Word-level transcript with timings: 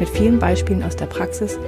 mit 0.00 0.08
vielen 0.08 0.40
Beispielen 0.40 0.82
aus 0.82 0.96
der 0.96 1.06
Praxis, 1.06 1.60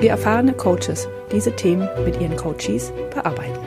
wie 0.00 0.06
erfahrene 0.06 0.54
Coaches 0.54 1.08
diese 1.30 1.54
Themen 1.54 1.86
mit 2.04 2.18
ihren 2.20 2.36
Coaches 2.36 2.92
bearbeiten. 3.14 3.60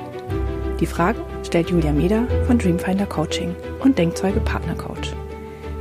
Die 0.80 0.88
Fragen 0.88 1.20
stellt 1.44 1.70
Julia 1.70 1.92
Meder 1.92 2.26
von 2.48 2.58
Dreamfinder 2.58 3.06
Coaching 3.06 3.56
und 3.80 3.98
Denkzeuge 3.98 4.40
Partner 4.40 4.76
Coach. 4.76 5.14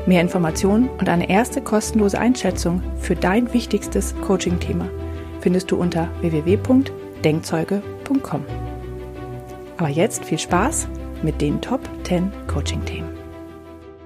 Mehr 0.07 0.20
Informationen 0.20 0.91
und 0.98 1.09
eine 1.09 1.30
erste 1.30 1.62
kostenlose 1.62 2.19
Einschätzung 2.19 2.83
für 3.01 3.16
dein 3.16 3.55
wichtigstes 3.55 4.15
Coaching-Thema 4.20 4.87
findest 5.41 5.71
du 5.71 5.77
unter 5.77 6.10
www.denkzeuge.com. 6.21 8.45
Aber 9.77 9.88
jetzt 9.88 10.24
viel 10.24 10.38
Spaß 10.38 10.87
mit 11.23 11.41
den 11.41 11.60
Top 11.60 11.80
10 12.05 12.30
Coaching-Themen. 12.46 13.13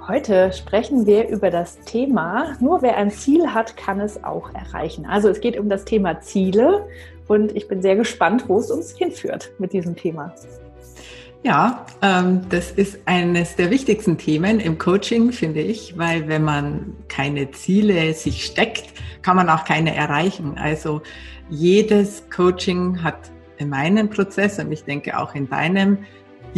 Heute 0.09 0.55
sprechen 0.55 1.05
wir 1.05 1.29
über 1.29 1.51
das 1.51 1.81
Thema, 1.81 2.57
nur 2.61 2.81
wer 2.81 2.97
ein 2.97 3.11
Ziel 3.11 3.49
hat, 3.49 3.77
kann 3.77 4.01
es 4.01 4.25
auch 4.25 4.55
erreichen. 4.55 5.05
Also 5.05 5.29
es 5.29 5.39
geht 5.39 5.59
um 5.59 5.69
das 5.69 5.85
Thema 5.85 6.23
Ziele 6.23 6.89
und 7.27 7.55
ich 7.55 7.69
bin 7.69 7.83
sehr 7.83 7.95
gespannt, 7.95 8.45
wo 8.49 8.59
es 8.59 8.71
uns 8.71 8.97
hinführt 8.97 9.51
mit 9.59 9.75
diesem 9.75 9.97
Thema. 9.97 10.35
Ja, 11.43 11.85
ähm, 12.01 12.41
das 12.49 12.71
ist 12.71 13.01
eines 13.05 13.57
der 13.57 13.71
wichtigsten 13.71 14.17
Themen 14.17 14.61
im 14.61 14.79
Coaching, 14.79 15.31
finde 15.31 15.61
ich, 15.61 15.99
weil 15.99 16.27
wenn 16.27 16.43
man 16.43 16.97
keine 17.09 17.51
Ziele 17.51 18.15
sich 18.15 18.47
steckt, 18.47 18.87
kann 19.21 19.37
man 19.37 19.51
auch 19.51 19.67
keine 19.67 19.95
erreichen. 19.95 20.57
Also 20.57 21.03
jedes 21.51 22.23
Coaching 22.31 23.03
hat 23.03 23.31
in 23.59 23.69
meinem 23.69 24.09
Prozess 24.09 24.59
und 24.59 24.73
ich 24.73 24.85
denke 24.85 25.19
auch 25.19 25.35
in 25.35 25.51
deinem 25.51 25.99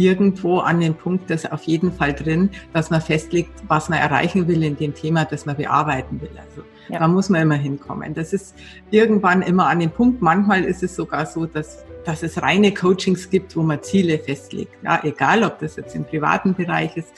irgendwo 0.01 0.59
an 0.59 0.79
den 0.79 0.95
Punkt, 0.95 1.29
das 1.29 1.49
auf 1.51 1.63
jeden 1.63 1.91
Fall 1.91 2.13
drin, 2.13 2.49
dass 2.73 2.89
man 2.89 3.01
festlegt, 3.01 3.51
was 3.67 3.89
man 3.89 3.99
erreichen 3.99 4.47
will 4.47 4.63
in 4.63 4.75
dem 4.75 4.93
Thema, 4.93 5.25
das 5.25 5.45
man 5.45 5.55
bearbeiten 5.57 6.19
will. 6.21 6.31
Also 6.37 6.63
ja. 6.89 6.99
da 6.99 7.07
muss 7.07 7.29
man 7.29 7.41
immer 7.41 7.55
hinkommen. 7.55 8.13
Das 8.13 8.33
ist 8.33 8.55
irgendwann 8.89 9.41
immer 9.41 9.67
an 9.67 9.79
den 9.79 9.91
Punkt. 9.91 10.21
Manchmal 10.21 10.63
ist 10.63 10.83
es 10.83 10.95
sogar 10.95 11.25
so, 11.25 11.45
dass, 11.45 11.85
dass 12.05 12.23
es 12.23 12.41
reine 12.41 12.73
Coachings 12.73 13.29
gibt, 13.29 13.55
wo 13.55 13.61
man 13.61 13.81
Ziele 13.81 14.17
festlegt. 14.19 14.73
Ja, 14.83 14.99
egal, 15.03 15.43
ob 15.43 15.59
das 15.59 15.75
jetzt 15.75 15.95
im 15.95 16.05
privaten 16.05 16.53
Bereich 16.53 16.97
ist 16.97 17.13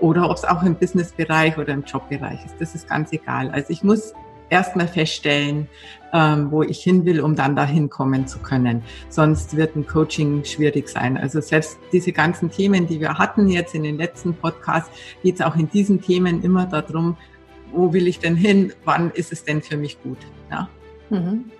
oder 0.00 0.30
ob 0.30 0.36
es 0.36 0.44
auch 0.44 0.62
im 0.62 0.74
Businessbereich 0.74 1.58
oder 1.58 1.72
im 1.72 1.84
Jobbereich 1.84 2.44
ist. 2.44 2.54
Das 2.60 2.74
ist 2.74 2.88
ganz 2.88 3.12
egal. 3.12 3.50
Also 3.50 3.70
ich 3.70 3.82
muss 3.82 4.14
erstmal 4.50 4.88
feststellen, 4.88 5.68
ähm, 6.12 6.50
wo 6.50 6.62
ich 6.62 6.82
hin 6.82 7.04
will, 7.04 7.20
um 7.20 7.36
dann 7.36 7.56
dahin 7.56 7.88
kommen 7.88 8.26
zu 8.26 8.38
können. 8.40 8.82
Sonst 9.08 9.56
wird 9.56 9.76
ein 9.76 9.86
Coaching 9.86 10.44
schwierig 10.44 10.88
sein. 10.88 11.16
Also 11.16 11.40
selbst 11.40 11.78
diese 11.92 12.12
ganzen 12.12 12.50
Themen, 12.50 12.86
die 12.86 13.00
wir 13.00 13.14
hatten 13.14 13.48
jetzt 13.48 13.74
in 13.74 13.84
den 13.84 13.96
letzten 13.96 14.34
Podcasts, 14.34 14.90
geht 15.22 15.36
es 15.36 15.40
auch 15.40 15.56
in 15.56 15.70
diesen 15.70 16.00
Themen 16.00 16.42
immer 16.42 16.66
darum, 16.66 17.16
wo 17.72 17.92
will 17.92 18.08
ich 18.08 18.18
denn 18.18 18.36
hin? 18.36 18.72
Wann 18.84 19.10
ist 19.12 19.32
es 19.32 19.44
denn 19.44 19.62
für 19.62 19.76
mich 19.76 20.02
gut? 20.02 20.18
Ja. 20.50 20.68
Mhm. 21.10 21.50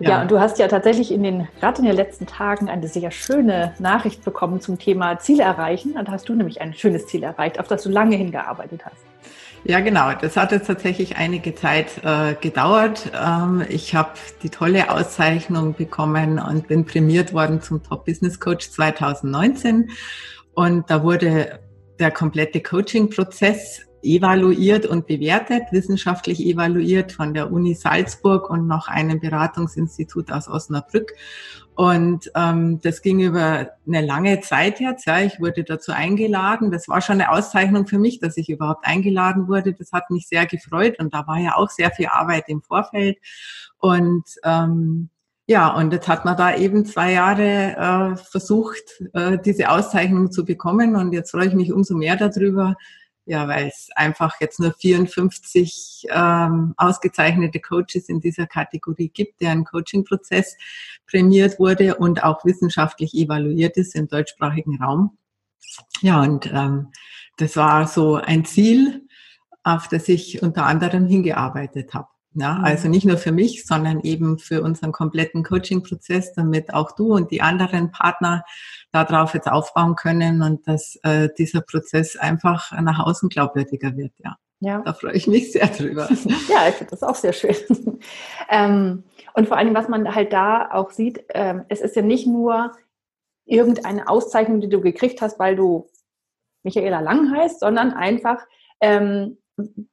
Ja. 0.00 0.10
ja, 0.10 0.22
und 0.22 0.30
du 0.30 0.38
hast 0.38 0.60
ja 0.60 0.68
tatsächlich 0.68 1.10
in 1.10 1.24
den, 1.24 1.48
gerade 1.58 1.80
in 1.80 1.86
den 1.86 1.96
letzten 1.96 2.26
Tagen 2.26 2.68
eine 2.68 2.86
sehr 2.86 3.10
schöne 3.10 3.74
Nachricht 3.80 4.24
bekommen 4.24 4.60
zum 4.60 4.78
Thema 4.78 5.18
Ziele 5.18 5.42
erreichen. 5.42 5.96
Und 5.98 6.06
da 6.06 6.12
hast 6.12 6.28
du 6.28 6.34
nämlich 6.34 6.60
ein 6.60 6.72
schönes 6.72 7.06
Ziel 7.06 7.24
erreicht, 7.24 7.58
auf 7.58 7.66
das 7.66 7.82
du 7.82 7.88
lange 7.88 8.14
hingearbeitet 8.14 8.84
hast. 8.84 9.04
Ja, 9.64 9.80
genau. 9.80 10.12
Das 10.14 10.36
hat 10.36 10.52
jetzt 10.52 10.66
tatsächlich 10.66 11.16
einige 11.16 11.54
Zeit 11.54 12.02
äh, 12.04 12.34
gedauert. 12.40 13.10
Ähm, 13.14 13.64
ich 13.68 13.94
habe 13.94 14.12
die 14.42 14.50
tolle 14.50 14.90
Auszeichnung 14.90 15.74
bekommen 15.74 16.38
und 16.38 16.68
bin 16.68 16.84
prämiert 16.84 17.32
worden 17.32 17.60
zum 17.60 17.82
Top 17.82 18.04
Business 18.04 18.40
Coach 18.40 18.70
2019. 18.70 19.90
Und 20.54 20.90
da 20.90 21.02
wurde 21.02 21.60
der 21.98 22.10
komplette 22.10 22.60
Coaching-Prozess 22.60 23.87
evaluiert 24.02 24.86
und 24.86 25.06
bewertet, 25.06 25.64
wissenschaftlich 25.70 26.44
evaluiert 26.44 27.12
von 27.12 27.34
der 27.34 27.52
Uni 27.52 27.74
Salzburg 27.74 28.48
und 28.50 28.66
noch 28.66 28.88
einem 28.88 29.20
Beratungsinstitut 29.20 30.30
aus 30.32 30.48
Osnabrück. 30.48 31.12
Und 31.74 32.30
ähm, 32.34 32.80
das 32.80 33.02
ging 33.02 33.20
über 33.20 33.70
eine 33.86 34.00
lange 34.04 34.40
Zeit 34.40 34.80
jetzt. 34.80 35.06
Ja, 35.06 35.20
ich 35.20 35.38
wurde 35.38 35.62
dazu 35.62 35.92
eingeladen. 35.92 36.72
Das 36.72 36.88
war 36.88 37.00
schon 37.00 37.20
eine 37.20 37.30
Auszeichnung 37.30 37.86
für 37.86 38.00
mich, 38.00 38.18
dass 38.18 38.36
ich 38.36 38.48
überhaupt 38.48 38.84
eingeladen 38.84 39.46
wurde. 39.46 39.74
Das 39.74 39.92
hat 39.92 40.10
mich 40.10 40.26
sehr 40.26 40.46
gefreut 40.46 40.98
und 40.98 41.14
da 41.14 41.26
war 41.28 41.38
ja 41.38 41.54
auch 41.54 41.70
sehr 41.70 41.92
viel 41.92 42.08
Arbeit 42.08 42.48
im 42.48 42.62
Vorfeld. 42.62 43.18
Und 43.78 44.24
ähm, 44.42 45.10
ja, 45.46 45.68
und 45.72 45.92
jetzt 45.92 46.08
hat 46.08 46.24
man 46.24 46.36
da 46.36 46.54
eben 46.56 46.84
zwei 46.84 47.12
Jahre 47.12 47.76
äh, 47.76 48.16
versucht, 48.16 49.00
äh, 49.14 49.38
diese 49.38 49.70
Auszeichnung 49.70 50.30
zu 50.30 50.44
bekommen. 50.44 50.96
Und 50.96 51.12
jetzt 51.12 51.30
freue 51.30 51.46
ich 51.46 51.54
mich 51.54 51.72
umso 51.72 51.94
mehr 51.94 52.16
darüber, 52.16 52.74
ja, 53.28 53.46
weil 53.46 53.68
es 53.68 53.90
einfach 53.94 54.40
jetzt 54.40 54.58
nur 54.58 54.72
54 54.72 56.06
ähm, 56.10 56.72
ausgezeichnete 56.78 57.60
Coaches 57.60 58.08
in 58.08 58.20
dieser 58.20 58.46
Kategorie 58.46 59.10
gibt, 59.10 59.42
deren 59.42 59.64
Coaching-Prozess 59.64 60.56
prämiert 61.06 61.58
wurde 61.58 61.96
und 61.96 62.24
auch 62.24 62.42
wissenschaftlich 62.46 63.12
evaluiert 63.12 63.76
ist 63.76 63.94
im 63.94 64.08
deutschsprachigen 64.08 64.82
Raum. 64.82 65.18
Ja, 66.00 66.22
und 66.22 66.46
ähm, 66.46 66.88
das 67.36 67.56
war 67.56 67.86
so 67.86 68.16
ein 68.16 68.46
Ziel, 68.46 69.06
auf 69.62 69.88
das 69.88 70.08
ich 70.08 70.42
unter 70.42 70.64
anderem 70.64 71.06
hingearbeitet 71.06 71.92
habe. 71.92 72.08
Ja, 72.38 72.54
mhm. 72.54 72.64
also 72.64 72.88
nicht 72.88 73.04
nur 73.04 73.18
für 73.18 73.32
mich, 73.32 73.66
sondern 73.66 74.00
eben 74.00 74.38
für 74.38 74.62
unseren 74.62 74.92
kompletten 74.92 75.42
Coaching-Prozess, 75.42 76.34
damit 76.34 76.72
auch 76.72 76.92
du 76.92 77.14
und 77.14 77.30
die 77.30 77.42
anderen 77.42 77.90
Partner 77.90 78.44
darauf 78.92 79.34
jetzt 79.34 79.48
aufbauen 79.48 79.96
können 79.96 80.42
und 80.42 80.66
dass 80.68 80.96
äh, 81.02 81.28
dieser 81.36 81.62
Prozess 81.62 82.16
einfach 82.16 82.72
nach 82.80 83.04
außen 83.04 83.28
glaubwürdiger 83.28 83.96
wird. 83.96 84.12
Ja. 84.18 84.36
Ja. 84.60 84.82
Da 84.84 84.92
freue 84.92 85.12
ich 85.12 85.26
mich 85.26 85.52
sehr 85.52 85.68
drüber. 85.68 86.08
ja, 86.48 86.68
ich 86.68 86.74
finde 86.74 86.90
das 86.90 87.02
auch 87.02 87.14
sehr 87.14 87.32
schön. 87.32 87.54
ähm, 88.48 89.04
und 89.34 89.46
vor 89.46 89.56
allem, 89.56 89.74
was 89.74 89.88
man 89.88 90.14
halt 90.14 90.32
da 90.32 90.70
auch 90.72 90.90
sieht, 90.90 91.24
ähm, 91.34 91.64
es 91.68 91.80
ist 91.80 91.94
ja 91.94 92.02
nicht 92.02 92.26
nur 92.26 92.72
irgendeine 93.44 94.08
Auszeichnung, 94.08 94.60
die 94.60 94.68
du 94.68 94.80
gekriegt 94.80 95.20
hast, 95.22 95.38
weil 95.38 95.54
du 95.54 95.88
Michaela 96.64 97.00
Lang 97.00 97.32
heißt, 97.32 97.60
sondern 97.60 97.92
einfach, 97.92 98.44
ähm, 98.80 99.38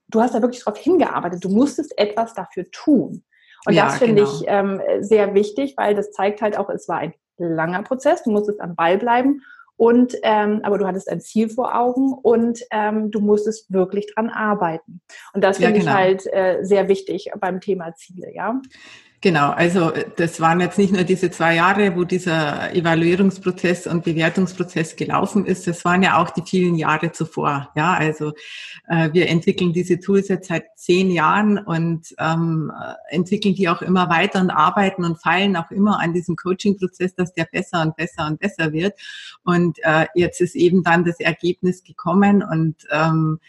du 0.08 0.22
hast 0.22 0.36
da 0.36 0.42
wirklich 0.42 0.64
darauf 0.64 0.80
hingearbeitet. 0.80 1.44
Du 1.44 1.50
musstest 1.50 1.98
etwas 1.98 2.34
dafür 2.34 2.66
tun. 2.72 3.24
Und 3.66 3.74
ja, 3.74 3.86
das 3.86 3.98
finde 3.98 4.24
genau. 4.24 4.34
ich 4.34 4.44
ähm, 4.48 4.82
sehr 5.00 5.34
wichtig, 5.34 5.74
weil 5.78 5.96
das 5.96 6.12
zeigt 6.12 6.42
halt 6.42 6.58
auch, 6.58 6.70
es 6.70 6.88
war 6.88 7.00
ein 7.00 7.14
langer 7.38 7.84
Prozess. 7.84 8.24
Du 8.24 8.32
musstest 8.32 8.62
am 8.62 8.76
Ball 8.76 8.98
bleiben. 8.98 9.42
Und 9.78 10.16
ähm, 10.24 10.62
aber 10.64 10.78
du 10.78 10.88
hattest 10.88 11.10
ein 11.10 11.20
Ziel 11.20 11.50
vor 11.50 11.78
Augen 11.78 12.14
und 12.14 12.62
ähm, 12.72 13.12
du 13.12 13.20
musstest 13.20 13.74
wirklich 13.74 14.08
dran 14.14 14.30
arbeiten. 14.30 15.02
Und 15.34 15.44
das 15.44 15.58
finde 15.58 15.80
ja, 15.80 15.80
genau. 15.80 15.92
ich 15.92 15.98
halt 15.98 16.34
äh, 16.34 16.64
sehr 16.64 16.88
wichtig 16.88 17.30
beim 17.40 17.60
Thema 17.60 17.94
Ziele, 17.96 18.34
ja. 18.34 18.62
Genau, 19.22 19.52
also 19.52 19.92
äh, 19.92 20.06
das 20.18 20.40
waren 20.40 20.60
jetzt 20.60 20.78
nicht 20.78 20.94
nur 20.94 21.04
diese 21.04 21.32
zwei 21.32 21.56
Jahre, 21.56 21.96
wo 21.96 22.04
dieser 22.04 22.74
Evaluierungsprozess 22.76 23.88
und 23.88 24.04
Bewertungsprozess 24.04 24.96
gelaufen 24.96 25.46
ist, 25.46 25.68
das 25.68 25.84
waren 25.86 26.04
ja 26.04 26.18
auch 26.18 26.30
die 26.30 26.44
vielen 26.44 26.76
Jahre 26.76 27.12
zuvor. 27.12 27.70
Ja, 27.76 27.94
also 27.94 28.34
äh, 28.88 29.10
wir 29.14 29.30
entwickeln 29.30 29.74
diese 29.74 30.00
Tools 30.00 30.28
jetzt 30.28 30.50
seit 30.50 30.66
zehn 30.76 31.10
Jahren 31.10 31.58
und 31.58 32.14
ähm, 32.20 32.72
entwickeln 33.10 33.56
die 33.56 33.70
auch 33.70 33.82
immer 33.82 34.10
weiter 34.10 34.42
und 34.42 34.52
arbeiten 34.52 35.04
und 35.04 35.22
feilen 35.22 35.56
auch 35.56 35.72
immer 35.72 36.00
an 36.00 36.14
diesem 36.14 36.36
Coaching-Prozess, 36.36 37.16
dass 37.16 37.34
der 37.34 37.46
besser 37.46 37.82
und 37.82 37.96
besser 37.96 38.28
und 38.28 38.40
besser 38.40 38.74
wird. 38.74 38.94
Und 39.44 39.80
äh, 39.84 40.06
jetzt 40.14 40.42
ist 40.42 40.56
eben 40.56 40.84
dann 40.84 41.04
das 41.04 41.20
Ergebnis 41.20 41.84
gekommen 41.84 42.44
und 42.44 42.76
ähm, 42.92 43.40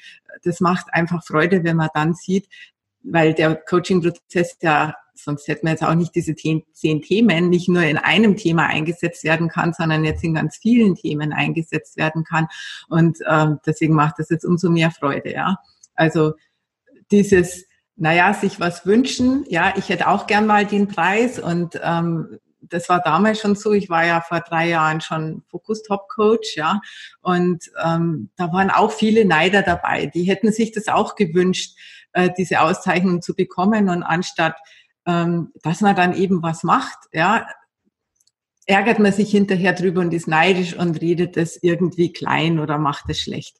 das 0.45 0.61
macht 0.61 0.87
einfach 0.93 1.25
Freude, 1.25 1.65
wenn 1.65 1.77
man 1.77 1.89
dann 1.95 2.15
sieht, 2.15 2.49
weil 3.11 3.35
der 3.35 3.55
Coaching-Prozess 3.55 4.59
ja 4.63 4.95
sonst 5.19 5.49
hätten 5.49 5.67
wir 5.67 5.73
jetzt 5.73 5.85
auch 5.85 5.95
nicht 5.95 6.15
diese 6.15 6.35
zehn, 6.35 6.65
Themen, 7.03 7.49
nicht 7.49 7.69
nur 7.69 7.83
in 7.83 7.99
einem 7.99 8.37
Thema 8.37 8.67
eingesetzt 8.67 9.25
werden 9.25 9.49
kann, 9.49 9.73
sondern 9.73 10.05
jetzt 10.05 10.23
in 10.25 10.35
ganz 10.35 10.57
vielen 10.57 10.95
Themen 10.95 11.33
eingesetzt 11.33 11.97
werden 11.97 12.25
kann. 12.25 12.47
Und 12.89 13.19
ähm, 13.29 13.59
deswegen 13.67 13.95
macht 13.95 14.19
das 14.19 14.31
jetzt 14.31 14.45
umso 14.45 14.71
mehr 14.71 14.91
Freude, 14.91 15.33
ja. 15.33 15.57
Also 15.95 16.35
dieses, 17.11 17.65
naja, 17.97 18.35
sich 18.35 18.61
was 18.61 18.87
wünschen, 18.87 19.45
ja, 19.49 19.75
ich 19.77 19.89
hätte 19.89 20.09
auch 20.09 20.27
gern 20.27 20.47
mal 20.47 20.67
den 20.67 20.89
Preis 20.89 21.39
und 21.39 21.81
ähm, 21.83 22.39
das 22.69 22.89
war 22.89 23.01
damals 23.01 23.41
schon 23.41 23.55
so. 23.55 23.73
Ich 23.73 23.89
war 23.89 24.05
ja 24.05 24.21
vor 24.21 24.41
drei 24.41 24.69
Jahren 24.69 25.01
schon 25.01 25.45
Focus 25.49 25.85
Top 25.85 26.09
Coach, 26.09 26.57
ja, 26.57 26.81
und 27.23 27.71
ähm, 27.83 28.31
da 28.37 28.53
waren 28.53 28.71
auch 28.71 28.91
viele 28.91 29.25
Neider 29.25 29.63
dabei. 29.63 30.07
Die 30.07 30.25
hätten 30.25 30.51
sich 30.53 30.73
das 30.73 30.89
auch 30.89 31.15
gewünscht, 31.15 31.77
äh, 32.17 32.31
diese 32.37 32.61
Auszeichnung 32.61 33.23
zu 33.23 33.35
bekommen 33.35 33.89
und 33.89 34.03
anstatt 34.03 34.57
ähm, 35.07 35.53
dass 35.63 35.81
man 35.81 35.97
dann 35.97 36.15
eben 36.15 36.43
was 36.43 36.65
macht, 36.65 36.99
ja, 37.13 37.47
ärgert 38.67 38.99
man 38.99 39.13
sich 39.13 39.31
hinterher 39.31 39.73
drüber 39.73 40.01
und 40.01 40.13
ist 40.13 40.27
neidisch 40.27 40.75
und 40.77 41.01
redet 41.01 41.37
es 41.37 41.63
irgendwie 41.63 42.13
klein 42.13 42.59
oder 42.59 42.79
macht 42.79 43.05
es 43.09 43.21
schlecht. 43.21 43.57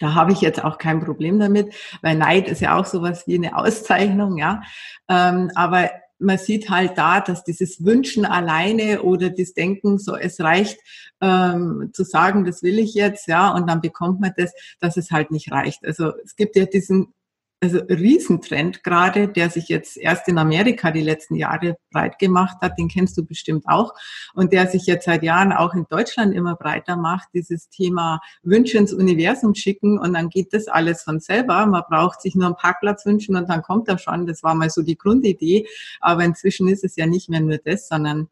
Da 0.00 0.14
habe 0.14 0.32
ich 0.32 0.40
jetzt 0.40 0.62
auch 0.64 0.78
kein 0.78 1.00
Problem 1.00 1.38
damit, 1.38 1.74
weil 2.02 2.16
Neid 2.16 2.48
ist 2.48 2.60
ja 2.60 2.78
auch 2.78 2.86
sowas 2.86 3.26
wie 3.26 3.34
eine 3.34 3.56
Auszeichnung, 3.56 4.38
ja. 4.38 4.62
Ähm, 5.08 5.50
aber 5.54 5.90
man 6.18 6.38
sieht 6.38 6.70
halt 6.70 6.96
da, 6.96 7.20
dass 7.20 7.42
dieses 7.44 7.84
Wünschen 7.84 8.24
alleine 8.24 9.02
oder 9.02 9.30
das 9.30 9.52
Denken, 9.52 9.98
so 9.98 10.14
es 10.14 10.40
reicht 10.40 10.78
ähm, 11.20 11.90
zu 11.92 12.04
sagen, 12.04 12.44
das 12.44 12.62
will 12.62 12.78
ich 12.78 12.94
jetzt, 12.94 13.26
ja, 13.26 13.50
und 13.50 13.68
dann 13.68 13.80
bekommt 13.80 14.20
man 14.20 14.32
das, 14.36 14.52
dass 14.80 14.96
es 14.96 15.10
halt 15.10 15.32
nicht 15.32 15.50
reicht. 15.50 15.84
Also 15.84 16.12
es 16.24 16.36
gibt 16.36 16.54
ja 16.54 16.66
diesen 16.66 17.12
also 17.64 17.78
Riesentrend 17.88 18.84
gerade, 18.84 19.28
der 19.28 19.48
sich 19.48 19.68
jetzt 19.68 19.96
erst 19.96 20.28
in 20.28 20.36
Amerika 20.36 20.90
die 20.90 21.00
letzten 21.00 21.34
Jahre 21.34 21.76
breit 21.90 22.18
gemacht 22.18 22.58
hat, 22.60 22.78
den 22.78 22.88
kennst 22.88 23.16
du 23.16 23.24
bestimmt 23.24 23.64
auch, 23.66 23.94
und 24.34 24.52
der 24.52 24.66
sich 24.66 24.84
jetzt 24.86 25.06
seit 25.06 25.22
Jahren 25.22 25.52
auch 25.52 25.74
in 25.74 25.86
Deutschland 25.88 26.34
immer 26.34 26.56
breiter 26.56 26.96
macht, 26.96 27.28
dieses 27.32 27.70
Thema 27.70 28.20
Wünsche 28.42 28.76
ins 28.76 28.92
Universum 28.92 29.54
schicken 29.54 29.98
und 29.98 30.12
dann 30.12 30.28
geht 30.28 30.52
das 30.52 30.68
alles 30.68 31.02
von 31.02 31.20
selber. 31.20 31.64
Man 31.66 31.82
braucht 31.88 32.20
sich 32.20 32.34
nur 32.34 32.46
einen 32.46 32.56
Parkplatz 32.56 33.06
wünschen 33.06 33.34
und 33.34 33.48
dann 33.48 33.62
kommt 33.62 33.88
er 33.88 33.98
schon. 33.98 34.26
Das 34.26 34.42
war 34.42 34.54
mal 34.54 34.68
so 34.68 34.82
die 34.82 34.98
Grundidee, 34.98 35.66
aber 36.00 36.24
inzwischen 36.24 36.68
ist 36.68 36.84
es 36.84 36.96
ja 36.96 37.06
nicht 37.06 37.30
mehr 37.30 37.40
nur 37.40 37.58
das, 37.58 37.88
sondern 37.88 38.28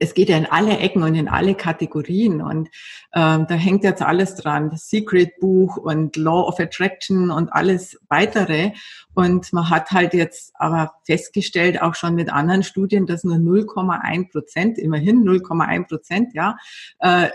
es 0.00 0.14
geht 0.14 0.30
ja 0.30 0.36
in 0.38 0.46
alle 0.46 0.78
Ecken 0.78 1.02
und 1.02 1.14
in 1.14 1.28
alle 1.28 1.54
Kategorien 1.54 2.40
und 2.40 2.70
ähm, 3.14 3.46
da 3.46 3.54
hängt 3.54 3.84
jetzt 3.84 4.00
alles 4.00 4.34
dran, 4.34 4.70
das 4.70 4.88
Secret 4.88 5.38
Buch 5.40 5.76
und 5.76 6.16
Law 6.16 6.48
of 6.48 6.58
Attraction 6.58 7.30
und 7.30 7.52
alles 7.52 8.00
weitere. 8.08 8.72
Und 9.14 9.52
man 9.52 9.68
hat 9.68 9.90
halt 9.90 10.14
jetzt 10.14 10.52
aber 10.54 10.94
festgestellt, 11.04 11.82
auch 11.82 11.94
schon 11.94 12.14
mit 12.14 12.32
anderen 12.32 12.62
Studien, 12.62 13.06
dass 13.06 13.24
nur 13.24 13.36
0,1 13.36 14.32
Prozent, 14.32 14.78
immerhin 14.78 15.22
0,1 15.22 15.86
Prozent, 15.86 16.34
ja, 16.34 16.56
äh, 17.00 17.28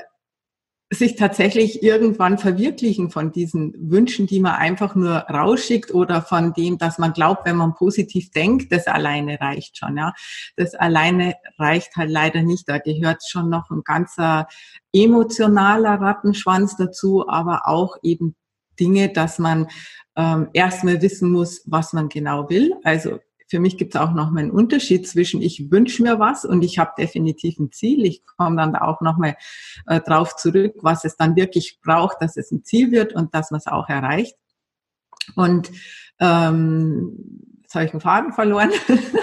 sich 0.91 1.15
tatsächlich 1.15 1.81
irgendwann 1.81 2.37
verwirklichen 2.37 3.09
von 3.09 3.31
diesen 3.31 3.73
Wünschen, 3.77 4.27
die 4.27 4.39
man 4.39 4.53
einfach 4.53 4.93
nur 4.93 5.13
rausschickt 5.13 5.93
oder 5.93 6.21
von 6.21 6.53
dem, 6.53 6.77
dass 6.77 6.99
man 6.99 7.13
glaubt, 7.13 7.45
wenn 7.45 7.55
man 7.55 7.73
positiv 7.73 8.29
denkt, 8.31 8.71
das 8.71 8.85
alleine 8.85 9.39
reicht 9.41 9.77
schon, 9.77 9.97
ja. 9.97 10.13
Das 10.55 10.75
alleine 10.75 11.35
reicht 11.57 11.95
halt 11.95 12.11
leider 12.11 12.43
nicht. 12.43 12.69
Da 12.69 12.77
gehört 12.77 13.23
schon 13.27 13.49
noch 13.49 13.71
ein 13.71 13.81
ganzer 13.83 14.47
emotionaler 14.93 15.99
Rattenschwanz 15.99 16.77
dazu, 16.77 17.27
aber 17.27 17.67
auch 17.67 17.97
eben 18.03 18.35
Dinge, 18.79 19.09
dass 19.11 19.39
man 19.39 19.67
ähm, 20.15 20.49
erstmal 20.53 21.01
wissen 21.01 21.31
muss, 21.31 21.63
was 21.65 21.93
man 21.93 22.09
genau 22.09 22.49
will. 22.49 22.73
Also 22.83 23.19
für 23.47 23.59
mich 23.59 23.77
gibt 23.77 23.95
es 23.95 24.01
auch 24.01 24.11
noch 24.11 24.31
mal 24.31 24.41
einen 24.41 24.51
Unterschied 24.51 25.07
zwischen 25.07 25.41
ich 25.41 25.69
wünsche 25.71 26.01
mir 26.01 26.19
was 26.19 26.45
und 26.45 26.63
ich 26.63 26.79
habe 26.79 26.93
definitiv 26.97 27.59
ein 27.59 27.71
Ziel. 27.71 28.05
Ich 28.05 28.25
komme 28.25 28.57
dann 28.57 28.73
da 28.73 28.81
auch 28.81 29.01
noch 29.01 29.17
mal 29.17 29.35
äh, 29.87 30.01
drauf 30.01 30.35
zurück, 30.35 30.73
was 30.81 31.05
es 31.05 31.15
dann 31.15 31.35
wirklich 31.35 31.79
braucht, 31.81 32.21
dass 32.21 32.37
es 32.37 32.51
ein 32.51 32.63
Ziel 32.63 32.91
wird 32.91 33.13
und 33.13 33.35
dass 33.35 33.51
man 33.51 33.59
es 33.59 33.67
auch 33.67 33.87
erreicht. 33.87 34.35
Und 35.35 35.71
ähm, 36.19 37.13
jetzt 37.61 37.75
habe 37.75 37.85
ich 37.85 37.91
einen 37.91 38.01
Faden 38.01 38.33
verloren. 38.33 38.71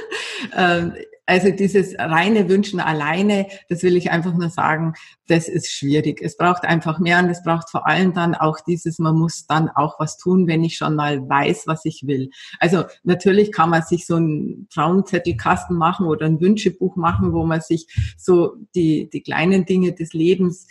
ähm, 0.56 0.94
also 1.26 1.50
dieses 1.50 1.94
reine 1.98 2.48
Wünschen 2.48 2.80
alleine, 2.80 3.46
das 3.68 3.82
will 3.82 3.96
ich 3.96 4.10
einfach 4.10 4.34
nur 4.34 4.50
sagen, 4.50 4.94
das 5.28 5.48
ist 5.48 5.70
schwierig. 5.70 6.20
Es 6.20 6.36
braucht 6.36 6.64
einfach 6.64 6.98
mehr 6.98 7.20
und 7.20 7.30
es 7.30 7.42
braucht 7.42 7.70
vor 7.70 7.86
allem 7.86 8.12
dann 8.12 8.34
auch 8.34 8.58
dieses, 8.60 8.98
man 8.98 9.16
muss 9.16 9.46
dann 9.46 9.68
auch 9.68 10.00
was 10.00 10.18
tun, 10.18 10.46
wenn 10.48 10.64
ich 10.64 10.76
schon 10.76 10.96
mal 10.96 11.28
weiß, 11.28 11.66
was 11.66 11.84
ich 11.84 12.02
will. 12.06 12.30
Also 12.58 12.84
natürlich 13.04 13.52
kann 13.52 13.70
man 13.70 13.82
sich 13.82 14.06
so 14.06 14.16
einen 14.16 14.68
Traumzettelkasten 14.70 15.76
machen 15.76 16.06
oder 16.06 16.26
ein 16.26 16.40
Wünschebuch 16.40 16.96
machen, 16.96 17.32
wo 17.32 17.44
man 17.46 17.60
sich 17.60 17.86
so 18.18 18.56
die, 18.74 19.08
die 19.08 19.22
kleinen 19.22 19.64
Dinge 19.64 19.92
des 19.92 20.12
Lebens 20.12 20.66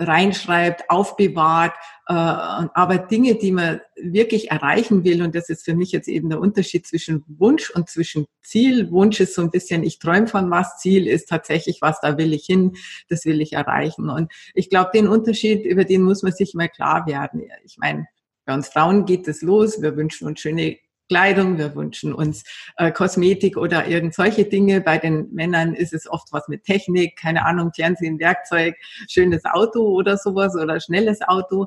reinschreibt, 0.00 0.88
aufbewahrt, 0.88 1.74
äh, 2.06 2.12
aber 2.14 2.98
Dinge, 2.98 3.36
die 3.36 3.52
man 3.52 3.80
wirklich 3.96 4.50
erreichen 4.50 5.04
will, 5.04 5.22
und 5.22 5.34
das 5.34 5.48
ist 5.48 5.64
für 5.64 5.74
mich 5.74 5.92
jetzt 5.92 6.08
eben 6.08 6.30
der 6.30 6.40
Unterschied 6.40 6.86
zwischen 6.86 7.24
Wunsch 7.28 7.70
und 7.70 7.88
zwischen 7.88 8.26
Ziel. 8.42 8.90
Wunsch 8.90 9.20
ist 9.20 9.34
so 9.34 9.42
ein 9.42 9.50
bisschen, 9.50 9.84
ich 9.84 9.98
träume 9.98 10.26
von 10.26 10.50
was, 10.50 10.78
Ziel 10.78 11.06
ist 11.06 11.28
tatsächlich 11.28 11.82
was, 11.82 12.00
da 12.00 12.16
will 12.18 12.32
ich 12.32 12.46
hin, 12.46 12.72
das 13.08 13.26
will 13.26 13.40
ich 13.40 13.52
erreichen. 13.52 14.08
Und 14.08 14.32
ich 14.54 14.70
glaube, 14.70 14.90
den 14.94 15.06
Unterschied, 15.06 15.64
über 15.64 15.84
den 15.84 16.02
muss 16.02 16.22
man 16.22 16.32
sich 16.32 16.54
mal 16.54 16.68
klar 16.68 17.06
werden. 17.06 17.42
Ich 17.64 17.76
meine, 17.78 18.06
bei 18.46 18.54
uns 18.54 18.68
Frauen 18.68 19.04
geht 19.04 19.28
es 19.28 19.42
los, 19.42 19.82
wir 19.82 19.96
wünschen 19.96 20.26
uns 20.26 20.40
schöne 20.40 20.78
Kleidung, 21.10 21.58
wir 21.58 21.74
wünschen 21.74 22.14
uns 22.14 22.44
äh, 22.76 22.92
Kosmetik 22.92 23.56
oder 23.56 23.88
irgend 23.88 24.14
solche 24.14 24.44
Dinge. 24.44 24.80
Bei 24.80 24.96
den 24.96 25.28
Männern 25.32 25.74
ist 25.74 25.92
es 25.92 26.08
oft 26.08 26.28
was 26.30 26.46
mit 26.46 26.62
Technik, 26.62 27.16
keine 27.16 27.44
Ahnung, 27.44 27.72
Fernsehen, 27.74 28.20
Werkzeug, 28.20 28.76
schönes 29.08 29.44
Auto 29.44 29.80
oder 29.80 30.16
sowas 30.16 30.54
oder 30.54 30.78
schnelles 30.78 31.20
Auto. 31.22 31.66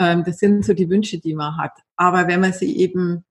Ähm, 0.00 0.24
das 0.24 0.38
sind 0.38 0.64
so 0.64 0.74
die 0.74 0.90
Wünsche, 0.90 1.20
die 1.20 1.34
man 1.34 1.56
hat. 1.56 1.70
Aber 1.94 2.26
wenn 2.26 2.40
man 2.40 2.52
sie 2.52 2.78
eben 2.78 3.24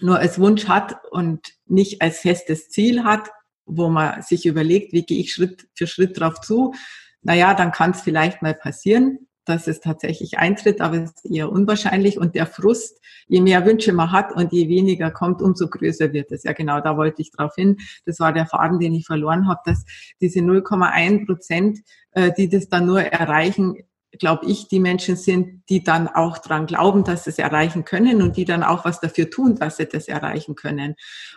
nur 0.00 0.18
als 0.18 0.40
Wunsch 0.40 0.66
hat 0.66 0.96
und 1.12 1.46
nicht 1.66 2.02
als 2.02 2.18
festes 2.18 2.68
Ziel 2.68 3.04
hat, 3.04 3.30
wo 3.66 3.88
man 3.88 4.22
sich 4.22 4.46
überlegt, 4.46 4.92
wie 4.92 5.04
gehe 5.04 5.20
ich 5.20 5.32
Schritt 5.32 5.68
für 5.74 5.86
Schritt 5.86 6.18
drauf 6.18 6.40
zu, 6.40 6.74
naja, 7.22 7.54
dann 7.54 7.70
kann 7.70 7.92
es 7.92 8.00
vielleicht 8.00 8.42
mal 8.42 8.54
passieren 8.54 9.27
dass 9.48 9.66
es 9.66 9.80
tatsächlich 9.80 10.38
eintritt, 10.38 10.80
aber 10.80 10.96
es 10.96 11.10
ist 11.10 11.26
eher 11.26 11.50
unwahrscheinlich. 11.50 12.18
Und 12.18 12.34
der 12.34 12.46
Frust, 12.46 13.00
je 13.26 13.40
mehr 13.40 13.64
Wünsche 13.64 13.92
man 13.92 14.12
hat 14.12 14.32
und 14.34 14.52
je 14.52 14.68
weniger 14.68 15.10
kommt, 15.10 15.42
umso 15.42 15.68
größer 15.68 16.12
wird 16.12 16.32
es. 16.32 16.44
Ja, 16.44 16.52
genau, 16.52 16.80
da 16.80 16.96
wollte 16.96 17.22
ich 17.22 17.30
drauf 17.30 17.54
hin. 17.54 17.78
Das 18.04 18.20
war 18.20 18.32
der 18.32 18.46
Faden, 18.46 18.78
den 18.78 18.94
ich 18.94 19.06
verloren 19.06 19.48
habe, 19.48 19.60
dass 19.64 19.84
diese 20.20 20.40
0,1 20.40 21.26
Prozent, 21.26 21.78
äh, 22.12 22.32
die 22.36 22.48
das 22.48 22.68
dann 22.68 22.86
nur 22.86 23.02
erreichen, 23.02 23.76
glaube 24.18 24.46
ich, 24.46 24.68
die 24.68 24.80
Menschen 24.80 25.16
sind, 25.16 25.62
die 25.68 25.82
dann 25.82 26.08
auch 26.08 26.38
dran 26.38 26.66
glauben, 26.66 27.04
dass 27.04 27.24
sie 27.24 27.30
es 27.30 27.38
erreichen 27.38 27.84
können 27.84 28.22
und 28.22 28.36
die 28.36 28.44
dann 28.44 28.62
auch 28.62 28.84
was 28.84 29.00
dafür 29.00 29.30
tun, 29.30 29.56
dass 29.56 29.76
sie 29.76 29.86
das 29.86 30.08
erreichen 30.08 30.54
können. 30.54 30.94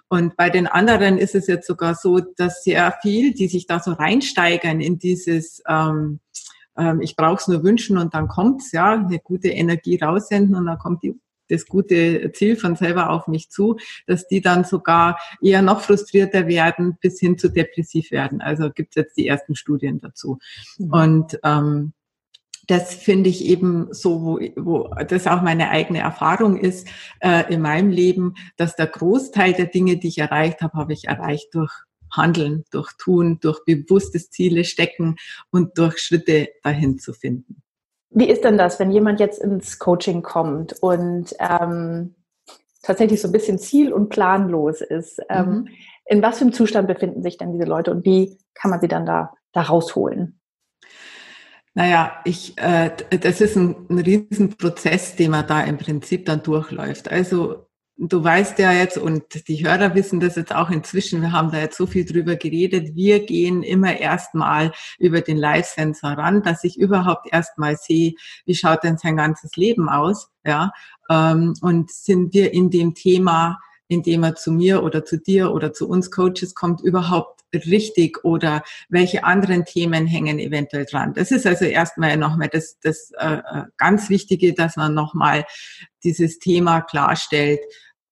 Und 0.08 0.38
bei 0.38 0.50
den 0.50 0.68
anderen 0.68 1.18
ist 1.18 1.36
es 1.36 1.48
jetzt 1.48 1.68
sogar 1.68 1.96
so, 1.96 2.20
dass 2.20 2.64
sehr 2.64 2.94
viel, 3.02 3.34
die 3.34 3.48
sich 3.48 3.68
da 3.68 3.80
so 3.80 3.92
reinsteigern 3.92 4.80
in 4.80 5.00
dieses 5.00 5.62
ähm, 5.68 6.22
ähm, 6.82 7.02
ich 7.02 7.16
brauche 7.16 7.40
es 7.40 7.48
nur 7.48 7.64
wünschen 7.64 7.98
und 7.98 8.14
dann 8.14 8.28
kommt's, 8.28 8.72
ja, 8.72 8.94
eine 8.94 9.20
gute 9.20 9.50
Energie 9.50 9.98
raussenden 9.98 10.56
und 10.56 10.66
dann 10.66 10.80
kommt 10.80 11.04
die 11.04 11.20
das 11.52 11.66
gute 11.66 12.32
Ziel 12.32 12.56
von 12.56 12.76
selber 12.76 13.10
auf 13.10 13.28
mich 13.28 13.50
zu, 13.50 13.78
dass 14.08 14.28
die 14.28 14.42
dann 14.42 14.64
sogar 14.64 15.20
eher 15.42 15.62
noch 15.62 15.82
frustrierter 15.82 16.48
werden 16.48 16.98
bis 17.02 17.20
hin 17.20 17.38
zu 17.38 17.50
depressiv 17.50 18.12
werden. 18.12 18.42
Also 18.42 18.72
gibt 18.72 18.92
es 18.92 19.04
jetzt 19.04 19.18
die 19.18 19.28
ersten 19.28 19.56
Studien 19.56 20.00
dazu. 20.00 20.40
Mhm. 20.78 20.94
Und 20.94 21.40
ähm, 21.44 21.94
das 22.68 22.94
finde 22.94 23.30
ich 23.30 23.44
eben 23.46 23.88
so, 23.92 24.22
wo, 24.22 24.40
wo 24.56 24.88
das 25.08 25.28
auch 25.28 25.42
meine 25.42 25.70
eigene 25.70 26.00
Erfahrung 26.00 26.56
ist 26.56 26.88
äh, 27.20 27.54
in 27.54 27.62
meinem 27.62 27.90
Leben, 27.90 28.36
dass 28.56 28.78
der 28.78 28.88
Großteil 28.88 29.54
der 29.54 29.66
Dinge, 29.66 29.98
die 29.98 30.08
ich 30.08 30.20
erreicht 30.20 30.62
habe, 30.62 30.78
habe 30.78 30.94
ich 30.94 31.06
erreicht 31.06 31.50
durch 31.54 31.74
Handeln, 32.12 32.66
durch 32.72 32.92
Tun, 32.98 33.40
durch 33.42 33.64
bewusstes 33.66 34.30
Ziele 34.30 34.64
stecken 34.64 35.16
und 35.52 35.78
durch 35.78 36.00
Schritte 36.00 36.50
dahin 36.64 37.00
zu 37.00 37.14
finden. 37.14 37.62
Wie 38.10 38.30
ist 38.30 38.44
denn 38.44 38.58
das, 38.58 38.80
wenn 38.80 38.92
jemand 38.92 39.20
jetzt 39.20 39.42
ins 39.42 39.80
Coaching 39.80 40.22
kommt 40.22 40.74
und 40.82 41.34
ähm, 41.40 42.16
tatsächlich 42.84 43.22
so 43.22 43.30
ein 43.30 43.32
bisschen 43.32 43.58
ziel- 43.58 43.94
und 43.94 44.10
planlos 44.10 44.82
ist? 44.82 45.22
Ähm, 45.30 45.50
mhm. 45.50 45.68
In 46.06 46.22
was 46.22 46.40
für 46.40 46.44
einem 46.44 46.54
Zustand 46.54 46.88
befinden 46.88 47.24
sich 47.24 47.38
denn 47.38 47.54
diese 47.54 47.66
Leute 47.66 47.92
und 47.92 48.06
wie 48.06 48.38
kann 48.54 48.70
man 48.70 48.82
sie 48.82 48.90
dann 48.90 49.06
da, 49.06 49.34
da 49.54 49.62
rausholen? 49.62 50.42
Naja, 51.74 52.20
ich, 52.26 52.58
äh, 52.58 52.92
das 53.18 53.40
ist 53.40 53.56
ein, 53.56 53.88
ein 53.90 54.00
Riesenprozess, 54.00 55.16
den 55.16 55.32
man 55.32 55.48
da 55.48 55.62
im 55.62 55.78
Prinzip 55.78 56.26
dann 56.26 56.44
durchläuft. 56.44 57.10
Also 57.10 57.68
du 57.98 58.24
weißt 58.24 58.58
ja 58.60 58.72
jetzt 58.72 58.98
und 58.98 59.48
die 59.48 59.66
Hörer 59.66 59.94
wissen 59.96 60.20
das 60.20 60.36
jetzt 60.36 60.54
auch 60.54 60.70
inzwischen, 60.70 61.22
wir 61.22 61.32
haben 61.32 61.52
da 61.52 61.60
jetzt 61.60 61.78
so 61.78 61.86
viel 61.86 62.06
drüber 62.06 62.36
geredet, 62.36 62.96
wir 62.96 63.26
gehen 63.26 63.64
immer 63.64 64.00
erstmal 64.00 64.72
über 64.98 65.22
den 65.22 65.38
Live-Sensor 65.38 66.12
ran, 66.12 66.42
dass 66.42 66.64
ich 66.64 66.78
überhaupt 66.78 67.32
erstmal 67.32 67.76
sehe, 67.78 68.14
wie 68.46 68.56
schaut 68.56 68.84
denn 68.84 68.98
sein 68.98 69.18
ganzes 69.18 69.56
Leben 69.56 69.90
aus, 69.90 70.30
ja, 70.44 70.72
ähm, 71.10 71.54
und 71.62 71.92
sind 71.92 72.34
wir 72.34 72.54
in 72.54 72.70
dem 72.70 72.96
Thema, 72.96 73.60
in 73.88 74.02
dem 74.04 74.24
er 74.24 74.36
zu 74.36 74.52
mir 74.52 74.84
oder 74.84 75.06
zu 75.06 75.18
dir 75.18 75.52
oder 75.52 75.74
zu 75.74 75.88
uns 75.88 76.10
Coaches 76.10 76.56
kommt, 76.56 76.82
überhaupt 76.82 77.41
richtig 77.54 78.24
oder 78.24 78.64
welche 78.90 79.24
anderen 79.24 79.66
Themen 79.66 80.08
hängen 80.08 80.40
eventuell 80.40 80.86
dran. 80.86 81.14
Das 81.14 81.32
ist 81.32 81.46
also 81.46 81.66
erstmal 81.66 82.18
nochmal 82.18 82.50
das, 82.50 82.78
das 82.82 83.12
äh, 83.18 83.36
äh 83.36 83.64
ganz 83.78 84.10
Wichtige, 84.10 84.54
dass 84.54 84.76
man 84.78 84.94
nochmal 84.94 85.46
dieses 86.04 86.40
Thema 86.40 86.82
klarstellt, 86.82 87.60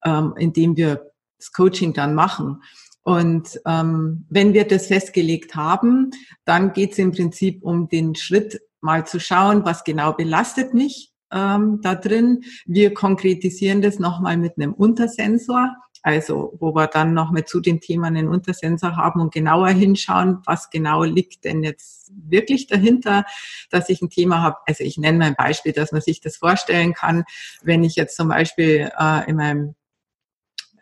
ähm, 0.06 0.34
indem 0.38 0.78
wir 0.78 1.12
das 1.38 1.52
Coaching 1.52 1.94
dann 1.94 2.16
machen. 2.16 2.62
Und 3.04 3.60
ähm, 3.66 4.26
wenn 4.30 4.54
wir 4.54 4.68
das 4.68 4.88
festgelegt 4.88 5.56
haben, 5.56 6.12
dann 6.46 6.74
geht 6.74 6.92
es 6.92 7.00
im 7.00 7.12
Prinzip 7.12 7.64
um 7.64 7.88
den 7.88 8.16
Schritt, 8.16 8.62
mal 8.82 9.06
zu 9.06 9.20
schauen, 9.20 9.66
was 9.66 9.84
genau 9.84 10.14
belastet 10.14 10.74
mich 10.74 11.12
ähm, 11.32 11.80
da 11.82 11.96
drin. 11.96 12.44
Wir 12.66 12.94
konkretisieren 12.94 13.82
das 13.82 14.00
nochmal 14.00 14.38
mit 14.38 14.58
einem 14.58 14.74
Untersensor. 14.74 15.76
Also, 16.02 16.56
wo 16.60 16.74
wir 16.74 16.88
dann 16.88 17.14
noch 17.14 17.32
mit 17.32 17.50
zu 17.50 17.60
den 17.60 17.82
Themen 17.82 18.06
einen 18.06 18.28
Untersensor 18.28 18.96
haben 18.96 19.20
und 19.20 19.34
genauer 19.34 19.70
hinschauen, 19.70 20.40
was 20.46 20.70
genau 20.70 21.04
liegt 21.04 21.44
denn 21.46 21.64
jetzt 21.64 22.12
wirklich 22.12 22.68
dahinter, 22.68 23.26
dass 23.70 23.90
ich 23.90 24.02
ein 24.02 24.10
Thema 24.10 24.42
habe. 24.42 24.58
Also 24.68 24.84
ich 24.84 24.98
nenne 24.98 25.18
mal 25.18 25.26
ein 25.26 25.36
Beispiel, 25.36 25.74
dass 25.74 25.92
man 25.92 26.02
sich 26.02 26.22
das 26.22 26.38
vorstellen 26.38 26.94
kann, 26.94 27.24
wenn 27.62 27.84
ich 27.84 27.96
jetzt 27.96 28.16
zum 28.16 28.30
Beispiel 28.30 28.90
äh, 28.98 29.30
in 29.30 29.36
meinem 29.36 29.76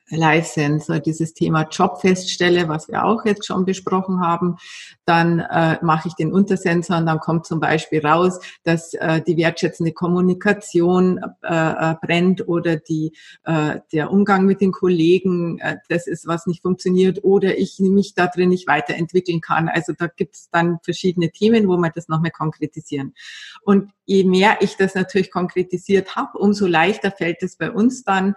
Live-Sensor 0.10 1.00
dieses 1.00 1.34
Thema 1.34 1.68
Job 1.70 2.02
feststelle, 2.02 2.68
was 2.68 2.88
wir 2.88 3.04
auch 3.06 3.26
jetzt 3.26 3.46
schon 3.46 3.66
besprochen 3.66 4.22
haben, 4.22 4.58
dann 5.06 5.40
äh, 5.40 5.78
mache 5.82 6.08
ich 6.08 6.14
den 6.16 6.32
Untersensor 6.32 6.98
und 6.98 7.06
dann 7.06 7.20
kommt 7.20 7.46
zum 7.46 7.60
Beispiel 7.60 8.06
raus, 8.06 8.40
dass 8.64 8.94
äh, 8.94 9.22
die 9.22 9.38
wertschätzende 9.38 9.92
Kommunikation 9.92 11.20
äh, 11.44 11.92
äh, 11.92 11.96
brennt 12.02 12.48
oder 12.48 12.78
die, 12.78 13.14
äh, 13.44 13.80
der 13.92 14.12
Umgang 14.12 14.46
mit 14.46 14.62
den 14.62 14.72
Kollegen, 14.72 15.60
äh, 15.60 15.78
das 15.90 16.08
ist, 16.08 16.28
was 16.28 16.46
nicht 16.46 16.62
funktioniert 16.62 17.24
oder 17.24 17.58
ich 17.58 17.80
mich 17.80 18.14
da 18.14 18.28
drin 18.28 18.50
nicht 18.50 18.68
weiterentwickeln 18.68 19.42
kann. 19.42 19.70
Also 19.70 19.94
da 19.98 20.08
gibt 20.08 20.36
es 20.36 20.50
dann 20.50 20.80
verschiedene 20.84 21.32
Themen, 21.32 21.68
wo 21.68 21.78
wir 21.78 21.90
das 21.90 22.08
nochmal 22.08 22.32
konkretisieren. 22.32 23.14
Und 23.62 23.92
je 24.06 24.24
mehr 24.24 24.58
ich 24.62 24.78
das 24.78 24.96
natürlich 24.96 25.32
konkretisiert 25.32 26.16
habe, 26.16 26.38
umso 26.38 26.66
leichter 26.66 27.12
fällt 27.12 27.44
es 27.44 27.58
bei 27.58 27.72
uns 27.72 28.04
dann, 28.04 28.36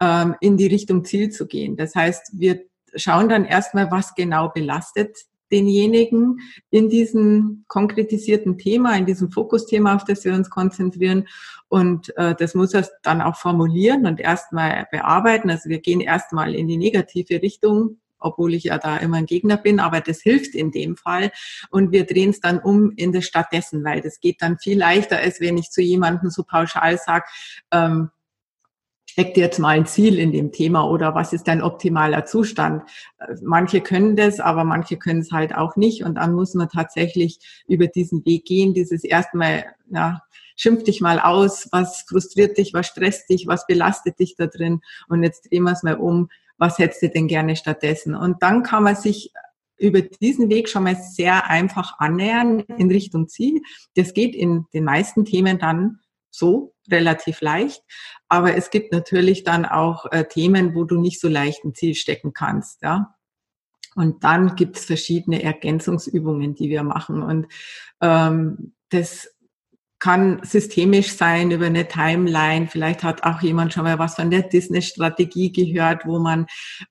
ähm, 0.00 0.34
in 0.40 0.56
die 0.56 0.66
Richtung 0.66 1.04
Ziel 1.04 1.30
zu 1.30 1.46
gehen. 1.46 1.76
Das 1.76 1.94
heißt, 1.94 2.32
wir 2.38 2.62
schauen 2.94 3.28
dann 3.28 3.44
erstmal, 3.44 3.90
was 3.90 4.14
genau 4.14 4.48
belastet 4.48 5.16
denjenigen 5.50 6.40
in 6.70 6.88
diesem 6.88 7.64
konkretisierten 7.68 8.58
Thema, 8.58 8.96
in 8.96 9.06
diesem 9.06 9.30
Fokusthema, 9.30 9.94
auf 9.96 10.04
das 10.04 10.24
wir 10.24 10.34
uns 10.34 10.50
konzentrieren. 10.50 11.26
Und 11.68 12.16
äh, 12.16 12.34
das 12.34 12.54
muss 12.54 12.74
er 12.74 12.86
dann 13.02 13.22
auch 13.22 13.36
formulieren 13.36 14.06
und 14.06 14.20
erstmal 14.20 14.86
bearbeiten. 14.90 15.50
Also 15.50 15.68
wir 15.68 15.80
gehen 15.80 16.00
erstmal 16.00 16.54
in 16.54 16.68
die 16.68 16.76
negative 16.76 17.42
Richtung, 17.42 17.98
obwohl 18.18 18.54
ich 18.54 18.64
ja 18.64 18.78
da 18.78 18.96
immer 18.96 19.18
ein 19.18 19.26
Gegner 19.26 19.56
bin, 19.56 19.80
aber 19.80 20.00
das 20.00 20.20
hilft 20.20 20.54
in 20.54 20.70
dem 20.70 20.96
Fall. 20.96 21.30
Und 21.70 21.92
wir 21.92 22.04
drehen 22.04 22.30
es 22.30 22.40
dann 22.40 22.58
um 22.58 22.92
in 22.96 23.12
das 23.12 23.24
stattdessen, 23.24 23.84
weil 23.84 24.00
das 24.00 24.20
geht 24.20 24.42
dann 24.42 24.58
viel 24.58 24.78
leichter, 24.78 25.18
als 25.18 25.40
wenn 25.40 25.56
ich 25.56 25.70
zu 25.70 25.82
jemandem 25.82 26.30
so 26.30 26.42
pauschal 26.42 26.98
sage, 26.98 27.24
ähm, 27.70 28.10
steckt 29.18 29.36
jetzt 29.36 29.58
mal 29.58 29.70
ein 29.70 29.84
Ziel 29.84 30.16
in 30.16 30.30
dem 30.30 30.52
Thema 30.52 30.88
oder 30.88 31.12
was 31.12 31.32
ist 31.32 31.48
dein 31.48 31.60
optimaler 31.60 32.24
Zustand? 32.24 32.84
Manche 33.42 33.80
können 33.80 34.14
das, 34.14 34.38
aber 34.38 34.62
manche 34.62 34.96
können 34.96 35.22
es 35.22 35.32
halt 35.32 35.56
auch 35.56 35.74
nicht. 35.74 36.04
Und 36.04 36.14
dann 36.14 36.34
muss 36.34 36.54
man 36.54 36.68
tatsächlich 36.68 37.40
über 37.66 37.88
diesen 37.88 38.24
Weg 38.24 38.44
gehen, 38.44 38.74
dieses 38.74 39.02
erstmal, 39.02 39.64
ja, 39.90 40.22
schimpf 40.54 40.84
dich 40.84 41.00
mal 41.00 41.18
aus, 41.18 41.66
was 41.72 42.04
frustriert 42.08 42.58
dich, 42.58 42.74
was 42.74 42.86
stresst 42.86 43.28
dich, 43.28 43.48
was 43.48 43.66
belastet 43.66 44.20
dich 44.20 44.36
da 44.36 44.46
drin. 44.46 44.82
Und 45.08 45.24
jetzt 45.24 45.50
drehen 45.50 45.64
wir 45.64 45.72
es 45.72 45.82
mal 45.82 45.96
um, 45.96 46.28
was 46.56 46.78
hättest 46.78 47.02
du 47.02 47.08
denn 47.08 47.26
gerne 47.26 47.56
stattdessen? 47.56 48.14
Und 48.14 48.44
dann 48.44 48.62
kann 48.62 48.84
man 48.84 48.94
sich 48.94 49.32
über 49.78 50.00
diesen 50.00 50.48
Weg 50.48 50.68
schon 50.68 50.84
mal 50.84 50.94
sehr 50.94 51.50
einfach 51.50 51.98
annähern 51.98 52.60
in 52.60 52.88
Richtung 52.88 53.26
Ziel. 53.26 53.62
Das 53.96 54.14
geht 54.14 54.36
in 54.36 54.66
den 54.72 54.84
meisten 54.84 55.24
Themen 55.24 55.58
dann 55.58 55.98
so 56.38 56.74
relativ 56.90 57.40
leicht. 57.40 57.82
Aber 58.28 58.56
es 58.56 58.70
gibt 58.70 58.92
natürlich 58.92 59.44
dann 59.44 59.64
auch 59.64 60.06
äh, 60.12 60.24
Themen, 60.24 60.74
wo 60.74 60.84
du 60.84 61.00
nicht 61.00 61.20
so 61.20 61.28
leicht 61.28 61.64
ein 61.64 61.74
Ziel 61.74 61.94
stecken 61.94 62.32
kannst, 62.32 62.82
ja. 62.82 63.14
Und 63.94 64.22
dann 64.22 64.54
gibt 64.54 64.76
es 64.76 64.84
verschiedene 64.84 65.42
Ergänzungsübungen, 65.42 66.54
die 66.54 66.68
wir 66.68 66.84
machen. 66.84 67.20
Und 67.20 67.48
ähm, 68.00 68.74
das 68.90 69.28
kann 69.98 70.40
systemisch 70.44 71.12
sein 71.16 71.50
über 71.50 71.66
eine 71.66 71.88
Timeline. 71.88 72.68
Vielleicht 72.68 73.02
hat 73.02 73.24
auch 73.24 73.40
jemand 73.40 73.72
schon 73.72 73.82
mal 73.82 73.98
was 73.98 74.14
von 74.14 74.30
der 74.30 74.42
Disney-Strategie 74.42 75.52
gehört, 75.52 76.06
wo 76.06 76.20
man 76.20 76.46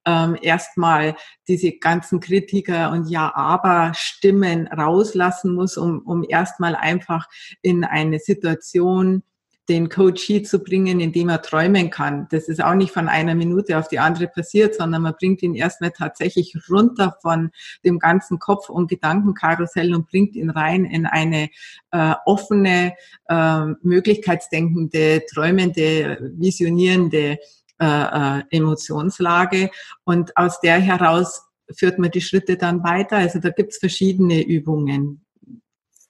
ähm, 0.06 0.38
erstmal 0.42 1.16
diese 1.48 1.72
ganzen 1.72 2.20
Kritiker 2.20 2.92
und 2.92 3.10
Ja-Aber-Stimmen 3.10 4.68
rauslassen 4.68 5.56
muss, 5.56 5.78
um, 5.78 6.00
um 6.00 6.26
erstmal 6.28 6.76
einfach 6.76 7.28
in 7.62 7.86
eine 7.86 8.20
Situation 8.20 9.24
den 9.70 9.90
Coach 9.90 10.32
zu 10.44 10.60
bringen, 10.60 11.00
indem 11.00 11.30
er 11.30 11.42
träumen 11.42 11.90
kann. 11.90 12.28
Das 12.32 12.48
ist 12.48 12.64
auch 12.64 12.74
nicht 12.74 12.92
von 12.92 13.10
einer 13.10 13.36
Minute 13.36 13.78
auf 13.78 13.88
die 13.88 14.00
andere 14.00 14.28
passiert, 14.28 14.76
sondern 14.76 15.02
man 15.02 15.16
bringt 15.20 15.44
ihn 15.44 15.56
erstmal 15.56 15.92
tatsächlich 15.92 16.56
runter 16.70 17.18
von 17.22 17.52
dem 17.84 18.00
ganzen 18.00 18.40
Kopf- 18.40 18.70
und 18.70 18.88
Gedankenkarussell 18.90 19.94
und 19.94 20.08
bringt 20.08 20.36
ihn 20.36 20.50
rein 20.50 20.86
in 20.86 21.06
eine 21.06 21.50
äh, 21.92 22.14
offene, 22.26 22.94
äh, 23.28 23.66
möglichkeitsdenkende, 23.82 25.24
träumende, 25.30 26.32
visionierende 26.38 27.38
äh, 27.80 28.40
äh, 28.40 28.44
Emotionslage. 28.50 29.70
Und 30.04 30.36
aus 30.38 30.60
der 30.62 30.80
heraus 30.80 31.44
führt 31.76 32.00
man 32.00 32.12
die 32.12 32.22
Schritte 32.22 32.58
dann 32.58 32.84
weiter. 32.84 33.18
Also 33.18 33.40
da 33.40 33.50
gibt's 33.50 33.78
verschiedene 33.78 34.42
Übungen. 34.44 35.27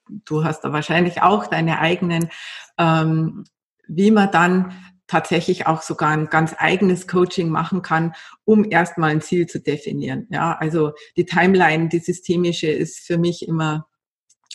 Du 0.10 0.44
hast 0.44 0.62
da 0.62 0.74
wahrscheinlich 0.74 1.22
auch 1.22 1.48
deine 1.48 1.80
eigenen 1.80 2.30
ähm, 2.78 3.46
wie 3.88 4.12
man 4.12 4.32
dann 4.32 4.74
tatsächlich 5.08 5.68
auch 5.68 5.82
sogar 5.82 6.10
ein 6.10 6.28
ganz 6.28 6.54
eigenes 6.58 7.08
Coaching 7.08 7.50
machen 7.50 7.82
kann, 7.82 8.14
um 8.44 8.70
erstmal 8.70 9.12
ein 9.12 9.22
Ziel 9.22 9.48
zu 9.48 9.62
definieren. 9.62 10.28
Ja, 10.30 10.58
also 10.60 10.92
die 11.16 11.26
Timeline, 11.26 11.88
die 11.88 12.00
systemische 12.00 12.68
ist 12.68 13.00
für 13.00 13.18
mich 13.18 13.48
immer 13.48 13.88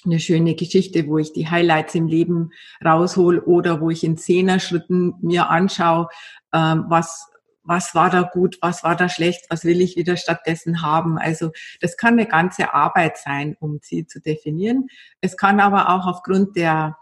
eine 0.04 0.20
schöne 0.20 0.54
Geschichte, 0.54 1.06
wo 1.06 1.16
ich 1.18 1.32
die 1.32 1.48
Highlights 1.48 1.94
im 1.94 2.06
Leben 2.06 2.50
raushol 2.84 3.38
oder 3.38 3.80
wo 3.80 3.88
ich 3.88 4.04
in 4.04 4.18
Zehner-Schritten 4.18 5.14
mir 5.22 5.48
anschaue, 5.48 6.08
ähm, 6.52 6.84
was 6.88 7.31
was 7.64 7.94
war 7.94 8.10
da 8.10 8.22
gut, 8.22 8.58
was 8.60 8.82
war 8.82 8.96
da 8.96 9.08
schlecht, 9.08 9.46
was 9.50 9.64
will 9.64 9.80
ich 9.80 9.96
wieder 9.96 10.16
stattdessen 10.16 10.82
haben. 10.82 11.18
Also 11.18 11.50
das 11.80 11.96
kann 11.96 12.14
eine 12.14 12.26
ganze 12.26 12.74
Arbeit 12.74 13.18
sein, 13.18 13.56
um 13.60 13.80
Ziel 13.80 14.06
zu 14.06 14.20
definieren. 14.20 14.88
Es 15.20 15.36
kann 15.36 15.60
aber 15.60 15.90
auch 15.90 16.06
aufgrund 16.06 16.56
der 16.56 16.96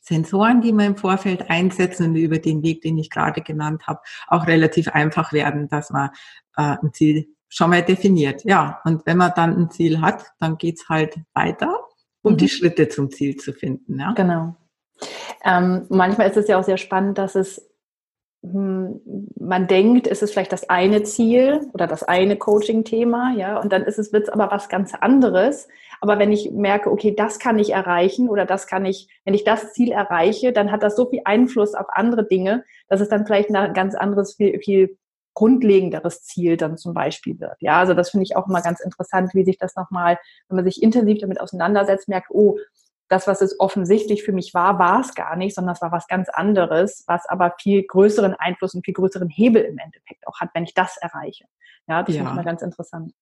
Sensoren, 0.00 0.60
die 0.60 0.72
wir 0.72 0.86
im 0.86 0.96
Vorfeld 0.96 1.50
einsetzen 1.50 2.06
und 2.06 2.16
über 2.16 2.38
den 2.38 2.62
Weg, 2.62 2.82
den 2.82 2.98
ich 2.98 3.10
gerade 3.10 3.42
genannt 3.42 3.86
habe, 3.86 4.00
auch 4.26 4.46
relativ 4.46 4.88
einfach 4.88 5.32
werden, 5.32 5.68
dass 5.68 5.90
man 5.90 6.10
äh, 6.56 6.76
ein 6.82 6.92
Ziel 6.92 7.28
schon 7.48 7.70
mal 7.70 7.82
definiert. 7.82 8.44
Ja, 8.44 8.80
und 8.84 9.06
wenn 9.06 9.18
man 9.18 9.32
dann 9.36 9.56
ein 9.56 9.70
Ziel 9.70 10.00
hat, 10.00 10.24
dann 10.38 10.56
geht's 10.56 10.88
halt 10.88 11.16
weiter, 11.34 11.78
um 12.22 12.32
mhm. 12.32 12.36
die 12.38 12.48
Schritte 12.48 12.88
zum 12.88 13.10
Ziel 13.10 13.36
zu 13.36 13.52
finden. 13.52 14.00
Ja? 14.00 14.12
Genau. 14.12 14.56
Ähm, 15.44 15.86
manchmal 15.88 16.28
ist 16.28 16.36
es 16.36 16.48
ja 16.48 16.58
auch 16.58 16.64
sehr 16.64 16.76
spannend, 16.76 17.18
dass 17.18 17.34
es 17.34 17.69
man 18.42 19.66
denkt, 19.66 20.06
es 20.06 20.22
ist 20.22 20.32
vielleicht 20.32 20.52
das 20.52 20.70
eine 20.70 21.02
Ziel 21.02 21.68
oder 21.74 21.86
das 21.86 22.02
eine 22.02 22.36
Coaching-Thema, 22.36 23.34
ja, 23.36 23.60
und 23.60 23.70
dann 23.70 23.82
ist 23.82 23.98
es, 23.98 24.12
wird 24.12 24.24
es 24.24 24.28
aber 24.30 24.50
was 24.50 24.70
ganz 24.70 24.94
anderes. 24.94 25.68
Aber 26.00 26.18
wenn 26.18 26.32
ich 26.32 26.50
merke, 26.50 26.90
okay, 26.90 27.14
das 27.14 27.38
kann 27.38 27.58
ich 27.58 27.70
erreichen 27.70 28.30
oder 28.30 28.46
das 28.46 28.66
kann 28.66 28.86
ich, 28.86 29.08
wenn 29.26 29.34
ich 29.34 29.44
das 29.44 29.74
Ziel 29.74 29.92
erreiche, 29.92 30.52
dann 30.52 30.72
hat 30.72 30.82
das 30.82 30.96
so 30.96 31.10
viel 31.10 31.20
Einfluss 31.24 31.74
auf 31.74 31.86
andere 31.90 32.26
Dinge, 32.26 32.64
dass 32.88 33.02
es 33.02 33.10
dann 33.10 33.26
vielleicht 33.26 33.54
ein 33.54 33.74
ganz 33.74 33.94
anderes, 33.94 34.36
viel, 34.36 34.58
viel 34.60 34.96
grundlegenderes 35.34 36.22
Ziel 36.22 36.56
dann 36.56 36.78
zum 36.78 36.94
Beispiel 36.94 37.38
wird. 37.38 37.56
Ja, 37.60 37.78
also 37.78 37.92
das 37.92 38.10
finde 38.10 38.24
ich 38.24 38.36
auch 38.36 38.48
immer 38.48 38.62
ganz 38.62 38.80
interessant, 38.80 39.34
wie 39.34 39.44
sich 39.44 39.58
das 39.58 39.76
nochmal, 39.76 40.18
wenn 40.48 40.56
man 40.56 40.64
sich 40.64 40.82
intensiv 40.82 41.18
damit 41.18 41.40
auseinandersetzt, 41.40 42.08
merkt, 42.08 42.30
oh, 42.30 42.58
das, 43.10 43.26
was 43.26 43.42
es 43.42 43.58
offensichtlich 43.58 44.22
für 44.22 44.32
mich 44.32 44.54
war, 44.54 44.78
war 44.78 45.00
es 45.00 45.14
gar 45.14 45.34
nicht, 45.36 45.54
sondern 45.54 45.74
es 45.74 45.82
war 45.82 45.90
was 45.90 46.06
ganz 46.06 46.28
anderes, 46.28 47.02
was 47.08 47.26
aber 47.28 47.54
viel 47.60 47.82
größeren 47.82 48.34
Einfluss 48.34 48.74
und 48.74 48.84
viel 48.84 48.94
größeren 48.94 49.28
Hebel 49.28 49.62
im 49.62 49.78
Endeffekt 49.78 50.26
auch 50.28 50.38
hat, 50.38 50.50
wenn 50.54 50.62
ich 50.62 50.74
das 50.74 50.96
erreiche. 50.96 51.44
Ja, 51.88 52.04
das 52.04 52.14
ja. 52.14 52.20
finde 52.20 52.30
ich 52.30 52.36
mal 52.36 52.44
ganz 52.44 52.62
interessant. 52.62 53.12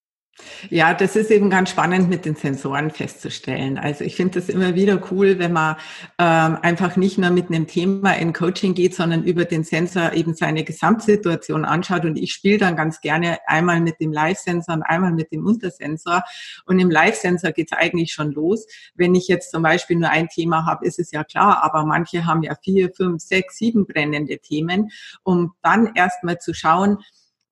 Ja, 0.71 0.93
das 0.93 1.17
ist 1.17 1.31
eben 1.31 1.51
ganz 1.51 1.71
spannend 1.71 2.09
mit 2.09 2.25
den 2.25 2.35
Sensoren 2.35 2.91
festzustellen. 2.91 3.79
Also 3.79 4.05
ich 4.05 4.17
finde 4.17 4.41
das 4.41 4.49
immer 4.49 4.75
wieder 4.75 5.01
cool, 5.11 5.39
wenn 5.39 5.53
man 5.53 5.77
ähm, 6.19 6.59
einfach 6.63 6.97
nicht 6.97 7.19
nur 7.19 7.31
mit 7.31 7.49
einem 7.49 7.67
Thema 7.67 8.13
in 8.13 8.33
Coaching 8.33 8.75
geht, 8.75 8.95
sondern 8.95 9.23
über 9.23 9.45
den 9.45 9.65
Sensor 9.65 10.13
eben 10.13 10.35
seine 10.35 10.65
Gesamtsituation 10.65 11.65
anschaut. 11.65 12.05
Und 12.05 12.19
ich 12.19 12.33
spiele 12.33 12.59
dann 12.59 12.77
ganz 12.77 13.01
gerne 13.01 13.39
einmal 13.47 13.81
mit 13.81 14.01
dem 14.01 14.13
Live-Sensor 14.13 14.75
und 14.75 14.83
einmal 14.83 15.13
mit 15.13 15.33
dem 15.33 15.47
Untersensor. 15.47 16.23
Und 16.67 16.79
im 16.79 16.91
Live-Sensor 16.91 17.53
geht 17.53 17.71
es 17.71 17.79
eigentlich 17.79 18.13
schon 18.13 18.33
los. 18.33 18.67
Wenn 18.95 19.15
ich 19.15 19.29
jetzt 19.29 19.53
zum 19.53 19.63
Beispiel 19.63 19.97
nur 19.97 20.11
ein 20.11 20.29
Thema 20.29 20.67
habe, 20.67 20.87
ist 20.87 20.99
es 20.99 21.13
ja 21.13 21.25
klar, 21.25 21.63
aber 21.63 21.85
manche 21.85 22.27
haben 22.27 22.43
ja 22.43 22.55
vier, 22.63 22.93
fünf, 22.95 23.23
sechs, 23.23 23.59
sieben 23.59 23.87
brennende 23.87 24.39
Themen, 24.39 24.91
um 25.23 25.53
dann 25.63 25.95
erstmal 25.95 26.39
zu 26.39 26.53
schauen, 26.53 26.99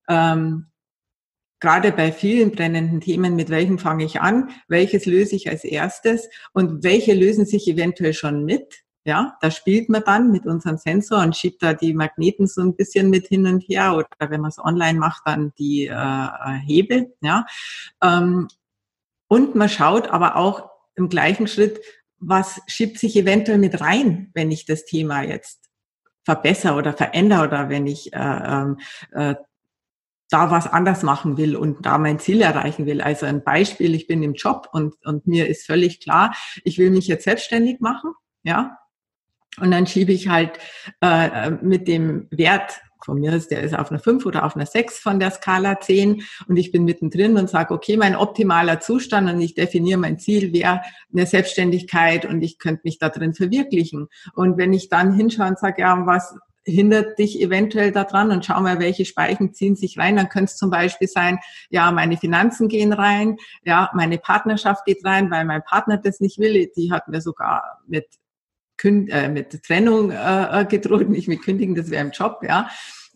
ähm, 0.08 0.66
gerade 1.60 1.92
bei 1.92 2.12
vielen 2.12 2.52
brennenden 2.52 3.00
Themen, 3.00 3.36
mit 3.36 3.50
welchen 3.50 3.78
fange 3.78 4.04
ich 4.04 4.20
an, 4.20 4.50
welches 4.68 5.06
löse 5.06 5.36
ich 5.36 5.48
als 5.48 5.64
erstes 5.64 6.28
und 6.52 6.84
welche 6.84 7.14
lösen 7.14 7.46
sich 7.46 7.68
eventuell 7.68 8.14
schon 8.14 8.44
mit. 8.44 8.82
Ja, 9.04 9.36
da 9.40 9.52
spielt 9.52 9.88
man 9.88 10.02
dann 10.04 10.32
mit 10.32 10.46
unserem 10.46 10.78
Sensor 10.78 11.22
und 11.22 11.36
schiebt 11.36 11.62
da 11.62 11.74
die 11.74 11.94
Magneten 11.94 12.48
so 12.48 12.60
ein 12.60 12.74
bisschen 12.74 13.08
mit 13.08 13.28
hin 13.28 13.46
und 13.46 13.60
her 13.60 13.94
oder 13.94 14.30
wenn 14.30 14.40
man 14.40 14.48
es 14.48 14.58
online 14.58 14.98
macht, 14.98 15.22
dann 15.24 15.52
die 15.58 15.86
äh, 15.86 16.58
Hebel. 16.66 17.14
Ja, 17.20 17.46
ähm, 18.02 18.48
und 19.28 19.54
man 19.54 19.68
schaut 19.68 20.08
aber 20.08 20.36
auch 20.36 20.70
im 20.96 21.08
gleichen 21.08 21.46
Schritt, 21.46 21.80
was 22.18 22.60
schiebt 22.66 22.98
sich 22.98 23.16
eventuell 23.16 23.58
mit 23.58 23.80
rein, 23.80 24.30
wenn 24.34 24.50
ich 24.50 24.66
das 24.66 24.84
Thema 24.84 25.22
jetzt 25.22 25.66
verbessere 26.24 26.74
oder 26.74 26.92
verändere 26.92 27.44
oder 27.44 27.68
wenn 27.68 27.86
ich 27.86 28.12
äh, 28.12 28.18
ähm, 28.18 28.78
äh, 29.12 29.36
da 30.30 30.50
was 30.50 30.66
anders 30.66 31.02
machen 31.02 31.36
will 31.36 31.56
und 31.56 31.86
da 31.86 31.98
mein 31.98 32.18
Ziel 32.18 32.42
erreichen 32.42 32.86
will. 32.86 33.00
Also 33.00 33.26
ein 33.26 33.44
Beispiel, 33.44 33.94
ich 33.94 34.06
bin 34.06 34.22
im 34.22 34.34
Job 34.34 34.68
und, 34.72 34.94
und 35.04 35.26
mir 35.26 35.48
ist 35.48 35.66
völlig 35.66 36.00
klar, 36.00 36.34
ich 36.64 36.78
will 36.78 36.90
mich 36.90 37.06
jetzt 37.06 37.24
selbstständig 37.24 37.80
machen, 37.80 38.12
ja. 38.42 38.78
Und 39.58 39.70
dann 39.70 39.86
schiebe 39.86 40.12
ich 40.12 40.28
halt 40.28 40.58
äh, 41.00 41.50
mit 41.50 41.88
dem 41.88 42.28
Wert 42.30 42.80
von 43.06 43.20
mir 43.20 43.32
ist, 43.32 43.50
der 43.52 43.62
ist 43.62 43.74
auf 43.74 43.90
einer 43.90 44.00
5 44.00 44.26
oder 44.26 44.44
auf 44.44 44.56
einer 44.56 44.66
6 44.66 44.98
von 44.98 45.20
der 45.20 45.30
Skala 45.30 45.78
10 45.78 46.22
und 46.48 46.56
ich 46.56 46.72
bin 46.72 46.84
mittendrin 46.84 47.36
und 47.36 47.48
sage, 47.48 47.72
okay, 47.72 47.96
mein 47.96 48.16
optimaler 48.16 48.80
Zustand 48.80 49.30
und 49.30 49.40
ich 49.40 49.54
definiere 49.54 49.98
mein 49.98 50.18
Ziel 50.18 50.52
wäre 50.52 50.82
eine 51.12 51.24
Selbstständigkeit 51.24 52.24
und 52.24 52.42
ich 52.42 52.58
könnte 52.58 52.82
mich 52.84 52.98
da 52.98 53.08
drin 53.08 53.32
verwirklichen. 53.32 54.08
Und 54.34 54.58
wenn 54.58 54.72
ich 54.72 54.88
dann 54.88 55.14
hinschaue 55.14 55.48
und 55.48 55.58
sage, 55.58 55.82
ja, 55.82 56.04
was 56.04 56.36
hindert 56.66 57.18
dich 57.18 57.40
eventuell 57.40 57.92
daran 57.92 58.32
und 58.32 58.44
schau 58.44 58.60
mal, 58.60 58.80
welche 58.80 59.04
Speichen 59.04 59.54
ziehen 59.54 59.76
sich 59.76 59.98
rein. 59.98 60.16
Dann 60.16 60.28
könnte 60.28 60.50
es 60.50 60.56
zum 60.56 60.70
Beispiel 60.70 61.08
sein, 61.08 61.38
ja, 61.70 61.90
meine 61.92 62.16
Finanzen 62.16 62.68
gehen 62.68 62.92
rein, 62.92 63.36
ja, 63.64 63.90
meine 63.94 64.18
Partnerschaft 64.18 64.84
geht 64.84 65.04
rein, 65.04 65.30
weil 65.30 65.44
mein 65.44 65.62
Partner 65.62 65.96
das 65.96 66.20
nicht 66.20 66.38
will. 66.38 66.70
Die 66.76 66.90
hat 66.90 67.08
mir 67.08 67.20
sogar 67.20 67.80
mit 67.86 68.06
Künd 68.76 69.08
äh, 69.10 69.28
mit 69.28 69.62
Trennung 69.62 70.10
äh, 70.10 70.66
gedroht, 70.68 71.08
nicht 71.08 71.28
mit 71.28 71.42
Kündigen, 71.42 71.74
das 71.74 71.90
wäre 71.90 72.04
im 72.04 72.10
Job, 72.10 72.40
ja. 72.42 72.68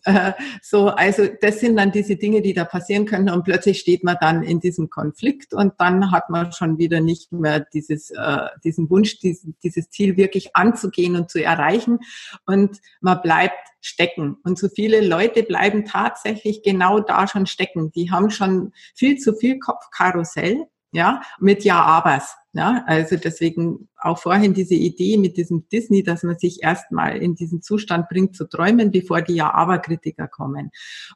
So, 0.61 0.87
also 0.87 1.27
das 1.41 1.59
sind 1.59 1.75
dann 1.77 1.91
diese 1.91 2.15
Dinge, 2.15 2.41
die 2.41 2.53
da 2.53 2.65
passieren 2.65 3.05
können 3.05 3.29
und 3.29 3.43
plötzlich 3.43 3.79
steht 3.79 4.03
man 4.03 4.17
dann 4.19 4.43
in 4.43 4.59
diesem 4.59 4.89
Konflikt 4.89 5.53
und 5.53 5.73
dann 5.77 6.11
hat 6.11 6.29
man 6.29 6.51
schon 6.51 6.77
wieder 6.77 6.99
nicht 7.01 7.31
mehr 7.31 7.59
dieses, 7.59 8.11
äh, 8.11 8.47
diesen 8.63 8.89
Wunsch, 8.89 9.19
diesen, 9.19 9.55
dieses 9.63 9.89
Ziel 9.89 10.17
wirklich 10.17 10.55
anzugehen 10.55 11.15
und 11.15 11.29
zu 11.29 11.43
erreichen 11.43 11.99
und 12.45 12.79
man 13.01 13.21
bleibt 13.21 13.59
stecken. 13.81 14.37
Und 14.43 14.59
so 14.59 14.69
viele 14.69 15.05
Leute 15.05 15.43
bleiben 15.43 15.85
tatsächlich 15.85 16.63
genau 16.63 16.99
da 16.99 17.27
schon 17.27 17.47
stecken. 17.47 17.91
Die 17.91 18.11
haben 18.11 18.29
schon 18.29 18.73
viel 18.95 19.17
zu 19.17 19.33
viel 19.33 19.59
Kopfkarussell 19.59 20.65
ja, 20.91 21.21
mit 21.39 21.63
Ja-Abers. 21.63 22.35
Ja, 22.53 22.83
also 22.85 23.15
deswegen 23.15 23.87
auch 23.97 24.17
vorhin 24.17 24.53
diese 24.53 24.75
Idee 24.75 25.17
mit 25.17 25.37
diesem 25.37 25.69
Disney, 25.69 26.03
dass 26.03 26.23
man 26.23 26.37
sich 26.37 26.61
erstmal 26.61 27.17
in 27.17 27.35
diesen 27.35 27.61
Zustand 27.61 28.09
bringt 28.09 28.35
zu 28.35 28.45
träumen, 28.45 28.91
bevor 28.91 29.21
die 29.21 29.35
Ja-Aber-Kritiker 29.35 30.27
kommen. 30.27 30.69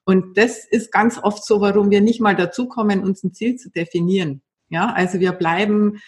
Und 0.05 0.37
das 0.37 0.65
ist 0.65 0.93
ganz 0.93 1.17
oft 1.21 1.45
so, 1.45 1.59
warum 1.59 1.91
wir 1.91 1.99
nicht 1.99 2.21
mal 2.21 2.37
dazu 2.37 2.69
kommen, 2.69 3.03
uns 3.03 3.21
ein 3.23 3.33
Ziel 3.33 3.57
zu 3.57 3.69
definieren. 3.69 4.43
Ja, 4.69 4.93
also 4.93 5.19
wir 5.19 5.33
bleiben 5.33 5.99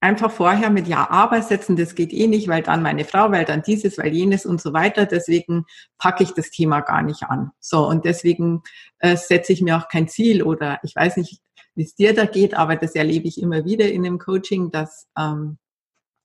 einfach 0.00 0.30
vorher 0.30 0.70
mit 0.70 0.88
Ja-Aber 0.88 1.42
setzen, 1.42 1.76
das 1.76 1.94
geht 1.94 2.12
eh 2.12 2.26
nicht, 2.26 2.48
weil 2.48 2.62
dann 2.62 2.82
meine 2.82 3.04
Frau, 3.04 3.30
weil 3.30 3.44
dann 3.44 3.62
dieses, 3.62 3.98
weil 3.98 4.12
jenes 4.12 4.46
und 4.46 4.60
so 4.60 4.72
weiter. 4.72 5.06
Deswegen 5.06 5.64
packe 5.98 6.22
ich 6.22 6.32
das 6.32 6.50
Thema 6.50 6.80
gar 6.80 7.02
nicht 7.02 7.24
an. 7.24 7.50
So, 7.60 7.86
und 7.86 8.04
deswegen 8.04 8.62
äh, 8.98 9.16
setze 9.16 9.52
ich 9.52 9.60
mir 9.62 9.76
auch 9.76 9.88
kein 9.88 10.08
Ziel 10.08 10.42
oder 10.42 10.80
ich 10.82 10.96
weiß 10.96 11.18
nicht, 11.18 11.40
wie 11.80 11.84
es 11.84 11.94
dir 11.94 12.12
da 12.12 12.26
geht, 12.26 12.52
aber 12.52 12.76
das 12.76 12.94
erlebe 12.94 13.26
ich 13.26 13.40
immer 13.40 13.64
wieder 13.64 13.90
in 13.90 14.02
dem 14.02 14.18
Coaching, 14.18 14.70
dass 14.70 15.08
ähm, 15.18 15.56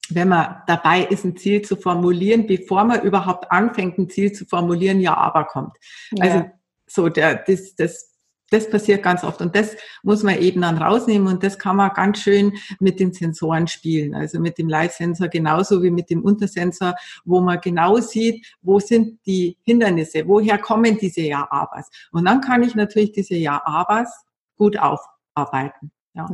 wenn 0.09 0.27
man 0.27 0.57
dabei 0.67 1.05
ist, 1.05 1.23
ein 1.23 1.37
Ziel 1.37 1.61
zu 1.61 1.77
formulieren, 1.77 2.45
bevor 2.45 2.83
man 2.83 3.01
überhaupt 3.03 3.49
anfängt, 3.51 3.97
ein 3.97 4.09
Ziel 4.09 4.33
zu 4.33 4.45
formulieren, 4.45 4.99
ja, 4.99 5.15
aber 5.15 5.45
kommt. 5.45 5.77
Ja. 6.11 6.23
Also 6.25 6.51
so 6.87 7.07
der, 7.07 7.35
das, 7.35 7.73
das, 7.75 8.11
das 8.49 8.69
passiert 8.69 9.01
ganz 9.01 9.23
oft 9.23 9.39
und 9.39 9.55
das 9.55 9.77
muss 10.03 10.23
man 10.23 10.37
eben 10.37 10.61
dann 10.61 10.77
rausnehmen 10.77 11.29
und 11.29 11.41
das 11.41 11.57
kann 11.57 11.77
man 11.77 11.91
ganz 11.93 12.19
schön 12.19 12.51
mit 12.81 12.99
den 12.99 13.13
Sensoren 13.13 13.67
spielen, 13.67 14.13
also 14.13 14.41
mit 14.41 14.57
dem 14.57 14.67
Live-Sensor 14.67 15.29
genauso 15.29 15.81
wie 15.81 15.89
mit 15.89 16.09
dem 16.09 16.21
Untersensor, 16.21 16.95
wo 17.23 17.39
man 17.39 17.61
genau 17.61 17.97
sieht, 18.01 18.45
wo 18.61 18.79
sind 18.79 19.25
die 19.25 19.57
Hindernisse, 19.63 20.27
woher 20.27 20.57
kommen 20.57 20.97
diese 20.97 21.21
Ja-Abers. 21.21 21.89
Und 22.11 22.25
dann 22.25 22.41
kann 22.41 22.61
ich 22.61 22.75
natürlich 22.75 23.13
diese 23.13 23.35
Ja-Abers 23.35 24.25
gut 24.57 24.77
auf 24.77 24.99
arbeiten. 25.35 25.91
Ja. 26.13 26.27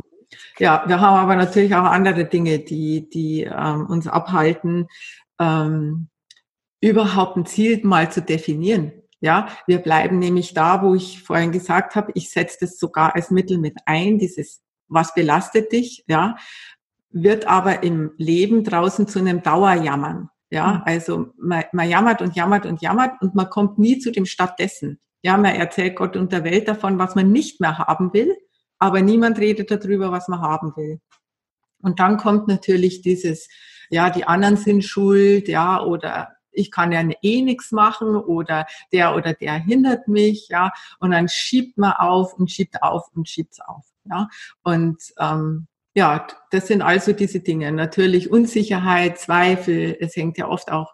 ja, 0.58 0.84
wir 0.86 1.00
haben 1.00 1.16
aber 1.16 1.36
natürlich 1.36 1.74
auch 1.74 1.84
andere 1.84 2.24
Dinge, 2.24 2.60
die, 2.60 3.10
die 3.10 3.42
ähm, 3.42 3.86
uns 3.86 4.06
abhalten, 4.06 4.86
ähm, 5.38 6.08
überhaupt 6.80 7.36
ein 7.36 7.46
Ziel 7.46 7.80
mal 7.84 8.10
zu 8.10 8.22
definieren. 8.22 8.92
Ja, 9.20 9.48
wir 9.66 9.78
bleiben 9.78 10.18
nämlich 10.18 10.52
da, 10.52 10.82
wo 10.82 10.94
ich 10.94 11.22
vorhin 11.22 11.52
gesagt 11.52 11.94
habe, 11.94 12.10
ich 12.14 12.30
setze 12.30 12.58
das 12.60 12.78
sogar 12.78 13.14
als 13.14 13.30
Mittel 13.30 13.58
mit 13.58 13.76
ein, 13.86 14.18
dieses, 14.18 14.62
was 14.88 15.14
belastet 15.14 15.70
dich, 15.70 16.04
ja, 16.08 16.36
wird 17.10 17.46
aber 17.46 17.84
im 17.84 18.12
Leben 18.16 18.64
draußen 18.64 19.06
zu 19.06 19.20
einem 19.20 19.42
Dauerjammern. 19.42 20.28
Ja, 20.50 20.74
mhm. 20.74 20.82
also 20.84 21.26
man, 21.38 21.64
man 21.72 21.88
jammert 21.88 22.20
und 22.20 22.34
jammert 22.34 22.66
und 22.66 22.82
jammert 22.82 23.22
und 23.22 23.34
man 23.34 23.48
kommt 23.48 23.78
nie 23.78 23.98
zu 23.98 24.10
dem 24.10 24.26
stattdessen. 24.26 24.98
Ja, 25.22 25.36
man 25.36 25.54
erzählt 25.54 25.94
Gott 25.94 26.16
und 26.16 26.32
der 26.32 26.42
Welt 26.42 26.66
davon, 26.66 26.98
was 26.98 27.14
man 27.14 27.30
nicht 27.30 27.60
mehr 27.60 27.78
haben 27.78 28.12
will 28.12 28.36
aber 28.82 29.00
niemand 29.00 29.38
redet 29.38 29.70
darüber, 29.70 30.10
was 30.10 30.26
man 30.26 30.40
haben 30.40 30.74
will. 30.74 31.00
Und 31.82 32.00
dann 32.00 32.16
kommt 32.16 32.48
natürlich 32.48 33.00
dieses, 33.00 33.48
ja, 33.90 34.10
die 34.10 34.24
anderen 34.24 34.56
sind 34.56 34.82
schuld, 34.82 35.46
ja, 35.46 35.80
oder 35.80 36.32
ich 36.50 36.72
kann 36.72 36.90
ja 36.90 37.08
eh 37.22 37.42
nichts 37.42 37.70
machen 37.70 38.16
oder 38.16 38.66
der 38.92 39.14
oder 39.14 39.34
der 39.34 39.54
hindert 39.54 40.08
mich, 40.08 40.48
ja, 40.48 40.72
und 40.98 41.12
dann 41.12 41.28
schiebt 41.28 41.78
man 41.78 41.92
auf 41.92 42.34
und 42.34 42.50
schiebt 42.50 42.82
auf 42.82 43.04
und 43.14 43.28
schiebt 43.28 43.56
auf, 43.64 43.84
ja, 44.04 44.28
und 44.64 45.00
ähm, 45.20 45.68
ja, 45.94 46.26
das 46.50 46.66
sind 46.66 46.82
also 46.82 47.12
diese 47.12 47.38
Dinge. 47.38 47.70
Natürlich 47.70 48.30
Unsicherheit, 48.32 49.18
Zweifel, 49.18 49.96
es 50.00 50.16
hängt 50.16 50.38
ja 50.38 50.48
oft 50.48 50.72
auch 50.72 50.92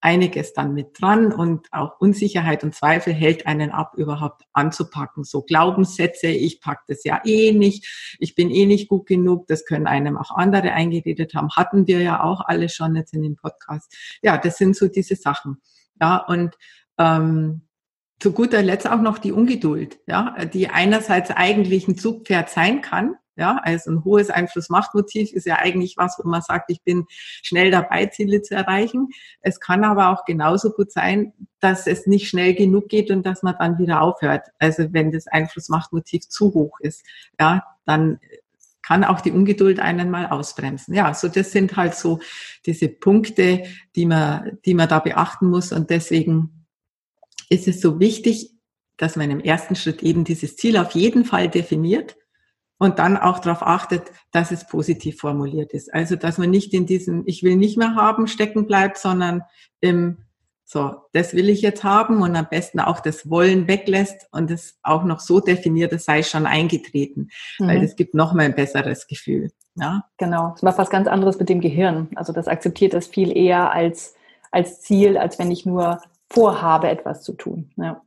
einiges 0.00 0.52
dann 0.52 0.74
mit 0.74 1.00
dran 1.00 1.32
und 1.32 1.66
auch 1.72 2.00
Unsicherheit 2.00 2.64
und 2.64 2.74
Zweifel 2.74 3.12
hält 3.12 3.46
einen 3.46 3.70
ab, 3.70 3.94
überhaupt 3.96 4.44
anzupacken. 4.52 5.24
So 5.24 5.42
Glaubenssätze, 5.42 6.28
ich 6.28 6.60
pack 6.60 6.82
das 6.88 7.04
ja 7.04 7.20
eh 7.24 7.52
nicht, 7.52 8.16
ich 8.18 8.34
bin 8.34 8.50
eh 8.50 8.66
nicht 8.66 8.88
gut 8.88 9.06
genug, 9.06 9.46
das 9.46 9.64
können 9.64 9.86
einem 9.86 10.16
auch 10.16 10.30
andere 10.30 10.72
eingeredet 10.72 11.34
haben, 11.34 11.50
hatten 11.50 11.86
wir 11.86 12.00
ja 12.00 12.22
auch 12.22 12.40
alle 12.40 12.68
schon 12.68 12.96
jetzt 12.96 13.14
in 13.14 13.22
dem 13.22 13.36
Podcast. 13.36 13.94
Ja, 14.22 14.38
das 14.38 14.56
sind 14.56 14.76
so 14.76 14.88
diese 14.88 15.16
Sachen. 15.16 15.60
Ja, 16.00 16.16
und 16.16 16.56
ähm, 16.98 17.62
zu 18.20 18.32
guter 18.32 18.62
Letzt 18.62 18.88
auch 18.88 19.00
noch 19.00 19.18
die 19.18 19.32
Ungeduld, 19.32 19.98
ja, 20.06 20.44
die 20.44 20.68
einerseits 20.68 21.30
eigentlich 21.30 21.88
ein 21.88 21.96
Zugpferd 21.96 22.50
sein 22.50 22.82
kann, 22.82 23.16
ja, 23.36 23.60
also 23.62 23.90
ein 23.90 24.04
hohes 24.04 24.30
Einfluss-Macht-Motiv 24.30 25.32
ist 25.32 25.46
ja 25.46 25.56
eigentlich 25.56 25.96
was, 25.96 26.18
wo 26.18 26.28
man 26.28 26.42
sagt, 26.42 26.70
ich 26.70 26.82
bin 26.82 27.06
schnell 27.08 27.70
dabei, 27.70 28.06
Ziele 28.06 28.42
zu 28.42 28.54
erreichen. 28.54 29.08
Es 29.40 29.60
kann 29.60 29.84
aber 29.84 30.08
auch 30.08 30.24
genauso 30.24 30.70
gut 30.70 30.92
sein, 30.92 31.32
dass 31.58 31.86
es 31.86 32.06
nicht 32.06 32.28
schnell 32.28 32.54
genug 32.54 32.88
geht 32.88 33.10
und 33.10 33.24
dass 33.24 33.42
man 33.42 33.54
dann 33.58 33.78
wieder 33.78 34.02
aufhört. 34.02 34.48
Also 34.58 34.92
wenn 34.92 35.10
das 35.12 35.26
Einfluss-Macht-Motiv 35.26 36.28
zu 36.28 36.52
hoch 36.52 36.78
ist, 36.80 37.04
ja, 37.38 37.64
dann 37.86 38.18
kann 38.82 39.04
auch 39.04 39.20
die 39.20 39.32
Ungeduld 39.32 39.78
einen 39.78 40.10
mal 40.10 40.26
ausbremsen. 40.26 40.94
Ja, 40.94 41.14
so 41.14 41.28
das 41.28 41.52
sind 41.52 41.76
halt 41.76 41.94
so 41.94 42.20
diese 42.66 42.88
Punkte, 42.88 43.64
die 43.94 44.06
man, 44.06 44.58
die 44.64 44.74
man 44.74 44.88
da 44.88 44.98
beachten 44.98 45.48
muss 45.48 45.72
und 45.72 45.90
deswegen 45.90 46.66
ist 47.48 47.68
es 47.68 47.80
so 47.80 48.00
wichtig, 48.00 48.52
dass 48.96 49.16
man 49.16 49.30
im 49.30 49.40
ersten 49.40 49.76
Schritt 49.76 50.02
eben 50.02 50.24
dieses 50.24 50.56
Ziel 50.56 50.76
auf 50.76 50.92
jeden 50.92 51.24
Fall 51.24 51.48
definiert 51.48 52.16
und 52.80 52.98
dann 52.98 53.18
auch 53.18 53.38
darauf 53.38 53.62
achtet, 53.62 54.10
dass 54.32 54.50
es 54.50 54.66
positiv 54.66 55.18
formuliert 55.20 55.72
ist. 55.74 55.92
Also, 55.92 56.16
dass 56.16 56.38
man 56.38 56.50
nicht 56.50 56.72
in 56.72 56.86
diesem 56.86 57.22
Ich 57.26 57.42
will 57.42 57.56
nicht 57.56 57.76
mehr 57.76 57.94
haben 57.94 58.26
stecken 58.26 58.66
bleibt, 58.66 58.96
sondern 58.96 59.42
im 59.80 60.16
so, 60.64 60.94
das 61.12 61.34
will 61.34 61.48
ich 61.48 61.62
jetzt 61.62 61.82
haben 61.82 62.22
und 62.22 62.36
am 62.36 62.46
besten 62.48 62.78
auch 62.78 63.00
das 63.00 63.28
Wollen 63.28 63.66
weglässt 63.66 64.28
und 64.30 64.52
es 64.52 64.78
auch 64.84 65.02
noch 65.02 65.18
so 65.18 65.40
definiert, 65.40 65.92
es 65.92 66.04
sei 66.04 66.22
schon 66.22 66.46
eingetreten, 66.46 67.28
mhm. 67.58 67.66
weil 67.66 67.80
das 67.80 67.96
gibt 67.96 68.14
noch 68.14 68.34
mal 68.34 68.44
ein 68.44 68.54
besseres 68.54 69.08
Gefühl. 69.08 69.50
Ja? 69.74 70.04
Genau, 70.16 70.52
das 70.52 70.62
macht 70.62 70.78
was 70.78 70.88
ganz 70.88 71.08
anderes 71.08 71.40
mit 71.40 71.48
dem 71.48 71.60
Gehirn. 71.60 72.08
Also 72.14 72.32
das 72.32 72.46
akzeptiert 72.46 72.94
das 72.94 73.08
viel 73.08 73.36
eher 73.36 73.72
als, 73.72 74.14
als 74.52 74.80
Ziel, 74.80 75.18
als 75.18 75.40
wenn 75.40 75.50
ich 75.50 75.66
nur 75.66 76.00
vorhabe, 76.30 76.88
etwas 76.88 77.24
zu 77.24 77.32
tun. 77.32 77.72
Ja. 77.76 78.00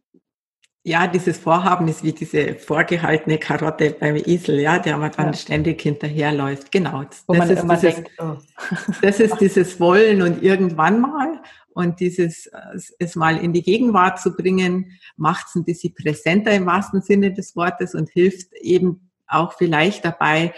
Ja, 0.85 1.07
dieses 1.07 1.37
Vorhaben 1.37 1.87
ist 1.87 2.03
wie 2.03 2.11
diese 2.11 2.55
vorgehaltene 2.55 3.37
Karotte 3.37 3.95
beim 3.97 4.17
Esel, 4.17 4.59
ja, 4.59 4.79
der 4.79 4.97
man 4.97 5.11
dann 5.11 5.27
ja. 5.27 5.33
ständig 5.33 5.81
hinterherläuft. 5.81 6.73
Genau. 6.73 7.05
Wo 7.25 7.33
das 7.33 7.47
man 7.47 7.49
ist 7.49 7.63
dieses, 7.63 7.95
denkt, 7.95 8.11
oh. 8.19 8.35
das 9.01 9.19
ist 9.21 9.39
dieses 9.39 9.79
Wollen 9.79 10.21
und 10.21 10.43
irgendwann 10.43 10.99
mal 10.99 11.41
und 11.73 12.01
dieses 12.01 12.51
es 12.99 13.15
mal 13.15 13.37
in 13.37 13.53
die 13.53 13.63
Gegenwart 13.63 14.19
zu 14.19 14.35
bringen, 14.35 14.99
macht 15.15 15.47
es 15.47 15.55
ein 15.55 15.63
bisschen 15.63 15.93
präsenter 15.95 16.51
im 16.51 16.65
wahrsten 16.65 17.01
Sinne 17.01 17.33
des 17.33 17.55
Wortes 17.55 17.95
und 17.95 18.09
hilft 18.09 18.51
eben 18.53 19.09
auch 19.27 19.53
vielleicht 19.53 20.03
dabei, 20.03 20.53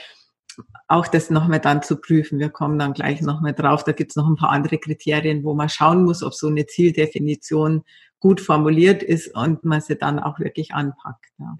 auch 0.88 1.08
das 1.08 1.30
nochmal 1.30 1.60
dann 1.60 1.82
zu 1.82 1.98
prüfen. 1.98 2.40
Wir 2.40 2.50
kommen 2.50 2.78
dann 2.78 2.94
gleich 2.94 3.22
nochmal 3.22 3.54
drauf. 3.54 3.84
Da 3.84 3.92
gibt 3.92 4.12
es 4.12 4.16
noch 4.16 4.28
ein 4.28 4.36
paar 4.36 4.52
andere 4.52 4.78
Kriterien, 4.78 5.44
wo 5.44 5.54
man 5.54 5.70
schauen 5.70 6.04
muss, 6.04 6.22
ob 6.22 6.34
so 6.34 6.48
eine 6.48 6.68
Zieldefinition 6.68 7.84
gut 8.20 8.42
formuliert 8.42 9.04
ist 9.04 9.36
und 9.36 9.66
man 9.66 9.82
sie 9.82 9.96
dann 9.96 10.20
auch 10.20 10.40
wirklich 10.40 10.74
anpackt. 10.74 11.26
Ja. 11.38 11.58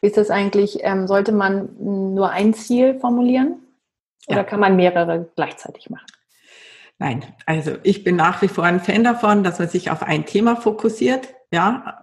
Wie 0.00 0.06
ist 0.06 0.16
das 0.16 0.30
eigentlich? 0.30 0.78
Ähm, 0.82 1.06
sollte 1.06 1.32
man 1.32 1.68
nur 1.78 2.30
ein 2.30 2.54
Ziel 2.54 2.98
formulieren 2.98 3.60
oder 4.26 4.38
ja. 4.38 4.44
kann 4.44 4.60
man 4.60 4.76
mehrere 4.76 5.30
gleichzeitig 5.36 5.90
machen? 5.90 6.06
Nein, 6.98 7.24
also 7.44 7.76
ich 7.82 8.04
bin 8.04 8.16
nach 8.16 8.40
wie 8.42 8.48
vor 8.48 8.64
ein 8.64 8.80
Fan 8.80 9.04
davon, 9.04 9.44
dass 9.44 9.58
man 9.58 9.68
sich 9.68 9.90
auf 9.90 10.02
ein 10.02 10.26
Thema 10.26 10.56
fokussiert. 10.56 11.34
Ja, 11.52 12.02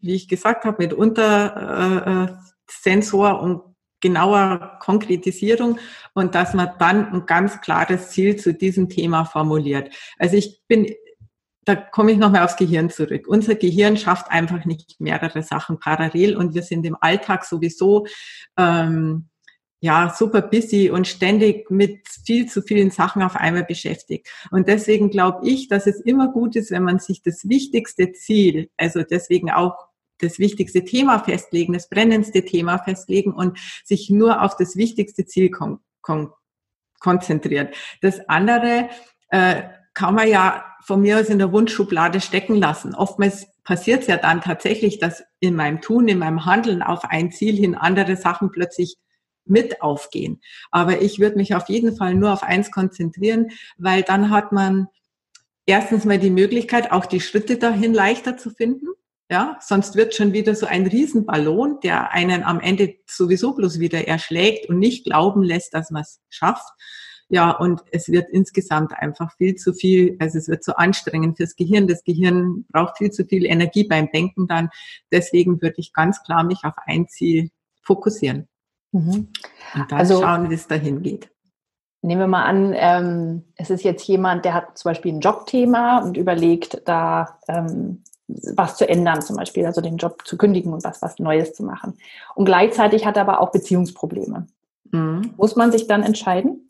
wie 0.00 0.14
ich 0.14 0.28
gesagt 0.28 0.64
habe, 0.64 0.82
mit 0.82 0.92
Untersensor 0.92 3.30
äh, 3.30 3.34
und 3.34 3.73
genauer 4.04 4.78
Konkretisierung 4.80 5.78
und 6.12 6.34
dass 6.34 6.52
man 6.52 6.72
dann 6.78 7.12
ein 7.12 7.26
ganz 7.26 7.62
klares 7.62 8.10
Ziel 8.10 8.36
zu 8.36 8.52
diesem 8.52 8.90
Thema 8.90 9.24
formuliert. 9.24 9.88
Also 10.18 10.36
ich 10.36 10.60
bin 10.68 10.94
da 11.66 11.74
komme 11.76 12.12
ich 12.12 12.18
nochmal 12.18 12.44
aufs 12.44 12.56
Gehirn 12.56 12.90
zurück. 12.90 13.26
Unser 13.26 13.54
Gehirn 13.54 13.96
schafft 13.96 14.30
einfach 14.30 14.66
nicht 14.66 15.00
mehrere 15.00 15.42
Sachen 15.42 15.78
parallel 15.78 16.36
und 16.36 16.54
wir 16.54 16.60
sind 16.62 16.84
im 16.84 16.94
Alltag 17.00 17.46
sowieso 17.46 18.06
ähm, 18.58 19.30
ja 19.80 20.14
super 20.14 20.42
busy 20.42 20.90
und 20.90 21.08
ständig 21.08 21.70
mit 21.70 22.06
viel 22.26 22.46
zu 22.50 22.60
vielen 22.60 22.90
Sachen 22.90 23.22
auf 23.22 23.36
einmal 23.36 23.64
beschäftigt. 23.64 24.28
Und 24.50 24.68
deswegen 24.68 25.08
glaube 25.08 25.48
ich, 25.48 25.68
dass 25.68 25.86
es 25.86 26.00
immer 26.00 26.28
gut 26.32 26.54
ist, 26.54 26.70
wenn 26.70 26.84
man 26.84 26.98
sich 26.98 27.22
das 27.22 27.48
wichtigste 27.48 28.12
Ziel, 28.12 28.68
also 28.76 29.02
deswegen 29.02 29.50
auch 29.50 29.88
das 30.18 30.38
wichtigste 30.38 30.84
Thema 30.84 31.18
festlegen, 31.18 31.72
das 31.72 31.88
brennendste 31.88 32.44
Thema 32.44 32.78
festlegen 32.78 33.32
und 33.32 33.58
sich 33.84 34.10
nur 34.10 34.42
auf 34.42 34.56
das 34.56 34.76
wichtigste 34.76 35.26
Ziel 35.26 35.50
kon 35.50 35.80
kon 36.00 36.30
konzentriert. 37.00 37.74
Das 38.00 38.28
andere 38.28 38.88
äh, 39.28 39.62
kann 39.92 40.14
man 40.14 40.28
ja 40.28 40.64
von 40.82 41.00
mir 41.00 41.18
aus 41.18 41.28
in 41.28 41.38
der 41.38 41.52
Wunschschublade 41.52 42.20
stecken 42.20 42.56
lassen. 42.56 42.94
Oftmals 42.94 43.46
passiert 43.64 44.02
es 44.02 44.06
ja 44.06 44.16
dann 44.16 44.40
tatsächlich, 44.40 44.98
dass 44.98 45.24
in 45.40 45.54
meinem 45.54 45.80
Tun, 45.80 46.08
in 46.08 46.18
meinem 46.18 46.44
Handeln 46.44 46.82
auf 46.82 47.04
ein 47.04 47.30
Ziel 47.30 47.56
hin 47.56 47.74
andere 47.74 48.16
Sachen 48.16 48.50
plötzlich 48.50 48.96
mit 49.46 49.82
aufgehen. 49.82 50.40
Aber 50.70 51.02
ich 51.02 51.18
würde 51.18 51.36
mich 51.36 51.54
auf 51.54 51.68
jeden 51.68 51.96
Fall 51.96 52.14
nur 52.14 52.32
auf 52.32 52.42
eins 52.42 52.70
konzentrieren, 52.70 53.50
weil 53.76 54.02
dann 54.02 54.30
hat 54.30 54.52
man 54.52 54.88
erstens 55.66 56.04
mal 56.04 56.18
die 56.18 56.30
Möglichkeit, 56.30 56.92
auch 56.92 57.06
die 57.06 57.20
Schritte 57.20 57.56
dahin 57.56 57.94
leichter 57.94 58.36
zu 58.36 58.50
finden. 58.50 58.88
Ja, 59.34 59.58
sonst 59.60 59.96
wird 59.96 60.14
schon 60.14 60.32
wieder 60.32 60.54
so 60.54 60.64
ein 60.64 60.86
Riesenballon, 60.86 61.80
der 61.82 62.12
einen 62.12 62.44
am 62.44 62.60
Ende 62.60 62.94
sowieso 63.04 63.52
bloß 63.52 63.80
wieder 63.80 64.06
erschlägt 64.06 64.68
und 64.68 64.78
nicht 64.78 65.04
glauben 65.04 65.42
lässt, 65.42 65.74
dass 65.74 65.90
man 65.90 66.02
es 66.02 66.20
schafft. 66.30 66.72
Ja, 67.28 67.50
und 67.50 67.82
es 67.90 68.08
wird 68.10 68.30
insgesamt 68.30 68.92
einfach 68.96 69.32
viel 69.36 69.56
zu 69.56 69.72
viel, 69.72 70.16
also 70.20 70.38
es 70.38 70.46
wird 70.46 70.62
zu 70.62 70.78
anstrengend 70.78 71.38
fürs 71.38 71.56
Gehirn. 71.56 71.88
Das 71.88 72.04
Gehirn 72.04 72.64
braucht 72.72 72.96
viel 72.96 73.10
zu 73.10 73.24
viel 73.24 73.44
Energie 73.44 73.82
beim 73.82 74.08
Denken 74.12 74.46
dann. 74.46 74.70
Deswegen 75.10 75.60
würde 75.60 75.78
ich 75.78 75.92
ganz 75.92 76.22
klar 76.22 76.44
mich 76.44 76.60
auf 76.62 76.74
ein 76.86 77.08
Ziel 77.08 77.50
fokussieren. 77.82 78.46
Mhm. 78.92 79.32
Und 79.74 79.90
dann 79.90 79.98
also, 79.98 80.20
schauen, 80.20 80.48
wie 80.48 80.54
es 80.54 80.68
dahin 80.68 81.02
geht. 81.02 81.28
Nehmen 82.02 82.20
wir 82.20 82.28
mal 82.28 82.44
an, 82.44 82.72
ähm, 82.76 83.42
es 83.56 83.70
ist 83.70 83.82
jetzt 83.82 84.06
jemand, 84.06 84.44
der 84.44 84.54
hat 84.54 84.78
zum 84.78 84.90
Beispiel 84.90 85.12
ein 85.12 85.20
Jobthema 85.20 86.04
und 86.04 86.16
überlegt, 86.16 86.82
da 86.84 87.40
ähm, 87.48 88.04
was 88.26 88.76
zu 88.76 88.88
ändern, 88.88 89.22
zum 89.22 89.36
Beispiel, 89.36 89.66
also 89.66 89.80
den 89.80 89.96
Job 89.96 90.26
zu 90.26 90.36
kündigen 90.36 90.72
und 90.72 90.84
was, 90.84 91.02
was 91.02 91.18
Neues 91.18 91.52
zu 91.54 91.62
machen. 91.62 91.98
Und 92.34 92.46
gleichzeitig 92.46 93.04
hat 93.06 93.16
er 93.16 93.22
aber 93.22 93.40
auch 93.40 93.52
Beziehungsprobleme. 93.52 94.46
Mhm. 94.90 95.34
Muss 95.36 95.56
man 95.56 95.72
sich 95.72 95.86
dann 95.86 96.02
entscheiden? 96.02 96.68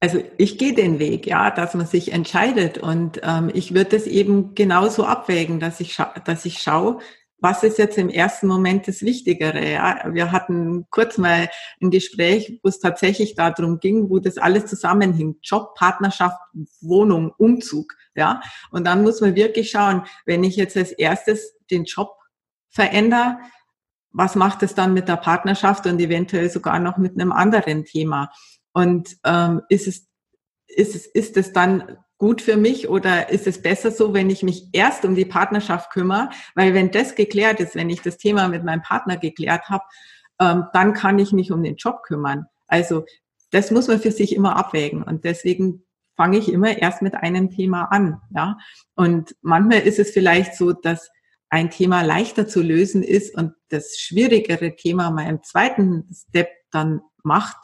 Also 0.00 0.20
ich 0.36 0.58
gehe 0.58 0.74
den 0.74 0.98
Weg, 0.98 1.28
ja, 1.28 1.52
dass 1.52 1.74
man 1.74 1.86
sich 1.86 2.12
entscheidet 2.12 2.76
und 2.78 3.20
ähm, 3.22 3.50
ich 3.54 3.72
würde 3.72 3.94
es 3.94 4.08
eben 4.08 4.56
genauso 4.56 5.04
abwägen, 5.04 5.60
dass 5.60 5.78
ich, 5.78 5.96
dass 6.24 6.44
ich 6.44 6.58
schaue, 6.58 6.98
was 7.42 7.64
ist 7.64 7.76
jetzt 7.76 7.98
im 7.98 8.08
ersten 8.08 8.46
Moment 8.46 8.86
das 8.86 9.02
Wichtigere. 9.02 9.68
Ja? 9.68 10.04
Wir 10.12 10.30
hatten 10.30 10.86
kurz 10.90 11.18
mal 11.18 11.50
ein 11.82 11.90
Gespräch, 11.90 12.60
wo 12.62 12.68
es 12.68 12.78
tatsächlich 12.78 13.34
darum 13.34 13.80
ging, 13.80 14.08
wo 14.08 14.20
das 14.20 14.38
alles 14.38 14.66
zusammenhing. 14.66 15.36
Job, 15.42 15.74
Partnerschaft, 15.74 16.38
Wohnung, 16.80 17.32
Umzug. 17.36 17.94
Ja? 18.14 18.40
Und 18.70 18.86
dann 18.86 19.02
muss 19.02 19.20
man 19.20 19.34
wirklich 19.34 19.70
schauen, 19.70 20.04
wenn 20.24 20.44
ich 20.44 20.54
jetzt 20.54 20.76
als 20.76 20.92
erstes 20.92 21.58
den 21.68 21.82
Job 21.84 22.16
verändere, 22.70 23.38
was 24.12 24.36
macht 24.36 24.62
es 24.62 24.76
dann 24.76 24.94
mit 24.94 25.08
der 25.08 25.16
Partnerschaft 25.16 25.86
und 25.86 26.00
eventuell 26.00 26.48
sogar 26.48 26.78
noch 26.78 26.96
mit 26.96 27.14
einem 27.14 27.32
anderen 27.32 27.84
Thema? 27.84 28.30
Und 28.72 29.16
ähm, 29.24 29.62
ist 29.68 29.88
es 29.88 30.06
ist 30.68 30.94
es 30.94 31.06
ist 31.06 31.36
es 31.36 31.52
dann 31.52 31.98
gut 32.22 32.40
für 32.40 32.56
mich 32.56 32.88
oder 32.88 33.30
ist 33.30 33.48
es 33.48 33.60
besser 33.60 33.90
so, 33.90 34.14
wenn 34.14 34.30
ich 34.30 34.44
mich 34.44 34.68
erst 34.70 35.04
um 35.04 35.16
die 35.16 35.24
Partnerschaft 35.24 35.90
kümmere? 35.90 36.30
Weil 36.54 36.72
wenn 36.72 36.92
das 36.92 37.16
geklärt 37.16 37.58
ist, 37.58 37.74
wenn 37.74 37.90
ich 37.90 38.00
das 38.00 38.16
Thema 38.16 38.46
mit 38.46 38.62
meinem 38.62 38.80
Partner 38.80 39.16
geklärt 39.16 39.68
habe, 39.68 39.82
ähm, 40.40 40.66
dann 40.72 40.92
kann 40.94 41.18
ich 41.18 41.32
mich 41.32 41.50
um 41.50 41.64
den 41.64 41.74
Job 41.74 42.04
kümmern. 42.04 42.46
Also 42.68 43.06
das 43.50 43.72
muss 43.72 43.88
man 43.88 43.98
für 43.98 44.12
sich 44.12 44.36
immer 44.36 44.54
abwägen 44.54 45.02
und 45.02 45.24
deswegen 45.24 45.84
fange 46.16 46.38
ich 46.38 46.52
immer 46.52 46.78
erst 46.78 47.02
mit 47.02 47.16
einem 47.16 47.50
Thema 47.50 47.86
an, 47.86 48.20
ja. 48.30 48.56
Und 48.94 49.34
manchmal 49.40 49.80
ist 49.80 49.98
es 49.98 50.12
vielleicht 50.12 50.54
so, 50.54 50.72
dass 50.72 51.10
ein 51.48 51.70
Thema 51.70 52.02
leichter 52.02 52.46
zu 52.46 52.62
lösen 52.62 53.02
ist 53.02 53.36
und 53.36 53.52
das 53.68 53.98
schwierigere 53.98 54.76
Thema 54.76 55.10
mal 55.10 55.28
im 55.28 55.42
zweiten 55.42 56.08
Step 56.14 56.50
dann 56.70 57.00
macht. 57.24 57.56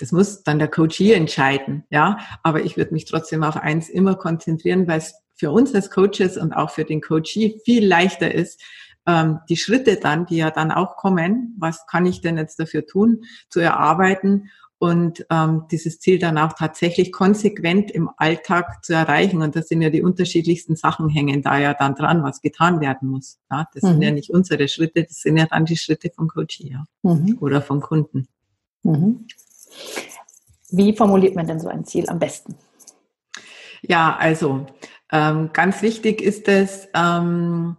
Das 0.00 0.12
muss 0.12 0.42
dann 0.42 0.58
der 0.58 0.68
Coach 0.68 0.96
hier 0.96 1.16
entscheiden, 1.16 1.84
ja. 1.90 2.18
Aber 2.42 2.62
ich 2.62 2.76
würde 2.76 2.94
mich 2.94 3.04
trotzdem 3.04 3.42
auf 3.42 3.56
eins 3.56 3.88
immer 3.88 4.14
konzentrieren, 4.16 4.88
weil 4.88 4.98
es 4.98 5.14
für 5.34 5.50
uns 5.50 5.74
als 5.74 5.90
Coaches 5.90 6.36
und 6.36 6.52
auch 6.52 6.70
für 6.70 6.84
den 6.84 7.00
Coachee 7.00 7.60
viel 7.64 7.86
leichter 7.86 8.34
ist, 8.34 8.60
ähm, 9.06 9.40
die 9.48 9.56
Schritte 9.56 9.96
dann, 9.96 10.26
die 10.26 10.36
ja 10.36 10.50
dann 10.50 10.70
auch 10.70 10.96
kommen, 10.96 11.54
was 11.58 11.86
kann 11.86 12.06
ich 12.06 12.20
denn 12.20 12.36
jetzt 12.36 12.58
dafür 12.58 12.86
tun, 12.86 13.24
zu 13.48 13.60
erarbeiten 13.60 14.50
und 14.78 15.26
ähm, 15.28 15.64
dieses 15.70 16.00
Ziel 16.00 16.18
dann 16.18 16.38
auch 16.38 16.54
tatsächlich 16.54 17.12
konsequent 17.12 17.90
im 17.90 18.10
Alltag 18.16 18.82
zu 18.82 18.94
erreichen. 18.94 19.42
Und 19.42 19.54
das 19.54 19.68
sind 19.68 19.82
ja 19.82 19.90
die 19.90 20.02
unterschiedlichsten 20.02 20.74
Sachen 20.74 21.10
hängen 21.10 21.42
da 21.42 21.58
ja 21.58 21.74
dann 21.74 21.94
dran, 21.94 22.22
was 22.22 22.40
getan 22.40 22.80
werden 22.80 23.08
muss. 23.08 23.38
Ja, 23.50 23.68
das 23.74 23.82
mhm. 23.82 23.88
sind 23.88 24.02
ja 24.02 24.10
nicht 24.10 24.30
unsere 24.30 24.68
Schritte, 24.68 25.04
das 25.04 25.20
sind 25.20 25.36
ja 25.36 25.46
dann 25.46 25.66
die 25.66 25.76
Schritte 25.76 26.10
vom 26.14 26.28
Coach 26.28 26.60
ja, 26.60 26.84
mhm. 27.02 27.36
oder 27.40 27.60
vom 27.60 27.80
Kunden. 27.80 28.26
Mhm. 28.82 29.26
Wie 30.70 30.96
formuliert 30.96 31.34
man 31.34 31.46
denn 31.46 31.60
so 31.60 31.68
ein 31.68 31.84
Ziel 31.84 32.08
am 32.08 32.18
besten? 32.18 32.54
Ja, 33.82 34.16
also 34.16 34.66
ähm, 35.10 35.50
ganz 35.52 35.82
wichtig 35.82 36.20
ist 36.22 36.48
es, 36.48 36.88
ähm, 36.94 37.76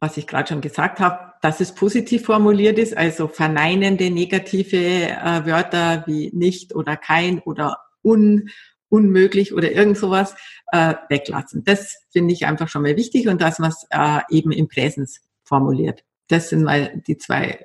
was 0.00 0.16
ich 0.16 0.26
gerade 0.26 0.48
schon 0.48 0.60
gesagt 0.60 0.98
habe, 1.00 1.34
dass 1.42 1.60
es 1.60 1.74
positiv 1.74 2.24
formuliert 2.24 2.78
ist, 2.78 2.96
also 2.96 3.28
verneinende 3.28 4.10
negative 4.10 4.76
äh, 4.76 5.46
Wörter 5.46 6.04
wie 6.06 6.30
nicht 6.34 6.74
oder 6.74 6.96
kein 6.96 7.40
oder 7.40 7.78
un, 8.02 8.48
unmöglich 8.88 9.52
oder 9.54 9.70
irgend 9.70 9.98
sowas 9.98 10.34
äh, 10.72 10.94
weglassen. 11.08 11.62
Das 11.64 11.96
finde 12.10 12.32
ich 12.34 12.46
einfach 12.46 12.68
schon 12.68 12.82
mal 12.82 12.96
wichtig 12.96 13.28
und 13.28 13.40
dass 13.40 13.58
man 13.58 13.70
es 13.70 13.86
äh, 13.90 14.20
eben 14.30 14.50
im 14.52 14.68
Präsens 14.68 15.20
formuliert. 15.44 16.04
Das 16.28 16.48
sind 16.48 16.64
mal 16.64 17.00
die 17.06 17.18
zwei 17.18 17.64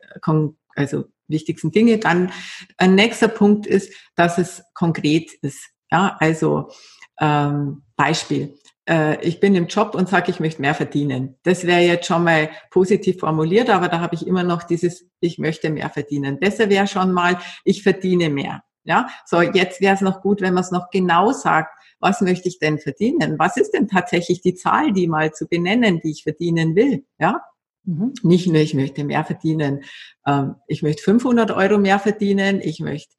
also 0.75 1.05
wichtigsten 1.27 1.71
Dinge. 1.71 1.97
Dann 1.97 2.31
ein 2.77 2.95
nächster 2.95 3.27
Punkt 3.27 3.65
ist, 3.65 3.93
dass 4.15 4.37
es 4.37 4.63
konkret 4.73 5.31
ist. 5.41 5.69
Ja, 5.91 6.17
also 6.19 6.69
ähm, 7.19 7.83
Beispiel. 7.95 8.57
Äh, 8.87 9.23
ich 9.25 9.39
bin 9.39 9.55
im 9.55 9.67
Job 9.67 9.95
und 9.95 10.09
sage, 10.09 10.31
ich 10.31 10.39
möchte 10.39 10.61
mehr 10.61 10.75
verdienen. 10.75 11.37
Das 11.43 11.65
wäre 11.65 11.81
jetzt 11.81 12.07
schon 12.07 12.23
mal 12.23 12.49
positiv 12.71 13.19
formuliert, 13.19 13.69
aber 13.69 13.87
da 13.87 13.99
habe 13.99 14.15
ich 14.15 14.25
immer 14.25 14.43
noch 14.43 14.63
dieses, 14.63 15.09
ich 15.19 15.37
möchte 15.37 15.69
mehr 15.69 15.89
verdienen. 15.89 16.39
Besser 16.39 16.69
wäre 16.69 16.87
schon 16.87 17.11
mal, 17.11 17.37
ich 17.63 17.83
verdiene 17.83 18.29
mehr. 18.29 18.63
Ja, 18.83 19.09
so 19.25 19.41
jetzt 19.41 19.79
wäre 19.79 19.93
es 19.93 20.01
noch 20.01 20.21
gut, 20.21 20.41
wenn 20.41 20.55
man 20.55 20.63
es 20.63 20.71
noch 20.71 20.89
genau 20.89 21.31
sagt. 21.31 21.77
Was 21.99 22.21
möchte 22.21 22.47
ich 22.47 22.57
denn 22.57 22.79
verdienen? 22.79 23.37
Was 23.37 23.55
ist 23.57 23.71
denn 23.71 23.87
tatsächlich 23.87 24.41
die 24.41 24.55
Zahl, 24.55 24.91
die 24.91 25.07
mal 25.07 25.33
zu 25.33 25.47
benennen, 25.47 25.99
die 26.03 26.09
ich 26.09 26.23
verdienen 26.23 26.75
will? 26.75 27.05
Ja, 27.19 27.41
Mhm. 27.83 28.13
Nicht 28.23 28.47
nur, 28.47 28.61
ich 28.61 28.73
möchte 28.73 29.03
mehr 29.03 29.23
verdienen, 29.23 29.83
ähm, 30.25 30.55
ich 30.67 30.83
möchte 30.83 31.03
500 31.03 31.51
Euro 31.51 31.77
mehr 31.77 31.99
verdienen, 31.99 32.61
ich 32.61 32.79
möchte 32.79 33.15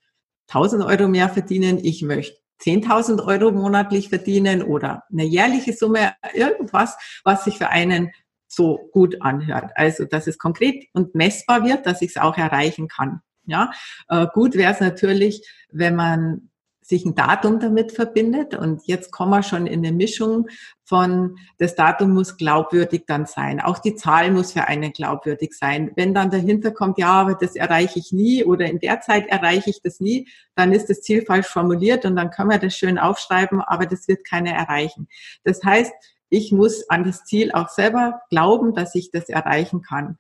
1000 0.48 0.84
Euro 0.84 1.08
mehr 1.08 1.28
verdienen, 1.28 1.78
ich 1.82 2.02
möchte 2.02 2.36
10.000 2.60 3.26
Euro 3.26 3.50
monatlich 3.50 4.08
verdienen 4.08 4.62
oder 4.62 5.02
eine 5.10 5.24
jährliche 5.24 5.72
Summe, 5.72 6.14
irgendwas, 6.32 6.96
was 7.24 7.44
sich 7.44 7.58
für 7.58 7.70
einen 7.70 8.12
so 8.46 8.88
gut 8.92 9.20
anhört. 9.20 9.72
Also, 9.74 10.04
dass 10.04 10.26
es 10.26 10.38
konkret 10.38 10.84
und 10.92 11.14
messbar 11.14 11.64
wird, 11.64 11.86
dass 11.86 12.02
ich 12.02 12.10
es 12.10 12.16
auch 12.18 12.36
erreichen 12.36 12.86
kann. 12.86 13.20
Ja, 13.44 13.72
äh, 14.08 14.26
gut 14.32 14.54
wäre 14.54 14.72
es 14.72 14.80
natürlich, 14.80 15.44
wenn 15.72 15.96
man 15.96 16.51
sich 16.82 17.04
ein 17.04 17.14
Datum 17.14 17.60
damit 17.60 17.92
verbindet. 17.92 18.54
Und 18.54 18.82
jetzt 18.86 19.12
kommen 19.12 19.30
wir 19.30 19.42
schon 19.42 19.66
in 19.66 19.78
eine 19.84 19.92
Mischung 19.92 20.48
von, 20.84 21.38
das 21.58 21.74
Datum 21.74 22.10
muss 22.10 22.36
glaubwürdig 22.36 23.04
dann 23.06 23.24
sein. 23.24 23.60
Auch 23.60 23.78
die 23.78 23.94
Zahl 23.94 24.30
muss 24.30 24.52
für 24.52 24.64
einen 24.66 24.92
glaubwürdig 24.92 25.54
sein. 25.54 25.92
Wenn 25.96 26.12
dann 26.12 26.30
dahinter 26.30 26.72
kommt, 26.72 26.98
ja, 26.98 27.12
aber 27.12 27.34
das 27.34 27.56
erreiche 27.56 27.98
ich 27.98 28.12
nie 28.12 28.44
oder 28.44 28.66
in 28.66 28.80
der 28.80 29.00
Zeit 29.00 29.26
erreiche 29.28 29.70
ich 29.70 29.80
das 29.82 30.00
nie, 30.00 30.28
dann 30.54 30.72
ist 30.72 30.90
das 30.90 31.00
Ziel 31.00 31.24
falsch 31.24 31.46
formuliert 31.46 32.04
und 32.04 32.16
dann 32.16 32.30
können 32.30 32.50
wir 32.50 32.58
das 32.58 32.76
schön 32.76 32.98
aufschreiben, 32.98 33.60
aber 33.60 33.86
das 33.86 34.08
wird 34.08 34.24
keiner 34.24 34.50
erreichen. 34.50 35.08
Das 35.44 35.62
heißt, 35.62 35.92
ich 36.28 36.50
muss 36.50 36.88
an 36.88 37.04
das 37.04 37.24
Ziel 37.24 37.52
auch 37.52 37.68
selber 37.68 38.22
glauben, 38.30 38.74
dass 38.74 38.94
ich 38.94 39.10
das 39.10 39.28
erreichen 39.28 39.82
kann. 39.82 40.18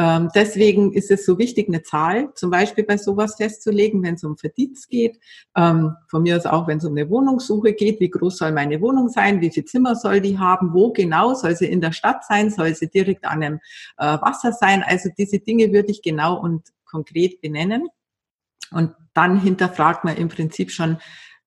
Ähm, 0.00 0.30
deswegen 0.34 0.94
ist 0.94 1.10
es 1.10 1.26
so 1.26 1.36
wichtig, 1.36 1.68
eine 1.68 1.82
Zahl 1.82 2.32
zum 2.34 2.50
Beispiel 2.50 2.84
bei 2.84 2.96
sowas 2.96 3.34
festzulegen, 3.34 4.02
wenn 4.02 4.14
es 4.14 4.24
um 4.24 4.38
Verdienst 4.38 4.88
geht. 4.88 5.20
Ähm, 5.54 5.94
von 6.08 6.22
mir 6.22 6.38
aus 6.38 6.46
auch, 6.46 6.66
wenn 6.66 6.78
es 6.78 6.86
um 6.86 6.96
eine 6.96 7.10
Wohnungssuche 7.10 7.74
geht. 7.74 8.00
Wie 8.00 8.08
groß 8.08 8.38
soll 8.38 8.52
meine 8.52 8.80
Wohnung 8.80 9.10
sein? 9.10 9.42
Wie 9.42 9.50
viel 9.50 9.66
Zimmer 9.66 9.94
soll 9.94 10.22
die 10.22 10.38
haben? 10.38 10.72
Wo 10.72 10.90
genau? 10.90 11.34
Soll 11.34 11.54
sie 11.54 11.66
in 11.66 11.82
der 11.82 11.92
Stadt 11.92 12.24
sein? 12.24 12.50
Soll 12.50 12.74
sie 12.74 12.88
direkt 12.88 13.26
an 13.26 13.42
einem 13.42 13.60
äh, 13.98 14.06
Wasser 14.22 14.52
sein? 14.52 14.82
Also 14.82 15.10
diese 15.18 15.38
Dinge 15.38 15.70
würde 15.70 15.90
ich 15.90 16.00
genau 16.00 16.40
und 16.40 16.62
konkret 16.86 17.42
benennen. 17.42 17.86
Und 18.70 18.94
dann 19.12 19.38
hinterfragt 19.38 20.04
man 20.04 20.16
im 20.16 20.28
Prinzip 20.28 20.70
schon, 20.70 20.96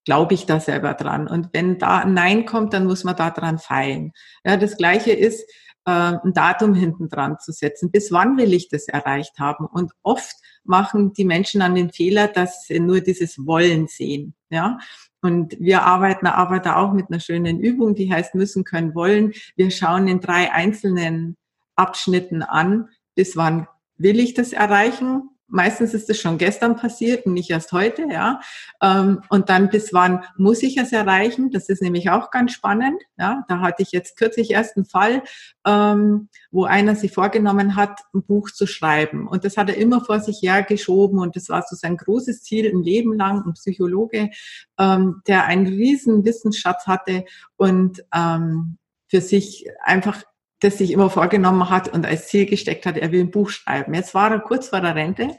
glaube 0.06 0.36
ich 0.36 0.46
da 0.46 0.60
selber 0.60 0.94
dran? 0.94 1.28
Und 1.28 1.50
wenn 1.54 1.80
da 1.80 2.00
ein 2.00 2.14
Nein 2.14 2.46
kommt, 2.46 2.76
dann 2.76 2.86
muss 2.86 3.04
man 3.04 3.16
da 3.16 3.32
dran 3.32 3.58
feilen. 3.58 4.12
Ja, 4.46 4.58
das 4.58 4.78
Gleiche 4.78 5.12
ist, 5.12 5.50
ein 5.86 6.34
Datum 6.34 6.74
hinten 6.74 7.10
dran 7.10 7.38
zu 7.40 7.52
setzen. 7.52 7.92
Bis 7.92 8.12
wann 8.12 8.38
will 8.38 8.54
ich 8.54 8.70
das 8.70 8.88
erreicht 8.88 9.38
haben? 9.40 9.66
Und 9.66 9.92
oft 10.02 10.36
machen 10.64 11.14
die 11.14 11.26
Menschen 11.26 11.60
dann 11.60 11.76
den 11.76 11.92
Fehler, 11.92 12.28
dass 12.28 12.66
sie 12.68 12.80
nur 12.80 13.02
dieses 13.02 13.46
Wollen 13.46 13.88
sehen. 13.88 14.34
Ja, 14.50 14.78
und 15.22 15.60
wir 15.60 15.84
arbeiten 15.84 16.28
aber 16.28 16.60
da 16.60 16.76
auch 16.76 16.94
mit 16.94 17.10
einer 17.10 17.20
schönen 17.20 17.60
Übung, 17.60 17.96
die 17.96 18.12
heißt 18.12 18.36
müssen, 18.36 18.64
können, 18.64 18.94
wollen. 18.94 19.34
Wir 19.56 19.72
schauen 19.72 20.08
in 20.08 20.20
drei 20.20 20.52
einzelnen 20.52 21.38
Abschnitten 21.76 22.44
an, 22.44 22.90
bis 23.16 23.36
wann 23.36 23.68
will 23.98 24.20
ich 24.20 24.34
das 24.34 24.54
erreichen? 24.54 25.30
Meistens 25.54 25.94
ist 25.94 26.10
es 26.10 26.20
schon 26.20 26.40
gestern 26.40 26.76
passiert 26.76 27.28
und 27.28 27.34
nicht 27.34 27.52
erst 27.52 27.74
heute, 27.74 28.08
ja. 28.10 28.40
Ähm, 28.82 29.22
und 29.30 29.50
dann 29.50 29.70
bis 29.70 29.94
wann 29.94 30.24
muss 30.36 30.64
ich 30.64 30.78
es 30.78 30.92
erreichen? 30.92 31.52
Das 31.52 31.70
ist 31.70 31.80
nämlich 31.80 32.10
auch 32.10 32.32
ganz 32.32 32.54
spannend. 32.54 33.00
Ja, 33.20 33.46
da 33.48 33.60
hatte 33.60 33.84
ich 33.84 33.92
jetzt 33.92 34.18
kürzlich 34.18 34.50
erst 34.50 34.78
einen 34.78 34.86
Fall, 34.86 35.22
ähm, 35.64 36.30
wo 36.50 36.64
einer 36.66 36.96
sich 36.96 37.12
vorgenommen 37.12 37.76
hat, 37.76 38.00
ein 38.16 38.24
Buch 38.24 38.50
zu 38.50 38.66
schreiben. 38.66 39.28
Und 39.28 39.46
das 39.46 39.56
hat 39.56 39.70
er 39.70 39.78
immer 39.78 40.04
vor 40.04 40.20
sich 40.22 40.40
hergeschoben 40.42 41.20
und 41.20 41.36
das 41.36 41.50
war 41.50 41.64
so 41.70 41.76
sein 41.76 41.98
großes 41.98 42.42
Ziel 42.42 42.68
ein 42.74 42.82
Leben 42.82 43.14
lang, 43.14 43.44
ein 43.46 43.54
Psychologe, 43.54 44.32
ähm, 44.80 45.22
der 45.28 45.46
einen 45.46 45.68
riesen 45.68 46.26
Wissensschatz 46.26 46.88
hatte 46.88 47.26
und 47.58 48.04
für 48.12 49.22
sich 49.22 49.68
einfach 49.84 50.24
das 50.64 50.78
sich 50.78 50.92
immer 50.92 51.10
vorgenommen 51.10 51.70
hat 51.70 51.90
und 51.94 52.06
als 52.06 52.28
Ziel 52.28 52.46
gesteckt 52.46 52.86
hat, 52.86 52.98
er 52.98 53.12
will 53.12 53.22
ein 53.22 53.32
Buch 53.32 53.50
schreiben. 53.50 53.94
Jetzt 53.94 54.14
war 54.14 54.32
er 54.32 54.40
kurz 54.40 54.70
vor 54.70 54.82
der 54.82 54.96
Rente 54.96 55.32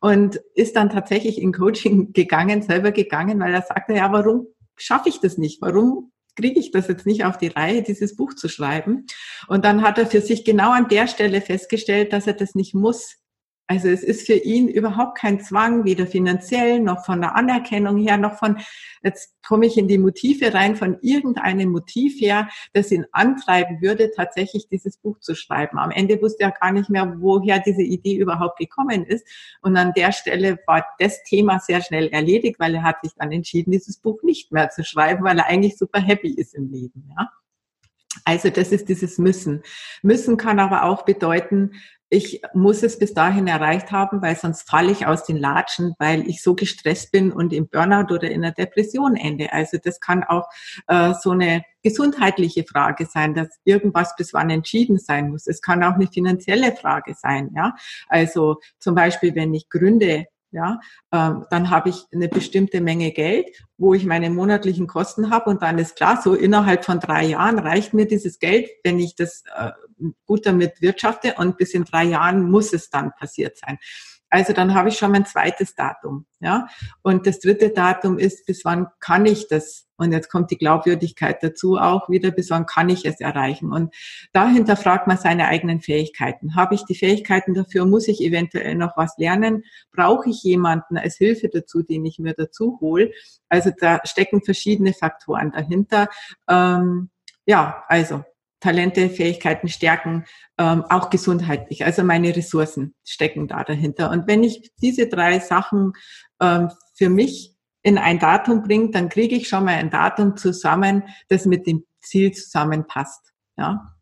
und 0.00 0.40
ist 0.54 0.76
dann 0.76 0.90
tatsächlich 0.90 1.40
in 1.40 1.52
Coaching 1.52 2.12
gegangen, 2.14 2.62
selber 2.62 2.92
gegangen, 2.92 3.40
weil 3.40 3.54
er 3.54 3.62
sagte, 3.62 3.94
ja, 3.94 4.12
warum 4.12 4.46
schaffe 4.76 5.08
ich 5.08 5.20
das 5.20 5.38
nicht? 5.38 5.60
Warum 5.60 6.12
kriege 6.36 6.60
ich 6.60 6.70
das 6.70 6.86
jetzt 6.86 7.04
nicht 7.04 7.24
auf 7.24 7.36
die 7.36 7.48
Reihe, 7.48 7.82
dieses 7.82 8.14
Buch 8.14 8.34
zu 8.34 8.48
schreiben? 8.48 9.06
Und 9.48 9.64
dann 9.64 9.82
hat 9.82 9.98
er 9.98 10.06
für 10.06 10.20
sich 10.20 10.44
genau 10.44 10.70
an 10.70 10.88
der 10.88 11.08
Stelle 11.08 11.40
festgestellt, 11.40 12.12
dass 12.12 12.26
er 12.26 12.34
das 12.34 12.54
nicht 12.54 12.74
muss, 12.74 13.16
also 13.70 13.88
es 13.88 14.02
ist 14.02 14.26
für 14.26 14.34
ihn 14.34 14.66
überhaupt 14.66 15.18
kein 15.18 15.40
Zwang, 15.40 15.84
weder 15.84 16.06
finanziell 16.06 16.80
noch 16.80 17.04
von 17.04 17.20
der 17.20 17.36
Anerkennung 17.36 17.98
her, 17.98 18.16
noch 18.16 18.38
von, 18.38 18.56
jetzt 19.02 19.34
komme 19.46 19.66
ich 19.66 19.76
in 19.76 19.88
die 19.88 19.98
Motive 19.98 20.54
rein, 20.54 20.74
von 20.74 20.96
irgendeinem 21.02 21.70
Motiv 21.70 22.18
her, 22.18 22.48
das 22.72 22.90
ihn 22.90 23.04
antreiben 23.12 23.82
würde, 23.82 24.10
tatsächlich 24.10 24.68
dieses 24.70 24.96
Buch 24.96 25.20
zu 25.20 25.34
schreiben. 25.34 25.78
Am 25.78 25.90
Ende 25.90 26.20
wusste 26.22 26.44
er 26.44 26.52
gar 26.52 26.72
nicht 26.72 26.88
mehr, 26.88 27.16
woher 27.18 27.58
diese 27.58 27.82
Idee 27.82 28.16
überhaupt 28.16 28.58
gekommen 28.58 29.04
ist. 29.04 29.26
Und 29.60 29.76
an 29.76 29.92
der 29.92 30.12
Stelle 30.12 30.58
war 30.66 30.86
das 30.98 31.22
Thema 31.24 31.60
sehr 31.60 31.82
schnell 31.82 32.08
erledigt, 32.08 32.58
weil 32.58 32.74
er 32.74 32.84
hat 32.84 33.02
sich 33.02 33.12
dann 33.16 33.32
entschieden, 33.32 33.72
dieses 33.72 33.98
Buch 33.98 34.22
nicht 34.22 34.50
mehr 34.50 34.70
zu 34.70 34.82
schreiben, 34.82 35.24
weil 35.24 35.38
er 35.38 35.46
eigentlich 35.46 35.76
super 35.76 36.00
happy 36.00 36.30
ist 36.30 36.54
im 36.54 36.72
Leben. 36.72 37.10
Ja? 37.18 37.28
Also 38.24 38.48
das 38.50 38.72
ist 38.72 38.88
dieses 38.88 39.18
Müssen. 39.18 39.62
Müssen 40.02 40.38
kann 40.38 40.58
aber 40.58 40.84
auch 40.84 41.04
bedeuten, 41.04 41.72
ich 42.10 42.40
muss 42.54 42.82
es 42.82 42.98
bis 42.98 43.12
dahin 43.12 43.46
erreicht 43.46 43.92
haben, 43.92 44.22
weil 44.22 44.36
sonst 44.36 44.68
falle 44.68 44.90
ich 44.90 45.06
aus 45.06 45.24
den 45.24 45.36
Latschen, 45.36 45.94
weil 45.98 46.28
ich 46.28 46.42
so 46.42 46.54
gestresst 46.54 47.12
bin 47.12 47.32
und 47.32 47.52
im 47.52 47.68
Burnout 47.68 48.12
oder 48.14 48.30
in 48.30 48.44
einer 48.44 48.54
Depression 48.54 49.16
ende. 49.16 49.52
Also 49.52 49.78
das 49.82 50.00
kann 50.00 50.24
auch 50.24 50.48
äh, 50.86 51.12
so 51.20 51.30
eine 51.30 51.62
gesundheitliche 51.82 52.64
Frage 52.64 53.06
sein, 53.06 53.34
dass 53.34 53.48
irgendwas 53.64 54.16
bis 54.16 54.32
wann 54.32 54.50
entschieden 54.50 54.98
sein 54.98 55.30
muss. 55.30 55.46
Es 55.46 55.60
kann 55.60 55.82
auch 55.82 55.94
eine 55.94 56.06
finanzielle 56.06 56.74
Frage 56.74 57.14
sein. 57.14 57.50
Ja, 57.54 57.74
also 58.08 58.56
zum 58.78 58.94
Beispiel, 58.94 59.34
wenn 59.34 59.52
ich 59.52 59.68
gründe, 59.68 60.26
ja, 60.50 60.80
ähm, 61.12 61.44
dann 61.50 61.70
habe 61.70 61.90
ich 61.90 62.06
eine 62.12 62.28
bestimmte 62.28 62.80
Menge 62.80 63.12
Geld, 63.12 63.46
wo 63.76 63.94
ich 63.94 64.06
meine 64.06 64.30
monatlichen 64.30 64.86
Kosten 64.86 65.30
habe 65.30 65.50
und 65.50 65.62
dann 65.62 65.78
ist 65.78 65.96
klar, 65.96 66.20
so 66.22 66.34
innerhalb 66.34 66.84
von 66.84 67.00
drei 67.00 67.26
Jahren 67.26 67.58
reicht 67.58 67.92
mir 67.92 68.06
dieses 68.06 68.38
Geld, 68.38 68.68
wenn 68.82 68.98
ich 68.98 69.14
das 69.14 69.44
äh, 69.56 69.72
gut 70.26 70.46
damit 70.46 70.80
wirtschafte 70.80 71.34
und 71.36 71.58
bis 71.58 71.74
in 71.74 71.84
drei 71.84 72.04
Jahren 72.04 72.50
muss 72.50 72.72
es 72.72 72.88
dann 72.88 73.12
passiert 73.18 73.58
sein. 73.58 73.78
Also 74.30 74.52
dann 74.52 74.74
habe 74.74 74.90
ich 74.90 74.98
schon 74.98 75.12
mein 75.12 75.24
zweites 75.24 75.74
Datum, 75.74 76.26
ja. 76.40 76.68
Und 77.02 77.26
das 77.26 77.40
dritte 77.40 77.70
Datum 77.70 78.18
ist, 78.18 78.44
bis 78.46 78.64
wann 78.64 78.88
kann 79.00 79.24
ich 79.24 79.48
das? 79.48 79.86
Und 79.96 80.12
jetzt 80.12 80.30
kommt 80.30 80.50
die 80.50 80.58
Glaubwürdigkeit 80.58 81.42
dazu 81.42 81.76
auch 81.76 82.08
wieder, 82.08 82.30
bis 82.30 82.50
wann 82.50 82.66
kann 82.66 82.88
ich 82.88 83.04
es 83.04 83.20
erreichen? 83.20 83.72
Und 83.72 83.94
dahinter 84.32 84.76
fragt 84.76 85.06
man 85.06 85.16
seine 85.16 85.48
eigenen 85.48 85.80
Fähigkeiten. 85.80 86.54
Habe 86.54 86.74
ich 86.74 86.84
die 86.84 86.94
Fähigkeiten 86.94 87.54
dafür? 87.54 87.84
Muss 87.84 88.06
ich 88.06 88.20
eventuell 88.20 88.74
noch 88.74 88.96
was 88.96 89.16
lernen? 89.16 89.64
Brauche 89.92 90.30
ich 90.30 90.42
jemanden 90.42 90.98
als 90.98 91.16
Hilfe 91.16 91.48
dazu, 91.48 91.82
den 91.82 92.04
ich 92.04 92.18
mir 92.18 92.34
dazu 92.34 92.78
hole? 92.80 93.10
Also 93.48 93.70
da 93.76 94.00
stecken 94.04 94.42
verschiedene 94.42 94.92
Faktoren 94.92 95.50
dahinter. 95.50 96.08
Ähm, 96.48 97.10
ja, 97.46 97.82
also 97.88 98.24
Talente, 98.60 99.08
Fähigkeiten, 99.10 99.68
Stärken, 99.68 100.24
ähm, 100.58 100.84
auch 100.88 101.10
gesundheitlich. 101.10 101.84
Also 101.84 102.02
meine 102.02 102.34
Ressourcen 102.34 102.94
stecken 103.04 103.46
da 103.48 103.64
dahinter. 103.64 104.10
Und 104.10 104.26
wenn 104.26 104.42
ich 104.42 104.72
diese 104.82 105.08
drei 105.08 105.38
Sachen 105.38 105.92
ähm, 106.40 106.70
für 106.94 107.08
mich 107.08 107.54
in 107.82 107.98
ein 107.98 108.18
Datum 108.18 108.62
bringe, 108.62 108.90
dann 108.90 109.08
kriege 109.08 109.36
ich 109.36 109.48
schon 109.48 109.64
mal 109.64 109.74
ein 109.74 109.90
Datum 109.90 110.36
zusammen, 110.36 111.04
das 111.28 111.46
mit 111.46 111.66
dem 111.66 111.84
Ziel 112.00 112.32
zusammenpasst. 112.32 113.32
Ja. 113.56 113.94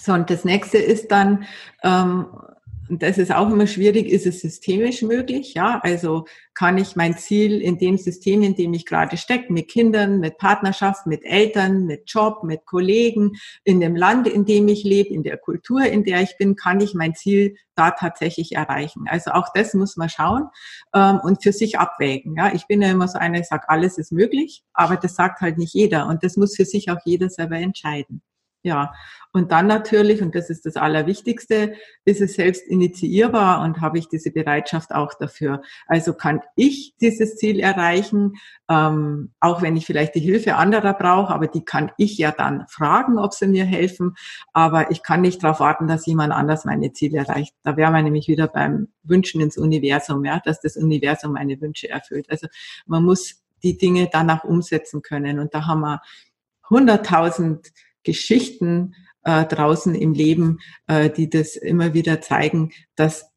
So, 0.00 0.12
und 0.14 0.30
das 0.30 0.44
nächste 0.44 0.78
ist 0.78 1.10
dann, 1.10 1.44
ähm, 1.82 2.26
und 2.90 3.04
das 3.04 3.18
ist 3.18 3.32
auch 3.32 3.48
immer 3.48 3.68
schwierig, 3.68 4.08
ist 4.08 4.26
es 4.26 4.40
systemisch 4.40 5.02
möglich? 5.02 5.54
Ja, 5.54 5.78
also 5.80 6.26
kann 6.54 6.76
ich 6.76 6.96
mein 6.96 7.16
Ziel 7.16 7.60
in 7.60 7.78
dem 7.78 7.96
System, 7.96 8.42
in 8.42 8.56
dem 8.56 8.74
ich 8.74 8.84
gerade 8.84 9.16
stecke, 9.16 9.52
mit 9.52 9.68
Kindern, 9.68 10.18
mit 10.18 10.38
Partnerschaft, 10.38 11.06
mit 11.06 11.24
Eltern, 11.24 11.86
mit 11.86 12.10
Job, 12.10 12.42
mit 12.42 12.66
Kollegen, 12.66 13.36
in 13.62 13.78
dem 13.78 13.94
Land, 13.94 14.26
in 14.26 14.44
dem 14.44 14.66
ich 14.66 14.82
lebe, 14.82 15.14
in 15.14 15.22
der 15.22 15.38
Kultur, 15.38 15.82
in 15.84 16.02
der 16.02 16.22
ich 16.22 16.36
bin, 16.36 16.56
kann 16.56 16.80
ich 16.80 16.92
mein 16.92 17.14
Ziel 17.14 17.54
da 17.76 17.92
tatsächlich 17.92 18.56
erreichen? 18.56 19.04
Also 19.06 19.30
auch 19.30 19.46
das 19.54 19.72
muss 19.72 19.96
man 19.96 20.08
schauen 20.08 20.48
ähm, 20.92 21.20
und 21.22 21.44
für 21.44 21.52
sich 21.52 21.78
abwägen. 21.78 22.34
Ja, 22.36 22.52
ich 22.52 22.66
bin 22.66 22.82
ja 22.82 22.90
immer 22.90 23.06
so 23.06 23.20
eine, 23.20 23.38
ich 23.38 23.46
sage, 23.46 23.68
alles 23.68 23.98
ist 23.98 24.10
möglich, 24.10 24.64
aber 24.72 24.96
das 24.96 25.14
sagt 25.14 25.42
halt 25.42 25.58
nicht 25.58 25.74
jeder 25.74 26.08
und 26.08 26.24
das 26.24 26.36
muss 26.36 26.56
für 26.56 26.64
sich 26.64 26.90
auch 26.90 26.98
jeder 27.04 27.30
selber 27.30 27.56
entscheiden. 27.56 28.20
Ja, 28.62 28.92
und 29.32 29.52
dann 29.52 29.68
natürlich, 29.68 30.20
und 30.20 30.34
das 30.34 30.50
ist 30.50 30.66
das 30.66 30.76
Allerwichtigste, 30.76 31.74
ist 32.04 32.20
es 32.20 32.34
selbst 32.34 32.66
initiierbar 32.66 33.62
und 33.62 33.80
habe 33.80 33.98
ich 33.98 34.08
diese 34.08 34.30
Bereitschaft 34.30 34.92
auch 34.92 35.14
dafür. 35.14 35.62
Also 35.86 36.12
kann 36.12 36.42
ich 36.56 36.94
dieses 37.00 37.36
Ziel 37.36 37.60
erreichen, 37.60 38.34
ähm, 38.68 39.32
auch 39.40 39.62
wenn 39.62 39.76
ich 39.76 39.86
vielleicht 39.86 40.14
die 40.14 40.20
Hilfe 40.20 40.56
anderer 40.56 40.92
brauche, 40.92 41.32
aber 41.32 41.46
die 41.46 41.64
kann 41.64 41.90
ich 41.96 42.18
ja 42.18 42.32
dann 42.32 42.66
fragen, 42.68 43.18
ob 43.18 43.32
sie 43.32 43.46
mir 43.46 43.64
helfen. 43.64 44.14
Aber 44.52 44.90
ich 44.90 45.02
kann 45.02 45.22
nicht 45.22 45.42
darauf 45.42 45.60
warten, 45.60 45.86
dass 45.86 46.04
jemand 46.04 46.34
anders 46.34 46.66
meine 46.66 46.92
Ziele 46.92 47.18
erreicht. 47.18 47.54
Da 47.62 47.78
wäre 47.78 47.92
man 47.92 48.04
nämlich 48.04 48.28
wieder 48.28 48.48
beim 48.48 48.88
Wünschen 49.04 49.40
ins 49.40 49.56
Universum, 49.56 50.24
ja, 50.24 50.40
dass 50.44 50.60
das 50.60 50.76
Universum 50.76 51.32
meine 51.32 51.58
Wünsche 51.62 51.88
erfüllt. 51.88 52.26
Also 52.28 52.46
man 52.84 53.04
muss 53.04 53.42
die 53.62 53.78
Dinge 53.78 54.08
danach 54.12 54.44
umsetzen 54.44 55.02
können. 55.02 55.38
Und 55.38 55.54
da 55.54 55.66
haben 55.66 55.80
wir 55.80 56.02
hunderttausend 56.68 57.72
Geschichten 58.02 58.94
äh, 59.24 59.44
draußen 59.44 59.94
im 59.94 60.12
Leben, 60.12 60.58
äh, 60.86 61.10
die 61.10 61.28
das 61.28 61.56
immer 61.56 61.94
wieder 61.94 62.20
zeigen, 62.20 62.72
dass 62.94 63.30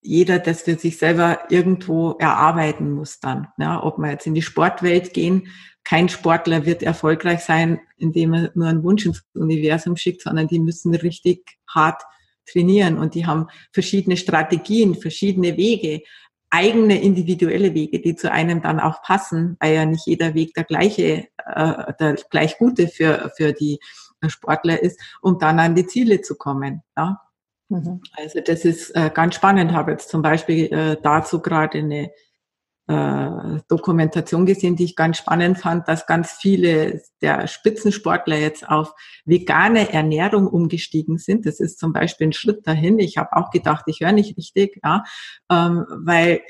jeder 0.00 0.38
das 0.38 0.62
für 0.62 0.76
sich 0.76 0.96
selber 0.98 1.40
irgendwo 1.50 2.12
erarbeiten 2.12 2.92
muss 2.92 3.20
dann. 3.20 3.48
Ja, 3.58 3.82
ob 3.82 3.98
wir 3.98 4.10
jetzt 4.10 4.26
in 4.26 4.34
die 4.34 4.42
Sportwelt 4.42 5.12
gehen, 5.12 5.48
kein 5.84 6.08
Sportler 6.08 6.66
wird 6.66 6.82
erfolgreich 6.82 7.40
sein, 7.40 7.80
indem 7.96 8.34
er 8.34 8.52
nur 8.54 8.68
einen 8.68 8.82
Wunsch 8.84 9.06
ins 9.06 9.24
Universum 9.34 9.96
schickt, 9.96 10.22
sondern 10.22 10.46
die 10.46 10.60
müssen 10.60 10.94
richtig 10.94 11.44
hart 11.66 12.02
trainieren 12.46 12.98
und 12.98 13.14
die 13.14 13.26
haben 13.26 13.46
verschiedene 13.72 14.16
Strategien, 14.16 14.94
verschiedene 14.94 15.56
Wege, 15.56 16.02
eigene 16.50 17.00
individuelle 17.02 17.74
Wege, 17.74 18.00
die 18.00 18.16
zu 18.16 18.30
einem 18.30 18.62
dann 18.62 18.80
auch 18.80 19.02
passen, 19.02 19.56
weil 19.60 19.74
ja 19.74 19.84
nicht 19.84 20.06
jeder 20.06 20.34
Weg 20.34 20.54
der 20.54 20.64
gleiche, 20.64 21.28
äh, 21.44 21.92
der 22.00 22.16
gleich 22.30 22.58
gute 22.58 22.88
für, 22.88 23.30
für 23.36 23.52
die 23.52 23.78
Sportler 24.26 24.82
ist, 24.82 25.00
um 25.20 25.38
dann 25.38 25.58
an 25.58 25.74
die 25.74 25.86
Ziele 25.86 26.20
zu 26.22 26.36
kommen. 26.36 26.82
Ja? 26.96 27.20
Mhm. 27.68 28.00
Also 28.16 28.40
das 28.40 28.64
ist 28.64 28.90
äh, 28.90 29.10
ganz 29.12 29.34
spannend. 29.34 29.72
Habe 29.72 29.92
jetzt 29.92 30.08
zum 30.08 30.22
Beispiel 30.22 30.72
äh, 30.72 30.96
dazu 31.02 31.40
gerade 31.40 31.78
eine 31.78 32.10
äh, 32.88 33.60
Dokumentation 33.68 34.46
gesehen, 34.46 34.74
die 34.74 34.84
ich 34.84 34.96
ganz 34.96 35.18
spannend 35.18 35.58
fand, 35.58 35.86
dass 35.88 36.06
ganz 36.06 36.32
viele 36.32 37.02
der 37.20 37.46
Spitzensportler 37.46 38.38
jetzt 38.38 38.66
auf 38.66 38.94
vegane 39.26 39.92
Ernährung 39.92 40.46
umgestiegen 40.46 41.18
sind. 41.18 41.44
Das 41.44 41.60
ist 41.60 41.78
zum 41.78 41.92
Beispiel 41.92 42.28
ein 42.28 42.32
Schritt 42.32 42.66
dahin. 42.66 42.98
Ich 42.98 43.18
habe 43.18 43.36
auch 43.36 43.50
gedacht, 43.50 43.84
ich 43.86 44.00
höre 44.00 44.12
nicht 44.12 44.38
richtig, 44.38 44.80
ja, 44.82 45.04
ähm, 45.50 45.84
weil 45.90 46.40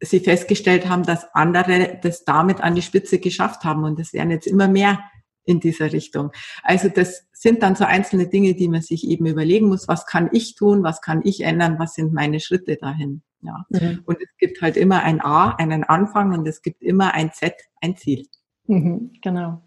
sie 0.00 0.20
festgestellt 0.20 0.88
haben, 0.88 1.04
dass 1.04 1.26
andere 1.34 1.98
das 2.02 2.24
damit 2.24 2.62
an 2.62 2.74
die 2.74 2.82
Spitze 2.82 3.18
geschafft 3.18 3.64
haben 3.64 3.84
und 3.84 4.00
es 4.00 4.14
werden 4.14 4.30
jetzt 4.30 4.46
immer 4.46 4.68
mehr 4.68 4.98
in 5.44 5.60
dieser 5.60 5.92
Richtung. 5.92 6.32
Also 6.62 6.88
das 6.88 7.26
sind 7.32 7.62
dann 7.62 7.76
so 7.76 7.84
einzelne 7.84 8.28
Dinge, 8.28 8.54
die 8.54 8.68
man 8.68 8.80
sich 8.80 9.06
eben 9.06 9.26
überlegen 9.26 9.68
muss, 9.68 9.88
was 9.88 10.06
kann 10.06 10.30
ich 10.32 10.54
tun, 10.54 10.82
was 10.82 11.02
kann 11.02 11.20
ich 11.24 11.42
ändern, 11.42 11.78
was 11.78 11.94
sind 11.94 12.12
meine 12.12 12.40
Schritte 12.40 12.76
dahin. 12.76 13.22
Ja. 13.42 13.66
Mhm. 13.70 14.02
Und 14.06 14.18
es 14.20 14.28
gibt 14.38 14.62
halt 14.62 14.76
immer 14.76 15.02
ein 15.02 15.20
A, 15.20 15.50
einen 15.56 15.84
Anfang 15.84 16.32
und 16.32 16.46
es 16.46 16.62
gibt 16.62 16.82
immer 16.82 17.14
ein 17.14 17.32
Z, 17.32 17.54
ein 17.80 17.96
Ziel. 17.96 18.26
Mhm, 18.66 19.12
genau. 19.20 19.60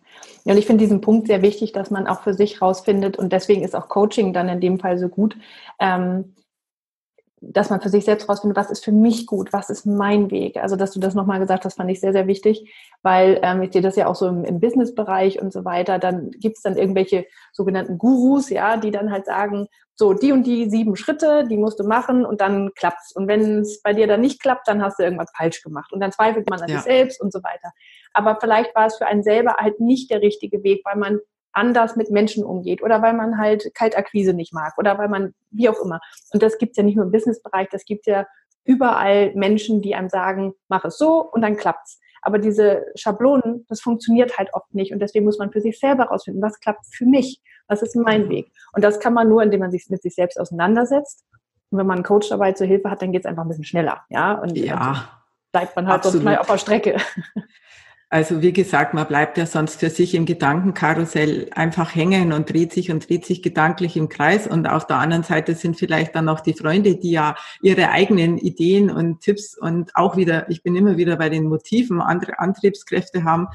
Ja, 0.46 0.54
und 0.54 0.58
ich 0.58 0.66
finde 0.66 0.84
diesen 0.84 1.02
Punkt 1.02 1.28
sehr 1.28 1.42
wichtig, 1.42 1.74
dass 1.74 1.92
man 1.92 2.08
auch 2.08 2.24
für 2.24 2.34
sich 2.34 2.62
rausfindet 2.62 3.18
und 3.18 3.34
deswegen 3.34 3.64
ist 3.64 3.76
auch 3.76 3.90
Coaching 3.90 4.32
dann 4.34 4.48
in 4.48 4.62
dem 4.62 4.80
Fall 4.80 4.98
so 4.98 5.10
gut. 5.10 5.38
Ähm, 5.80 6.36
dass 7.52 7.70
man 7.70 7.82
für 7.82 7.90
sich 7.90 8.06
selbst 8.06 8.28
rausfindet, 8.28 8.58
was 8.58 8.72
ist 8.72 8.84
für 8.84 8.92
mich 8.92 9.26
gut, 9.26 9.54
was 9.54 9.70
ist 9.70 9.86
mein 9.86 10.32
Weg. 10.32 10.58
Also, 10.58 10.76
dass 10.76 10.92
du 10.92 11.00
das 11.00 11.16
nochmal 11.16 11.40
gesagt 11.40 11.66
hast, 11.66 11.76
fand 11.76 11.90
ich 11.92 12.00
sehr, 12.00 12.14
sehr 12.14 12.28
wichtig, 12.28 12.74
weil 13.04 13.40
ähm, 13.44 13.62
ich 13.62 13.74
sehe 13.74 13.82
das 13.82 13.96
ja 13.96 14.08
auch 14.08 14.16
so 14.16 14.28
im, 14.28 14.44
im 14.44 14.60
Business-Bereich 14.60 15.42
und 15.42 15.54
so 15.54 15.66
weiter. 15.66 16.00
Dann 16.00 16.32
gibt 16.32 16.58
es 16.58 16.64
dann 16.64 16.78
irgendwelche 16.78 17.26
sogenannten 17.52 17.98
Gurus, 17.98 18.50
ja, 18.50 18.78
die 18.78 18.92
dann 18.92 19.12
halt 19.12 19.26
sagen, 19.26 19.68
so 19.96 20.14
die 20.14 20.34
und 20.34 20.46
die 20.46 20.70
sieben 20.70 20.96
Schritte, 20.96 21.46
die 21.50 21.58
musst 21.58 21.80
du 21.80 21.86
machen 21.86 22.26
und 22.26 22.42
dann 22.42 22.72
klappt's. 22.76 23.16
Und 23.16 23.28
wenn 23.28 23.62
es 23.62 23.82
bei 23.82 23.94
dir 23.94 24.08
dann 24.08 24.22
nicht 24.22 24.42
klappt, 24.42 24.68
dann 24.68 24.82
hast 24.82 25.00
du 25.00 25.04
irgendwas 25.04 25.32
falsch 25.36 25.62
gemacht 25.62 25.94
und 25.94 26.02
dann 26.02 26.12
zweifelt 26.12 26.50
man 26.50 26.62
an 26.62 26.70
ja. 26.70 26.76
sich 26.76 26.84
selbst 26.84 27.22
und 27.22 27.32
so 27.32 27.42
weiter. 27.44 27.72
Aber 28.14 28.38
vielleicht 28.40 28.76
war 28.76 28.88
es 28.88 28.98
für 28.98 29.06
einen 29.06 29.24
selber 29.24 29.56
halt 29.58 29.80
nicht 29.80 30.12
der 30.12 30.22
richtige 30.22 30.64
Weg, 30.64 30.82
weil 30.84 30.98
man 30.98 31.20
anders 31.56 31.96
mit 31.96 32.12
Menschen 32.12 32.44
umgeht 32.44 32.84
oder 32.84 33.02
weil 33.02 33.14
man 33.14 33.38
halt 33.38 33.74
Kaltakquise 33.74 34.34
nicht 34.34 34.54
mag 34.54 34.78
oder 34.78 34.98
weil 34.98 35.10
man, 35.10 35.34
wie 35.52 35.70
auch 35.70 35.80
immer. 35.80 36.00
Und 36.32 36.44
das 36.44 36.58
gibt's 36.58 36.78
ja 36.78 36.84
nicht 36.84 36.96
nur 36.96 37.06
im 37.06 37.12
Businessbereich, 37.12 37.70
das 37.72 37.86
gibt 37.86 38.08
ja 38.08 38.26
überall 38.66 39.34
Menschen, 39.36 39.82
die 39.82 39.96
einem 39.96 40.10
sagen, 40.10 40.54
mach 40.68 40.86
es 40.86 40.98
so 40.98 41.22
und 41.22 41.42
dann 41.42 41.56
klappt's. 41.56 42.00
Aber 42.22 42.40
diese 42.40 42.86
Schablonen, 42.96 43.66
das 43.70 43.82
funktioniert 43.82 44.38
halt 44.38 44.50
oft 44.54 44.74
nicht. 44.74 44.92
Und 44.92 45.00
deswegen 45.00 45.26
muss 45.26 45.38
man 45.38 45.52
für 45.52 45.62
sich 45.62 45.80
selber 45.80 46.06
rausfinden, 46.06 46.42
was 46.42 46.60
klappt 46.60 46.84
für 46.92 47.06
mich, 47.06 47.40
was 47.68 47.84
ist 47.84 47.96
mein 47.96 48.30
Weg. 48.30 48.52
Und 48.74 48.84
das 48.84 49.00
kann 49.00 49.14
man 49.14 49.30
nur, 49.30 49.44
indem 49.44 49.60
man 49.60 49.72
sich 49.72 49.88
mit 49.90 50.02
sich 50.02 50.16
selbst 50.16 50.40
auseinandersetzt. 50.40 51.24
Und 51.70 51.78
wenn 51.78 51.86
man 51.86 51.98
einen 51.98 52.04
Coach 52.04 52.30
dabei 52.30 52.54
zur 52.54 52.66
Hilfe 52.66 52.90
hat, 52.90 53.04
dann 53.04 53.12
geht's 53.12 53.28
einfach 53.28 53.44
ein 53.44 53.48
bisschen 53.48 53.64
schneller. 53.64 54.02
Ja, 54.10 54.34
und 54.34 54.58
ja, 54.58 55.08
bleibt 55.52 55.76
man 55.76 55.86
halt 55.86 55.98
absolut. 55.98 56.14
sonst 56.14 56.24
mal 56.26 56.38
auf 56.40 56.48
der 56.48 56.58
Strecke. 56.58 56.98
Also 58.10 58.42
wie 58.42 58.54
gesagt, 58.54 58.94
man 58.94 59.08
bleibt 59.08 59.38
ja 59.38 59.48
sonst 59.48 59.80
für 59.80 59.90
sich 59.90 60.14
im 60.14 60.26
Gedankenkarussell 60.26 61.50
einfach 61.54 61.96
hängen 61.96 62.34
und 62.34 62.52
dreht 62.52 62.72
sich 62.72 62.92
und 62.92 63.10
dreht 63.10 63.26
sich 63.26 63.42
gedanklich 63.42 63.98
im 63.98 64.10
Kreis. 64.10 64.46
Und 64.48 64.68
auf 64.68 64.86
der 64.86 64.98
anderen 64.98 65.24
Seite 65.24 65.56
sind 65.56 65.78
vielleicht 65.78 66.16
dann 66.16 66.26
noch 66.26 66.40
die 66.40 66.54
Freunde, 66.54 66.98
die 66.98 67.12
ja 67.12 67.36
ihre 67.62 67.90
eigenen 67.90 68.38
Ideen 68.38 68.92
und 68.92 69.22
Tipps 69.22 69.58
und 69.58 69.96
auch 69.96 70.18
wieder, 70.18 70.50
ich 70.50 70.62
bin 70.62 70.76
immer 70.76 70.98
wieder 70.98 71.18
bei 71.18 71.30
den 71.30 71.46
Motiven, 71.46 72.00
andere 72.00 72.40
Antriebskräfte 72.40 73.24
haben, 73.24 73.48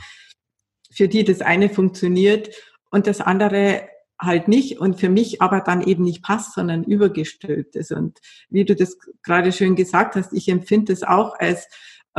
für 0.91 1.07
die 1.07 1.23
das 1.23 1.43
eine 1.43 1.69
funktioniert 1.69 2.51
und 2.91 3.07
das 3.07 3.21
andere 3.21 3.89
halt 4.21 4.49
nicht 4.49 4.79
und 4.81 5.01
für 5.01 5.09
mich 5.09 5.41
aber 5.41 5.61
dann 5.61 5.81
eben 5.81 6.05
nicht 6.05 6.23
passt, 6.23 6.55
sondern 6.55 6.85
übergestülpt 6.85 7.77
ist. 7.77 7.93
Und 7.93 8.19
wie 8.51 8.65
du 8.65 8.75
das 8.75 8.99
gerade 9.23 9.53
schön 9.53 9.77
gesagt 9.77 10.17
hast, 10.17 10.33
ich 10.33 10.49
empfinde 10.49 10.93
es 10.93 11.03
auch 11.03 11.39
als 11.39 11.69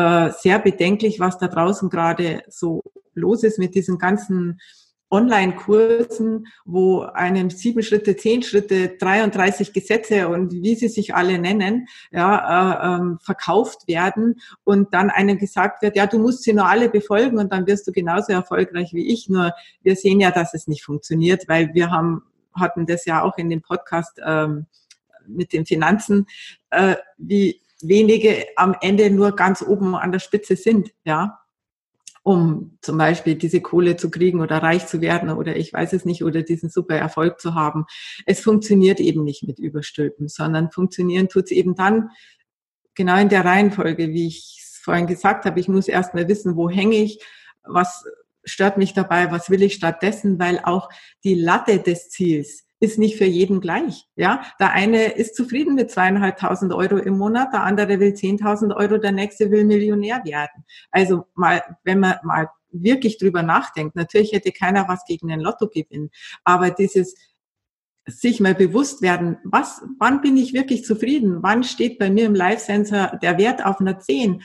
äh, 0.01 0.31
sehr 0.31 0.59
bedenklich, 0.59 1.19
was 1.19 1.37
da 1.37 1.47
draußen 1.47 1.89
gerade 1.89 2.43
so 2.47 2.81
los 3.13 3.43
ist 3.43 3.59
mit 3.59 3.75
diesen 3.75 3.97
ganzen 3.97 4.59
Online-Kursen, 5.11 6.47
wo 6.63 7.01
einem 7.01 7.49
sieben 7.49 7.83
Schritte, 7.83 8.15
zehn 8.15 8.43
Schritte, 8.43 8.95
33 8.97 9.73
Gesetze 9.73 10.29
und 10.29 10.53
wie 10.53 10.75
sie 10.75 10.87
sich 10.87 11.13
alle 11.13 11.37
nennen, 11.37 11.87
ja, 12.11 12.95
äh, 12.95 12.95
ähm, 12.95 13.19
verkauft 13.21 13.87
werden 13.87 14.39
und 14.63 14.93
dann 14.93 15.09
einem 15.09 15.37
gesagt 15.37 15.81
wird, 15.81 15.97
ja, 15.97 16.07
du 16.07 16.17
musst 16.17 16.43
sie 16.43 16.53
nur 16.53 16.65
alle 16.65 16.89
befolgen 16.89 17.39
und 17.39 17.51
dann 17.51 17.67
wirst 17.67 17.85
du 17.87 17.91
genauso 17.91 18.31
erfolgreich 18.31 18.93
wie 18.93 19.11
ich. 19.11 19.27
Nur 19.27 19.51
wir 19.83 19.97
sehen 19.97 20.21
ja, 20.21 20.31
dass 20.31 20.53
es 20.53 20.67
nicht 20.67 20.83
funktioniert, 20.83 21.49
weil 21.49 21.73
wir 21.73 21.91
haben 21.91 22.23
hatten 22.53 22.85
das 22.85 23.05
ja 23.05 23.23
auch 23.23 23.37
in 23.37 23.49
dem 23.49 23.61
Podcast 23.61 24.19
ähm, 24.25 24.65
mit 25.25 25.53
den 25.53 25.65
Finanzen, 25.65 26.27
äh, 26.69 26.95
wie 27.17 27.61
wenige 27.87 28.45
am 28.55 28.75
Ende 28.81 29.09
nur 29.09 29.35
ganz 29.35 29.61
oben 29.61 29.95
an 29.95 30.11
der 30.11 30.19
Spitze 30.19 30.55
sind, 30.55 30.91
ja, 31.03 31.39
um 32.23 32.77
zum 32.81 32.97
Beispiel 32.97 33.35
diese 33.35 33.61
Kohle 33.61 33.95
zu 33.95 34.11
kriegen 34.11 34.41
oder 34.41 34.57
reich 34.61 34.87
zu 34.87 35.01
werden 35.01 35.29
oder 35.29 35.55
ich 35.55 35.73
weiß 35.73 35.93
es 35.93 36.05
nicht 36.05 36.23
oder 36.23 36.43
diesen 36.43 36.69
super 36.69 36.95
Erfolg 36.95 37.39
zu 37.39 37.55
haben. 37.55 37.85
Es 38.25 38.41
funktioniert 38.41 38.99
eben 38.99 39.23
nicht 39.23 39.43
mit 39.43 39.57
Überstülpen, 39.57 40.27
sondern 40.27 40.71
funktionieren 40.71 41.29
tut 41.29 41.45
es 41.45 41.51
eben 41.51 41.75
dann 41.75 42.09
genau 42.93 43.17
in 43.17 43.29
der 43.29 43.45
Reihenfolge, 43.45 44.09
wie 44.09 44.27
ich 44.27 44.59
es 44.61 44.79
vorhin 44.83 45.07
gesagt 45.07 45.45
habe. 45.45 45.59
Ich 45.59 45.67
muss 45.67 45.87
erst 45.87 46.13
mal 46.13 46.27
wissen, 46.27 46.55
wo 46.55 46.69
hänge 46.69 46.95
ich, 46.95 47.23
was 47.63 48.03
stört 48.43 48.77
mich 48.77 48.93
dabei, 48.93 49.31
was 49.31 49.49
will 49.49 49.61
ich 49.63 49.73
stattdessen, 49.73 50.39
weil 50.39 50.59
auch 50.63 50.89
die 51.23 51.35
Latte 51.35 51.79
des 51.79 52.09
Ziels 52.09 52.65
ist 52.81 52.97
nicht 52.97 53.15
für 53.15 53.25
jeden 53.25 53.61
gleich. 53.61 54.07
Ja, 54.15 54.41
der 54.59 54.73
eine 54.73 55.13
ist 55.13 55.35
zufrieden 55.35 55.75
mit 55.75 55.91
zweieinhalbtausend 55.91 56.73
Euro 56.73 56.97
im 56.97 57.17
Monat, 57.17 57.53
der 57.53 57.63
andere 57.63 57.99
will 57.99 58.15
zehntausend 58.15 58.73
Euro, 58.73 58.97
der 58.97 59.11
nächste 59.11 59.51
will 59.51 59.63
Millionär 59.65 60.21
werden. 60.25 60.65
Also 60.89 61.25
mal, 61.35 61.61
wenn 61.83 61.99
man 61.99 62.15
mal 62.23 62.49
wirklich 62.71 63.19
drüber 63.19 63.43
nachdenkt, 63.43 63.95
natürlich 63.95 64.33
hätte 64.33 64.51
keiner 64.51 64.87
was 64.87 65.05
gegen 65.05 65.31
einen 65.31 65.41
Lottogewinn, 65.41 66.09
aber 66.43 66.71
dieses 66.71 67.15
sich 68.07 68.39
mal 68.39 68.55
bewusst 68.55 69.03
werden, 69.03 69.37
was, 69.43 69.83
wann 69.99 70.21
bin 70.21 70.35
ich 70.35 70.53
wirklich 70.53 70.83
zufrieden? 70.83 71.43
Wann 71.43 71.63
steht 71.63 71.99
bei 71.99 72.09
mir 72.09 72.25
im 72.25 72.33
Life 72.33 72.65
Sensor 72.65 73.19
der 73.21 73.37
Wert 73.37 73.63
auf 73.63 73.79
einer 73.79 73.99
10? 73.99 74.41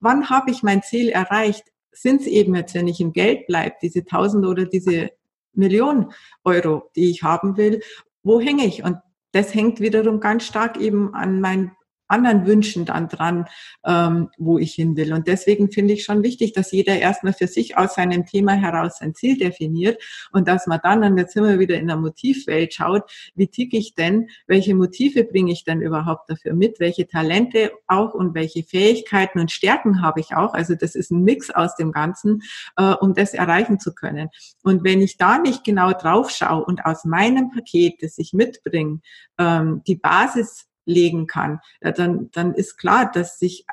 Wann 0.00 0.28
habe 0.28 0.50
ich 0.50 0.62
mein 0.62 0.82
Ziel 0.82 1.08
erreicht? 1.08 1.64
Sind 1.90 2.20
es 2.20 2.26
eben 2.26 2.54
jetzt, 2.54 2.74
wenn 2.74 2.86
ich 2.86 3.00
im 3.00 3.14
Geld 3.14 3.46
bleibe, 3.46 3.76
diese 3.80 4.00
1000 4.00 4.46
oder 4.46 4.66
diese 4.66 5.10
Million 5.58 6.12
Euro, 6.44 6.90
die 6.96 7.10
ich 7.10 7.22
haben 7.22 7.56
will, 7.56 7.82
wo 8.22 8.40
hänge 8.40 8.64
ich? 8.64 8.82
Und 8.82 8.98
das 9.32 9.54
hängt 9.54 9.80
wiederum 9.80 10.20
ganz 10.20 10.44
stark 10.44 10.78
eben 10.78 11.14
an 11.14 11.40
meinen 11.40 11.72
anderen 12.08 12.46
Wünschen 12.46 12.84
dann 12.84 13.08
dran, 13.08 13.46
ähm, 13.84 14.30
wo 14.38 14.58
ich 14.58 14.74
hin 14.74 14.96
will. 14.96 15.12
Und 15.12 15.26
deswegen 15.26 15.70
finde 15.70 15.94
ich 15.94 16.04
schon 16.04 16.22
wichtig, 16.22 16.52
dass 16.52 16.72
jeder 16.72 16.98
erstmal 16.98 17.32
für 17.32 17.46
sich 17.46 17.76
aus 17.76 17.94
seinem 17.94 18.26
Thema 18.26 18.52
heraus 18.52 18.98
sein 18.98 19.14
Ziel 19.14 19.38
definiert 19.38 20.02
und 20.32 20.48
dass 20.48 20.66
man 20.66 20.80
dann, 20.82 21.04
und 21.04 21.18
jetzt 21.18 21.34
sind 21.34 21.44
wir 21.44 21.58
wieder 21.58 21.78
in 21.78 21.86
der 21.86 21.96
Motivwelt, 21.96 22.74
schaut, 22.74 23.10
wie 23.34 23.48
ticke 23.48 23.76
ich 23.76 23.94
denn, 23.94 24.28
welche 24.46 24.74
Motive 24.74 25.24
bringe 25.24 25.52
ich 25.52 25.64
denn 25.64 25.80
überhaupt 25.80 26.30
dafür 26.30 26.54
mit, 26.54 26.80
welche 26.80 27.06
Talente 27.06 27.72
auch 27.86 28.14
und 28.14 28.34
welche 28.34 28.62
Fähigkeiten 28.62 29.38
und 29.38 29.50
Stärken 29.50 30.02
habe 30.02 30.20
ich 30.20 30.34
auch. 30.34 30.54
Also 30.54 30.74
das 30.74 30.94
ist 30.94 31.10
ein 31.10 31.22
Mix 31.22 31.50
aus 31.50 31.76
dem 31.76 31.92
Ganzen, 31.92 32.42
äh, 32.76 32.94
um 32.94 33.14
das 33.14 33.34
erreichen 33.34 33.78
zu 33.78 33.94
können. 33.94 34.28
Und 34.62 34.84
wenn 34.84 35.00
ich 35.00 35.16
da 35.16 35.38
nicht 35.38 35.64
genau 35.64 35.92
drauf 35.92 36.30
schaue 36.30 36.64
und 36.64 36.84
aus 36.84 37.04
meinem 37.04 37.50
Paket, 37.50 38.02
das 38.02 38.18
ich 38.18 38.32
mitbringe, 38.32 39.00
ähm, 39.38 39.82
die 39.86 39.96
Basis 39.96 40.66
legen 40.88 41.26
kann, 41.26 41.60
ja, 41.80 41.92
dann, 41.92 42.30
dann 42.32 42.54
ist 42.54 42.76
klar, 42.78 43.10
dass 43.12 43.40
ich 43.42 43.66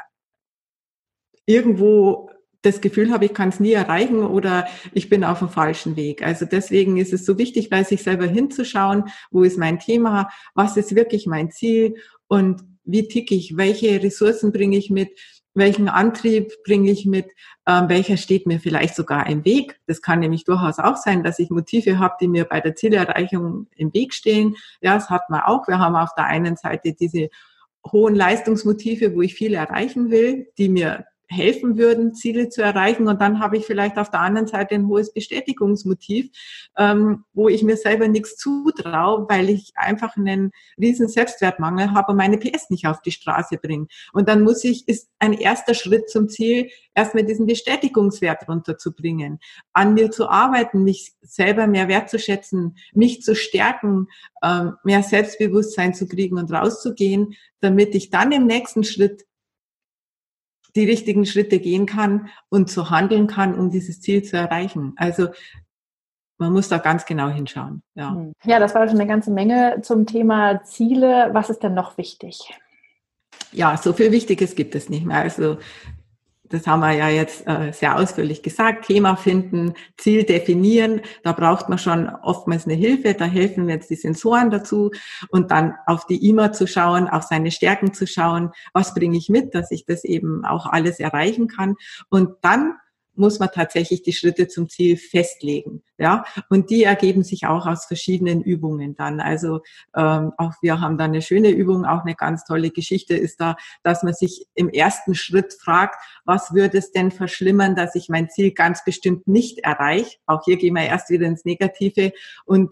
irgendwo 1.45 2.29
das 2.61 2.81
Gefühl 2.81 3.11
habe, 3.11 3.25
ich 3.25 3.33
kann 3.33 3.49
es 3.49 3.59
nie 3.59 3.73
erreichen 3.73 4.23
oder 4.23 4.67
ich 4.91 5.07
bin 5.07 5.23
auf 5.23 5.39
dem 5.39 5.49
falschen 5.49 5.95
Weg. 5.95 6.23
Also 6.23 6.45
deswegen 6.45 6.97
ist 6.97 7.13
es 7.13 7.25
so 7.25 7.37
wichtig, 7.37 7.69
bei 7.69 7.83
sich 7.83 8.01
selber 8.01 8.25
hinzuschauen, 8.25 9.05
wo 9.29 9.43
ist 9.43 9.57
mein 9.57 9.79
Thema, 9.79 10.29
was 10.55 10.75
ist 10.75 10.95
wirklich 10.95 11.27
mein 11.27 11.51
Ziel 11.51 11.95
und 12.27 12.61
wie 12.83 13.07
ticke 13.07 13.35
ich, 13.35 13.57
welche 13.57 14.01
Ressourcen 14.01 14.51
bringe 14.51 14.77
ich 14.77 14.89
mit, 14.89 15.19
welchen 15.55 15.89
Antrieb 15.89 16.63
bringe 16.63 16.91
ich 16.91 17.05
mit, 17.05 17.31
ähm, 17.65 17.89
welcher 17.89 18.17
steht 18.17 18.45
mir 18.45 18.59
vielleicht 18.59 18.95
sogar 18.95 19.27
im 19.27 19.45
Weg. 19.45 19.79
Das 19.87 20.01
kann 20.01 20.19
nämlich 20.19 20.43
durchaus 20.43 20.79
auch 20.79 20.97
sein, 20.97 21.23
dass 21.23 21.39
ich 21.39 21.49
Motive 21.49 21.97
habe, 21.97 22.15
die 22.21 22.27
mir 22.27 22.45
bei 22.45 22.61
der 22.61 22.75
Zielerreichung 22.75 23.67
im 23.75 23.93
Weg 23.93 24.13
stehen. 24.13 24.55
Ja, 24.81 24.93
das 24.93 25.09
hat 25.09 25.29
man 25.29 25.41
auch. 25.41 25.67
Wir 25.67 25.79
haben 25.79 25.95
auf 25.95 26.13
der 26.15 26.25
einen 26.25 26.57
Seite 26.57 26.93
diese 26.93 27.29
hohen 27.91 28.15
Leistungsmotive, 28.15 29.15
wo 29.15 29.21
ich 29.21 29.33
viel 29.33 29.53
erreichen 29.53 30.11
will, 30.11 30.47
die 30.57 30.69
mir 30.69 31.05
helfen 31.27 31.77
würden, 31.77 32.13
Ziele 32.13 32.49
zu 32.49 32.61
erreichen. 32.61 33.07
Und 33.07 33.21
dann 33.21 33.39
habe 33.39 33.57
ich 33.57 33.65
vielleicht 33.65 33.97
auf 33.97 34.11
der 34.11 34.21
anderen 34.21 34.47
Seite 34.47 34.75
ein 34.75 34.87
hohes 34.87 35.13
Bestätigungsmotiv, 35.13 36.29
ähm, 36.77 37.25
wo 37.33 37.49
ich 37.49 37.63
mir 37.63 37.77
selber 37.77 38.07
nichts 38.07 38.37
zutraue, 38.37 39.25
weil 39.29 39.49
ich 39.49 39.71
einfach 39.75 40.15
einen 40.17 40.51
riesen 40.79 41.07
Selbstwertmangel 41.07 41.91
habe 41.91 42.11
und 42.11 42.17
meine 42.17 42.37
PS 42.37 42.69
nicht 42.69 42.87
auf 42.87 43.01
die 43.01 43.11
Straße 43.11 43.57
bringe. 43.57 43.87
Und 44.13 44.29
dann 44.29 44.43
muss 44.43 44.63
ich, 44.63 44.87
ist 44.87 45.09
ein 45.19 45.33
erster 45.33 45.73
Schritt 45.73 46.09
zum 46.09 46.29
Ziel, 46.29 46.69
erstmal 46.93 47.23
diesen 47.23 47.45
Bestätigungswert 47.45 48.47
runterzubringen, 48.47 49.39
an 49.73 49.93
mir 49.93 50.11
zu 50.11 50.29
arbeiten, 50.29 50.83
mich 50.83 51.13
selber 51.21 51.67
mehr 51.67 51.87
wertzuschätzen, 51.87 52.77
mich 52.93 53.21
zu 53.21 53.35
stärken, 53.35 54.07
ähm, 54.43 54.73
mehr 54.83 55.03
Selbstbewusstsein 55.03 55.93
zu 55.93 56.07
kriegen 56.07 56.37
und 56.37 56.51
rauszugehen, 56.51 57.35
damit 57.59 57.95
ich 57.95 58.09
dann 58.09 58.31
im 58.31 58.45
nächsten 58.45 58.83
Schritt 58.83 59.25
die 60.75 60.85
richtigen 60.85 61.25
Schritte 61.25 61.59
gehen 61.59 61.85
kann 61.85 62.29
und 62.49 62.69
so 62.69 62.89
handeln 62.89 63.27
kann, 63.27 63.57
um 63.57 63.69
dieses 63.69 64.01
Ziel 64.01 64.23
zu 64.23 64.37
erreichen. 64.37 64.93
Also 64.97 65.29
man 66.37 66.51
muss 66.51 66.67
da 66.67 66.79
ganz 66.79 67.05
genau 67.05 67.29
hinschauen. 67.29 67.81
Ja. 67.95 68.11
Hm. 68.11 68.33
ja, 68.43 68.59
das 68.59 68.75
war 68.75 68.87
schon 68.87 68.99
eine 68.99 69.07
ganze 69.07 69.31
Menge 69.31 69.79
zum 69.81 70.05
Thema 70.05 70.63
Ziele. 70.63 71.29
Was 71.31 71.49
ist 71.49 71.63
denn 71.63 71.73
noch 71.73 71.97
wichtig? 71.97 72.53
Ja, 73.51 73.77
so 73.77 73.93
viel 73.93 74.11
Wichtiges 74.11 74.55
gibt 74.55 74.75
es 74.75 74.89
nicht 74.89 75.05
mehr. 75.05 75.19
Also 75.19 75.57
das 76.55 76.67
haben 76.67 76.79
wir 76.79 76.93
ja 76.93 77.09
jetzt 77.09 77.45
äh, 77.47 77.73
sehr 77.73 77.97
ausführlich 77.97 78.41
gesagt, 78.41 78.85
Thema 78.85 79.17
finden, 79.17 79.73
Ziel 79.97 80.23
definieren, 80.23 81.01
da 81.23 81.33
braucht 81.33 81.67
man 81.67 81.77
schon 81.77 82.09
oftmals 82.09 82.65
eine 82.65 82.75
Hilfe, 82.75 83.13
da 83.13 83.25
helfen 83.25 83.67
jetzt 83.67 83.89
die 83.89 83.95
Sensoren 83.95 84.49
dazu. 84.49 84.91
Und 85.29 85.51
dann 85.51 85.73
auf 85.85 86.05
die 86.05 86.29
IMA 86.29 86.53
zu 86.53 86.65
schauen, 86.65 87.09
auf 87.09 87.23
seine 87.23 87.51
Stärken 87.51 87.93
zu 87.93 88.07
schauen, 88.07 88.51
was 88.73 88.93
bringe 88.93 89.17
ich 89.17 89.27
mit, 89.27 89.53
dass 89.53 89.69
ich 89.71 89.85
das 89.85 90.05
eben 90.05 90.45
auch 90.45 90.65
alles 90.65 90.99
erreichen 90.99 91.47
kann? 91.47 91.75
Und 92.09 92.37
dann 92.41 92.75
muss 93.17 93.39
man 93.39 93.49
tatsächlich 93.53 94.03
die 94.03 94.13
Schritte 94.13 94.47
zum 94.47 94.69
Ziel 94.69 94.97
festlegen. 94.97 95.83
Ja, 95.97 96.25
und 96.49 96.69
die 96.69 96.83
ergeben 96.83 97.23
sich 97.23 97.47
auch 97.47 97.65
aus 97.65 97.85
verschiedenen 97.85 98.41
Übungen 98.41 98.95
dann. 98.95 99.21
Also 99.21 99.61
ähm, 99.95 100.33
auch 100.37 100.53
wir 100.61 100.81
haben 100.81 100.97
da 100.97 101.05
eine 101.05 101.21
schöne 101.21 101.49
Übung, 101.49 101.85
auch 101.85 102.01
eine 102.01 102.15
ganz 102.15 102.43
tolle 102.43 102.69
Geschichte 102.69 103.15
ist 103.15 103.39
da, 103.39 103.55
dass 103.83 104.03
man 104.03 104.13
sich 104.13 104.45
im 104.55 104.69
ersten 104.69 105.15
Schritt 105.15 105.53
fragt, 105.53 105.95
was 106.25 106.53
würde 106.53 106.79
es 106.79 106.91
denn 106.91 107.11
verschlimmern, 107.11 107.75
dass 107.75 107.95
ich 107.95 108.09
mein 108.09 108.29
Ziel 108.29 108.51
ganz 108.51 108.83
bestimmt 108.83 109.27
nicht 109.27 109.59
erreiche. 109.59 110.17
Auch 110.25 110.43
hier 110.43 110.57
gehen 110.57 110.75
wir 110.75 110.83
erst 110.83 111.09
wieder 111.09 111.27
ins 111.27 111.45
Negative 111.45 112.11
und 112.45 112.71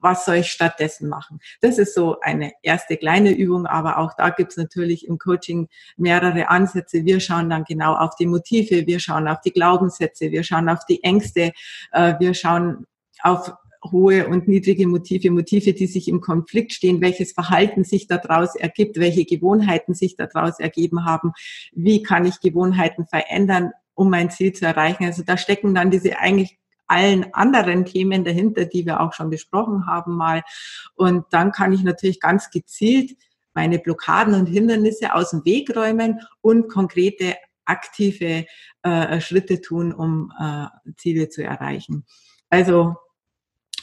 was 0.00 0.24
soll 0.24 0.36
ich 0.36 0.50
stattdessen 0.50 1.08
machen? 1.08 1.40
Das 1.60 1.78
ist 1.78 1.94
so 1.94 2.20
eine 2.20 2.52
erste 2.62 2.96
kleine 2.96 3.32
Übung, 3.32 3.66
aber 3.66 3.98
auch 3.98 4.14
da 4.16 4.30
gibt's 4.30 4.56
natürlich 4.56 5.06
im 5.06 5.18
Coaching 5.18 5.68
mehrere 5.96 6.48
Ansätze. 6.48 7.04
Wir 7.04 7.20
schauen 7.20 7.50
dann 7.50 7.64
genau 7.64 7.94
auf 7.94 8.16
die 8.16 8.26
Motive, 8.26 8.86
wir 8.86 8.98
schauen 8.98 9.28
auf 9.28 9.40
die 9.42 9.52
Glaubenssätze, 9.52 10.30
wir 10.30 10.42
schauen 10.42 10.68
auf 10.68 10.84
die 10.86 11.02
Ängste, 11.02 11.52
äh, 11.92 12.14
wir 12.18 12.34
schauen 12.34 12.86
auf 13.22 13.52
hohe 13.90 14.26
und 14.28 14.48
niedrige 14.48 14.86
Motive, 14.86 15.30
Motive, 15.30 15.74
die 15.74 15.86
sich 15.86 16.08
im 16.08 16.20
Konflikt 16.20 16.72
stehen, 16.72 17.00
welches 17.00 17.32
Verhalten 17.32 17.84
sich 17.84 18.06
daraus 18.06 18.54
ergibt, 18.54 18.98
welche 18.98 19.24
Gewohnheiten 19.24 19.94
sich 19.94 20.16
daraus 20.16 20.58
ergeben 20.58 21.04
haben, 21.04 21.32
wie 21.72 22.02
kann 22.02 22.24
ich 22.24 22.40
Gewohnheiten 22.40 23.06
verändern, 23.06 23.72
um 23.94 24.10
mein 24.10 24.30
Ziel 24.30 24.52
zu 24.52 24.64
erreichen. 24.64 25.04
Also 25.04 25.22
da 25.22 25.36
stecken 25.36 25.74
dann 25.74 25.90
diese 25.90 26.18
eigentlich 26.18 26.58
allen 26.86 27.32
anderen 27.34 27.84
Themen 27.84 28.24
dahinter, 28.24 28.64
die 28.64 28.86
wir 28.86 29.00
auch 29.00 29.12
schon 29.12 29.30
besprochen 29.30 29.86
haben 29.86 30.16
mal. 30.16 30.42
Und 30.94 31.24
dann 31.30 31.52
kann 31.52 31.72
ich 31.72 31.82
natürlich 31.82 32.20
ganz 32.20 32.50
gezielt 32.50 33.16
meine 33.54 33.78
Blockaden 33.78 34.34
und 34.34 34.46
Hindernisse 34.46 35.14
aus 35.14 35.30
dem 35.30 35.44
Weg 35.44 35.74
räumen 35.74 36.20
und 36.40 36.68
konkrete 36.68 37.36
aktive 37.64 38.46
äh, 38.82 39.20
Schritte 39.20 39.60
tun, 39.60 39.92
um 39.92 40.32
äh, 40.38 40.66
Ziele 40.96 41.28
zu 41.28 41.42
erreichen. 41.42 42.04
Also 42.50 42.96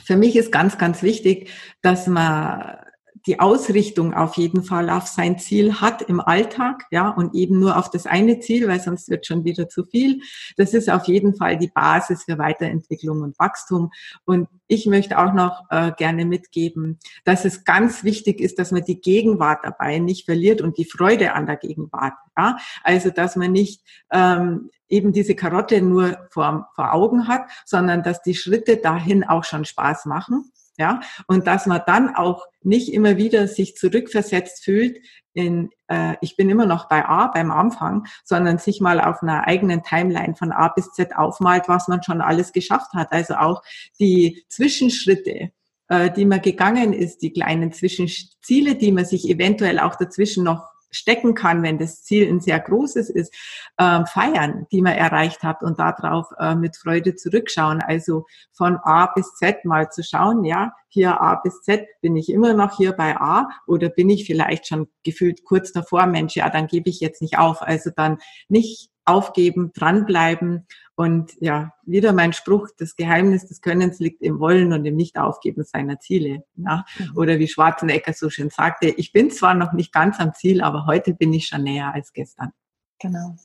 für 0.04 0.18
mich 0.18 0.36
ist 0.36 0.52
ganz, 0.52 0.78
ganz 0.78 1.02
wichtig, 1.02 1.50
dass 1.82 2.08
man 2.08 2.78
die 3.26 3.40
Ausrichtung 3.40 4.14
auf 4.14 4.36
jeden 4.38 4.64
Fall 4.64 4.90
auf 4.90 5.08
sein 5.08 5.38
Ziel 5.38 5.80
hat 5.80 6.02
im 6.02 6.20
Alltag, 6.20 6.86
ja, 6.92 7.10
und 7.10 7.36
eben 7.36 7.60
nur 7.60 7.78
auf 7.78 7.90
das 7.90 8.06
eine 8.06 8.40
Ziel, 8.40 8.68
weil 8.68 8.80
sonst 8.80 9.10
wird 9.10 9.26
schon 9.26 9.44
wieder 9.44 9.70
zu 9.70 9.86
viel. 9.86 10.22
Das 10.58 10.74
ist 10.74 10.90
auf 10.90 11.06
jeden 11.06 11.36
Fall 11.36 11.58
die 11.58 11.68
Basis 11.68 12.24
für 12.24 12.38
Weiterentwicklung 12.38 13.22
und 13.22 13.38
Wachstum. 13.38 13.92
Und 14.26 14.48
ich 14.68 14.86
möchte 14.86 15.20
auch 15.20 15.34
noch 15.34 15.66
äh, 15.70 15.92
gerne 15.98 16.26
mitgeben, 16.26 17.00
dass 17.24 17.46
es 17.46 17.64
ganz 17.64 18.04
wichtig 18.04 18.40
ist, 18.40 18.58
dass 18.58 18.72
man 18.72 18.84
die 18.84 19.02
Gegenwart 19.02 19.60
dabei 19.64 20.00
nicht 20.00 20.26
verliert 20.26 20.62
und 20.62 20.78
die 20.78 20.86
Freude 20.86 21.34
an 21.34 21.46
der 21.46 21.58
Gegenwart. 21.58 22.14
Ja? 22.38 22.58
Also, 22.84 23.10
dass 23.10 23.36
man 23.36 23.52
nicht 23.52 23.84
ähm, 24.12 24.70
eben 24.90 25.14
diese 25.14 25.36
Karotte 25.36 25.82
nur 25.82 26.18
vor, 26.30 26.70
vor 26.76 26.94
Augen 26.94 27.28
hat, 27.28 27.44
sondern 27.66 28.04
dass 28.04 28.22
die 28.22 28.36
Schritte 28.36 28.78
dahin 28.78 29.24
auch 29.24 29.44
schon 29.44 29.66
Spaß 29.66 30.06
machen 30.06 30.52
ja, 30.78 31.02
und 31.28 31.48
dass 31.48 31.66
man 31.66 31.82
dann 31.86 32.16
auch 32.16 32.46
nicht 32.62 32.94
immer 32.94 33.18
wieder 33.18 33.48
sich 33.48 33.76
zurückversetzt 33.76 34.64
fühlt 34.64 34.98
in, 35.34 35.70
äh, 35.88 36.16
ich 36.22 36.36
bin 36.36 36.50
immer 36.50 36.66
noch 36.66 36.90
bei 36.90 37.06
A 37.06 37.28
beim 37.28 37.52
Anfang, 37.52 38.06
sondern 38.24 38.58
sich 38.58 38.82
mal 38.82 39.00
auf 39.00 39.22
einer 39.22 39.48
eigenen 39.48 39.84
Timeline 39.84 40.36
von 40.36 40.52
A 40.52 40.68
bis 40.70 40.92
Z 40.92 41.16
aufmalt, 41.16 41.68
was 41.68 41.88
man 41.88 42.04
schon 42.04 42.22
alles 42.22 42.52
geschafft 42.52 42.94
hat. 42.94 43.12
Also 43.12 43.36
auch 43.36 43.62
die 44.00 44.44
Zwischenschritte, 44.50 45.52
äh, 45.88 46.12
die 46.12 46.26
man 46.26 46.42
gegangen 46.42 46.94
ist, 46.94 47.20
die 47.22 47.34
kleinen 47.34 47.72
Zwischenziele, 47.72 48.76
die 48.76 48.92
man 48.92 49.06
sich 49.06 49.30
eventuell 49.30 49.80
auch 49.80 49.96
dazwischen 49.96 50.44
noch 50.44 50.71
stecken 50.92 51.34
kann, 51.34 51.64
wenn 51.64 51.78
das 51.78 52.04
Ziel 52.04 52.28
ein 52.30 52.40
sehr 52.40 52.60
großes 52.60 53.10
ist, 53.10 53.34
äh, 53.78 54.06
feiern, 54.06 54.68
die 54.72 54.82
man 54.82 54.94
erreicht 54.94 55.44
hat 55.44 55.64
und 55.64 55.80
darauf 55.80 56.28
äh, 56.38 56.56
mit 56.56 56.78
Freude 56.78 57.16
zurückschauen. 57.16 57.82
Also 57.82 58.26
von 58.52 58.78
A 58.84 59.08
bis 59.08 59.34
Z 59.36 59.66
mal 59.66 59.90
zu 59.90 60.04
schauen, 60.04 60.44
ja, 60.44 60.74
hier 60.90 61.22
A 61.22 61.36
bis 61.36 61.62
Z, 61.62 61.88
bin 62.02 62.16
ich 62.16 62.30
immer 62.30 62.54
noch 62.54 62.78
hier 62.78 62.92
bei 62.92 63.16
A 63.16 63.50
oder 63.66 63.90
bin 63.90 64.10
ich 64.10 64.26
vielleicht 64.26 64.68
schon 64.68 64.88
gefühlt 65.04 65.46
kurz 65.46 65.72
davor, 65.72 66.06
Mensch, 66.06 66.36
ja, 66.36 66.50
dann 66.50 66.68
gebe 66.68 66.90
ich 66.90 67.00
jetzt 67.00 67.22
nicht 67.22 67.38
auf. 67.40 67.62
Also 67.62 67.90
dann 67.96 68.18
nicht 68.50 68.90
aufgeben, 69.12 69.72
dranbleiben 69.74 70.68
und 70.96 71.34
ja, 71.40 71.74
wieder 71.84 72.14
mein 72.14 72.34
Spruch, 72.34 72.68
das 72.78 72.96
Geheimnis 72.96 73.48
des 73.48 73.62
Könnens 73.62 74.00
liegt 74.00 74.22
im 74.22 74.40
Wollen 74.40 74.72
und 74.72 74.86
im 74.86 74.96
Nicht-Aufgeben 74.96 75.64
seiner 75.64 76.00
Ziele. 76.00 76.44
Ja? 76.56 76.86
Mhm. 76.98 77.18
Oder 77.18 77.40
wie 77.40 77.48
Schwarzenegger 77.48 78.14
so 78.14 78.30
schön 78.30 78.50
sagte, 78.50 78.88
ich 78.88 79.12
bin 79.12 79.32
zwar 79.32 79.54
noch 79.54 79.74
nicht 79.74 79.94
ganz 79.94 80.20
am 80.20 80.34
Ziel, 80.34 80.62
aber 80.62 80.86
heute 80.86 81.14
bin 81.14 81.34
ich 81.34 81.48
schon 81.48 81.64
näher 81.64 81.94
als 81.94 82.14
gestern. 82.14 82.52
Genau. 83.00 83.36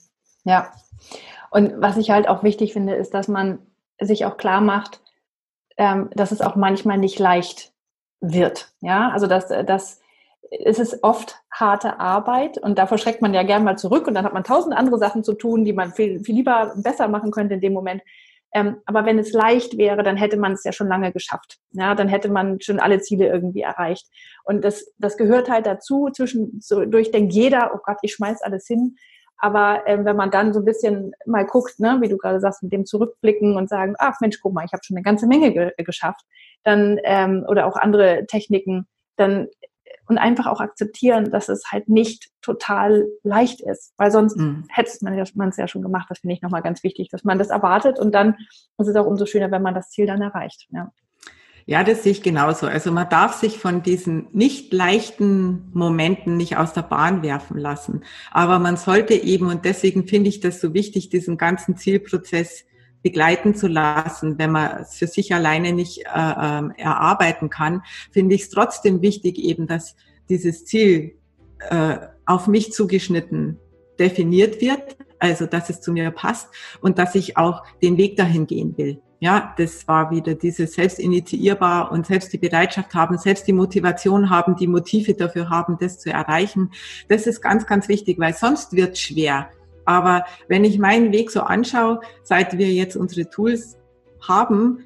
Ja. 0.44 0.70
Und 1.50 1.80
was 1.80 1.96
ich 1.96 2.10
halt 2.10 2.28
auch 2.28 2.42
wichtig 2.42 2.72
finde, 2.72 2.94
ist, 2.94 3.14
dass 3.14 3.28
man 3.28 3.58
sich 3.98 4.24
auch 4.26 4.36
klar 4.36 4.60
macht, 4.60 5.00
ähm, 5.78 6.10
dass 6.14 6.32
es 6.32 6.40
auch 6.40 6.56
manchmal 6.56 6.98
nicht 6.98 7.18
leicht 7.18 7.72
wird. 8.20 8.72
Ja, 8.80 9.10
also 9.10 9.26
dass, 9.26 9.48
dass 9.48 10.00
es 10.50 10.78
ist 10.78 11.02
oft 11.02 11.36
harte 11.50 11.98
Arbeit 11.98 12.58
und 12.58 12.78
davor 12.78 12.98
schreckt 12.98 13.22
man 13.22 13.34
ja 13.34 13.42
gern 13.42 13.64
mal 13.64 13.76
zurück 13.76 14.06
und 14.06 14.14
dann 14.14 14.24
hat 14.24 14.34
man 14.34 14.44
tausend 14.44 14.76
andere 14.76 14.98
Sachen 14.98 15.24
zu 15.24 15.34
tun, 15.34 15.64
die 15.64 15.72
man 15.72 15.92
viel, 15.92 16.20
viel 16.20 16.36
lieber 16.36 16.74
besser 16.76 17.08
machen 17.08 17.30
könnte 17.30 17.54
in 17.54 17.60
dem 17.60 17.72
Moment. 17.72 18.02
Ähm, 18.52 18.76
aber 18.86 19.04
wenn 19.04 19.18
es 19.18 19.32
leicht 19.32 19.76
wäre, 19.76 20.02
dann 20.02 20.16
hätte 20.16 20.36
man 20.36 20.52
es 20.52 20.64
ja 20.64 20.72
schon 20.72 20.88
lange 20.88 21.12
geschafft. 21.12 21.58
Ja, 21.72 21.94
dann 21.94 22.08
hätte 22.08 22.30
man 22.30 22.60
schon 22.60 22.80
alle 22.80 23.00
Ziele 23.00 23.26
irgendwie 23.26 23.60
erreicht. 23.60 24.06
Und 24.44 24.64
das, 24.64 24.86
das 24.98 25.16
gehört 25.16 25.50
halt 25.50 25.66
dazu. 25.66 26.08
Zwischendurch 26.12 27.10
denkt 27.10 27.32
jeder, 27.34 27.72
oh 27.74 27.78
Gott, 27.84 27.98
ich 28.02 28.14
schmeiß 28.14 28.42
alles 28.42 28.66
hin. 28.66 28.96
Aber 29.38 29.82
ähm, 29.86 30.04
wenn 30.04 30.16
man 30.16 30.30
dann 30.30 30.54
so 30.54 30.60
ein 30.60 30.64
bisschen 30.64 31.12
mal 31.26 31.44
guckt, 31.44 31.78
ne, 31.78 31.98
wie 32.00 32.08
du 32.08 32.16
gerade 32.16 32.40
sagst, 32.40 32.62
mit 32.62 32.72
dem 32.72 32.86
Zurückblicken 32.86 33.56
und 33.56 33.68
sagen, 33.68 33.94
ach 33.98 34.20
Mensch, 34.20 34.40
guck 34.40 34.54
mal, 34.54 34.64
ich 34.64 34.72
habe 34.72 34.82
schon 34.82 34.96
eine 34.96 35.04
ganze 35.04 35.26
Menge 35.26 35.52
ge 35.52 35.72
geschafft, 35.76 36.22
dann 36.64 36.98
ähm, 37.04 37.44
oder 37.46 37.66
auch 37.66 37.76
andere 37.76 38.24
Techniken, 38.26 38.86
dann 39.16 39.48
und 40.08 40.18
einfach 40.18 40.46
auch 40.46 40.60
akzeptieren, 40.60 41.30
dass 41.30 41.48
es 41.48 41.70
halt 41.70 41.88
nicht 41.88 42.30
total 42.42 43.06
leicht 43.22 43.60
ist, 43.60 43.92
weil 43.96 44.10
sonst 44.10 44.36
mhm. 44.36 44.64
hätte 44.68 44.92
man 45.34 45.48
es 45.48 45.56
ja 45.56 45.68
schon 45.68 45.82
gemacht. 45.82 46.06
Das 46.08 46.20
finde 46.20 46.34
ich 46.34 46.42
nochmal 46.42 46.62
ganz 46.62 46.82
wichtig, 46.82 47.08
dass 47.10 47.24
man 47.24 47.38
das 47.38 47.50
erwartet 47.50 47.98
und 47.98 48.14
dann 48.14 48.36
ist 48.78 48.88
es 48.88 48.96
auch 48.96 49.06
umso 49.06 49.26
schöner, 49.26 49.50
wenn 49.50 49.62
man 49.62 49.74
das 49.74 49.90
Ziel 49.90 50.06
dann 50.06 50.22
erreicht. 50.22 50.66
Ja. 50.70 50.92
Ja, 51.68 51.82
das 51.82 52.04
sehe 52.04 52.12
ich 52.12 52.22
genauso. 52.22 52.68
Also 52.68 52.92
man 52.92 53.08
darf 53.08 53.34
sich 53.34 53.58
von 53.58 53.82
diesen 53.82 54.28
nicht 54.30 54.72
leichten 54.72 55.68
Momenten 55.72 56.36
nicht 56.36 56.56
aus 56.56 56.72
der 56.72 56.82
Bahn 56.82 57.22
werfen 57.24 57.58
lassen. 57.58 58.04
Aber 58.30 58.60
man 58.60 58.76
sollte 58.76 59.14
eben, 59.14 59.48
und 59.48 59.64
deswegen 59.64 60.06
finde 60.06 60.28
ich 60.28 60.38
das 60.38 60.60
so 60.60 60.74
wichtig, 60.74 61.08
diesen 61.08 61.36
ganzen 61.36 61.76
Zielprozess 61.76 62.64
begleiten 63.06 63.54
zu 63.54 63.68
lassen, 63.68 64.36
wenn 64.36 64.50
man 64.50 64.78
es 64.78 64.96
für 64.96 65.06
sich 65.06 65.32
alleine 65.32 65.72
nicht 65.72 65.98
äh, 65.98 66.08
äh, 66.08 66.68
erarbeiten 66.76 67.50
kann, 67.50 67.82
finde 68.10 68.34
ich 68.34 68.42
es 68.42 68.50
trotzdem 68.50 69.00
wichtig 69.00 69.38
eben, 69.38 69.68
dass 69.68 69.94
dieses 70.28 70.64
Ziel 70.64 71.14
äh, 71.70 71.98
auf 72.24 72.48
mich 72.48 72.72
zugeschnitten 72.72 73.60
definiert 74.00 74.60
wird, 74.60 74.96
also 75.20 75.46
dass 75.46 75.70
es 75.70 75.80
zu 75.80 75.92
mir 75.92 76.10
passt 76.10 76.48
und 76.80 76.98
dass 76.98 77.14
ich 77.14 77.36
auch 77.36 77.62
den 77.80 77.96
Weg 77.96 78.16
dahin 78.16 78.48
gehen 78.48 78.76
will. 78.76 79.00
Ja, 79.20 79.54
das 79.56 79.86
war 79.86 80.10
wieder 80.10 80.34
dieses 80.34 80.74
selbstinitiierbar 80.74 81.92
und 81.92 82.06
selbst 82.06 82.32
die 82.32 82.38
Bereitschaft 82.38 82.92
haben, 82.92 83.18
selbst 83.18 83.46
die 83.46 83.52
Motivation 83.52 84.30
haben, 84.30 84.56
die 84.56 84.66
Motive 84.66 85.14
dafür 85.14 85.48
haben, 85.48 85.78
das 85.78 86.00
zu 86.00 86.10
erreichen. 86.10 86.72
Das 87.08 87.28
ist 87.28 87.40
ganz, 87.40 87.66
ganz 87.66 87.88
wichtig, 87.88 88.18
weil 88.18 88.34
sonst 88.34 88.72
wird 88.72 88.98
schwer. 88.98 89.48
Aber 89.86 90.26
wenn 90.48 90.64
ich 90.64 90.78
meinen 90.78 91.12
Weg 91.12 91.30
so 91.30 91.40
anschaue, 91.40 92.00
seit 92.22 92.58
wir 92.58 92.72
jetzt 92.72 92.96
unsere 92.96 93.30
Tools 93.30 93.78
haben, 94.20 94.84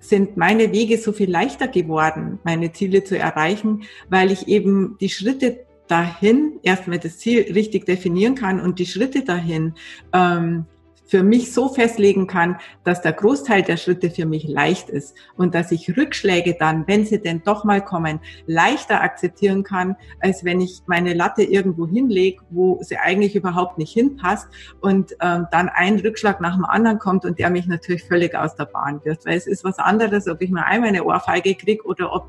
sind 0.00 0.36
meine 0.36 0.72
Wege 0.72 0.98
so 0.98 1.12
viel 1.12 1.30
leichter 1.30 1.68
geworden, 1.68 2.38
meine 2.44 2.72
Ziele 2.72 3.04
zu 3.04 3.18
erreichen, 3.18 3.84
weil 4.08 4.30
ich 4.30 4.48
eben 4.48 4.96
die 5.00 5.08
Schritte 5.08 5.64
dahin 5.88 6.60
erstmal 6.62 6.98
das 6.98 7.18
Ziel 7.18 7.52
richtig 7.52 7.86
definieren 7.86 8.34
kann 8.34 8.60
und 8.60 8.78
die 8.78 8.86
Schritte 8.86 9.24
dahin 9.24 9.74
ähm, 10.12 10.66
für 11.08 11.22
mich 11.22 11.52
so 11.52 11.68
festlegen 11.68 12.26
kann, 12.26 12.58
dass 12.84 13.00
der 13.00 13.14
Großteil 13.14 13.62
der 13.62 13.78
Schritte 13.78 14.10
für 14.10 14.26
mich 14.26 14.46
leicht 14.46 14.90
ist 14.90 15.16
und 15.36 15.54
dass 15.54 15.72
ich 15.72 15.96
Rückschläge 15.96 16.56
dann, 16.58 16.86
wenn 16.86 17.06
sie 17.06 17.20
denn 17.20 17.42
doch 17.44 17.64
mal 17.64 17.82
kommen, 17.82 18.20
leichter 18.46 19.00
akzeptieren 19.02 19.64
kann, 19.64 19.96
als 20.20 20.44
wenn 20.44 20.60
ich 20.60 20.82
meine 20.86 21.14
Latte 21.14 21.42
irgendwo 21.42 21.86
hinlege, 21.86 22.42
wo 22.50 22.78
sie 22.82 22.98
eigentlich 22.98 23.34
überhaupt 23.34 23.78
nicht 23.78 23.92
hinpasst 23.92 24.48
und 24.80 25.16
ähm, 25.20 25.46
dann 25.50 25.70
ein 25.70 25.98
Rückschlag 25.98 26.40
nach 26.40 26.54
dem 26.54 26.66
anderen 26.66 26.98
kommt 26.98 27.24
und 27.24 27.38
der 27.38 27.48
mich 27.48 27.66
natürlich 27.66 28.04
völlig 28.04 28.34
aus 28.34 28.54
der 28.54 28.66
Bahn 28.66 29.00
wirft. 29.04 29.24
Weil 29.24 29.38
es 29.38 29.46
ist 29.46 29.64
was 29.64 29.78
anderes, 29.78 30.28
ob 30.28 30.42
ich 30.42 30.50
mal 30.50 30.64
einmal 30.64 30.90
eine 30.90 31.04
Ohrfeige 31.04 31.54
kriege 31.54 31.84
oder 31.84 32.12
ob 32.12 32.28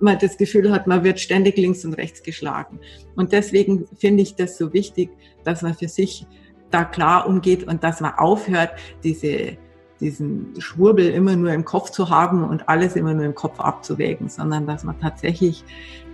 man 0.00 0.18
das 0.18 0.36
Gefühl 0.36 0.70
hat, 0.70 0.86
man 0.86 1.04
wird 1.04 1.20
ständig 1.20 1.56
links 1.56 1.84
und 1.84 1.94
rechts 1.94 2.22
geschlagen. 2.22 2.80
Und 3.16 3.32
deswegen 3.32 3.86
finde 3.96 4.22
ich 4.22 4.34
das 4.34 4.58
so 4.58 4.72
wichtig, 4.72 5.10
dass 5.44 5.62
man 5.62 5.74
für 5.74 5.88
sich 5.88 6.26
da 6.70 6.84
klar 6.84 7.26
umgeht 7.26 7.64
und 7.64 7.82
dass 7.84 8.00
man 8.00 8.14
aufhört, 8.14 8.70
diese, 9.02 9.56
diesen 10.00 10.54
Schwurbel 10.58 11.08
immer 11.10 11.36
nur 11.36 11.52
im 11.52 11.64
Kopf 11.64 11.90
zu 11.90 12.10
haben 12.10 12.44
und 12.44 12.68
alles 12.68 12.96
immer 12.96 13.14
nur 13.14 13.24
im 13.24 13.34
Kopf 13.34 13.60
abzuwägen, 13.60 14.28
sondern 14.28 14.66
dass 14.66 14.84
man 14.84 14.98
tatsächlich 15.00 15.64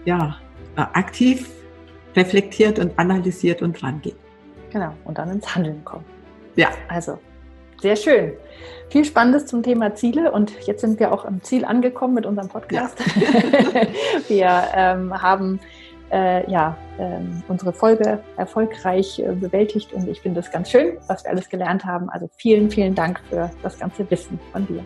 ja, 0.05 0.37
aktiv 0.77 1.51
reflektiert 2.17 2.79
und 2.79 2.99
analysiert 2.99 3.63
und 3.63 3.83
rangeht. 3.83 4.17
Genau, 4.71 4.93
und 5.05 5.19
dann 5.19 5.31
ins 5.31 5.55
Handeln 5.55 5.85
kommt. 5.85 6.05
Ja. 6.57 6.69
Also, 6.89 7.19
sehr 7.81 7.97
schön. 7.97 8.33
Viel 8.89 9.05
Spannendes 9.05 9.47
zum 9.47 9.63
Thema 9.63 9.95
Ziele 9.95 10.33
und 10.33 10.53
jetzt 10.67 10.81
sind 10.81 10.99
wir 11.01 11.13
auch 11.13 11.25
am 11.25 11.43
Ziel 11.43 11.65
angekommen 11.65 12.15
mit 12.15 12.27
unserem 12.27 12.49
Podcast. 12.49 12.99
Ja. 12.99 13.83
wir 14.29 14.65
ähm, 14.75 15.23
haben 15.23 15.61
äh, 16.11 16.51
ja, 16.51 16.77
ähm, 16.99 17.43
unsere 17.49 17.73
Folge 17.73 18.21
erfolgreich 18.37 19.19
äh, 19.19 19.33
bewältigt 19.33 19.93
und 19.93 20.09
ich 20.09 20.21
finde 20.21 20.41
es 20.41 20.51
ganz 20.51 20.71
schön, 20.71 20.99
was 21.09 21.25
wir 21.25 21.31
alles 21.31 21.49
gelernt 21.49 21.85
haben. 21.85 22.09
Also 22.11 22.29
vielen, 22.37 22.71
vielen 22.71 22.95
Dank 22.95 23.21
für 23.29 23.51
das 23.63 23.79
ganze 23.79 24.09
Wissen 24.11 24.39
von 24.53 24.67
dir. 24.67 24.85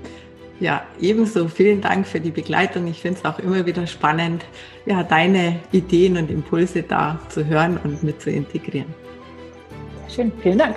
Ja, 0.60 0.82
ebenso. 1.00 1.46
Vielen 1.46 1.80
Dank 1.80 2.06
für 2.06 2.20
die 2.20 2.32
Begleitung. 2.32 2.88
Ich 2.88 3.00
finde 3.00 3.18
es 3.18 3.24
auch 3.24 3.38
immer 3.38 3.64
wieder 3.64 3.86
spannend, 3.86 4.44
ja, 4.86 5.04
deine 5.04 5.60
Ideen 5.70 6.16
und 6.16 6.30
Impulse 6.30 6.82
da 6.82 7.20
zu 7.28 7.46
hören 7.46 7.78
und 7.84 8.02
mit 8.02 8.20
zu 8.20 8.30
integrieren. 8.30 8.92
Schön, 10.08 10.32
vielen 10.42 10.58
Dank. 10.58 10.76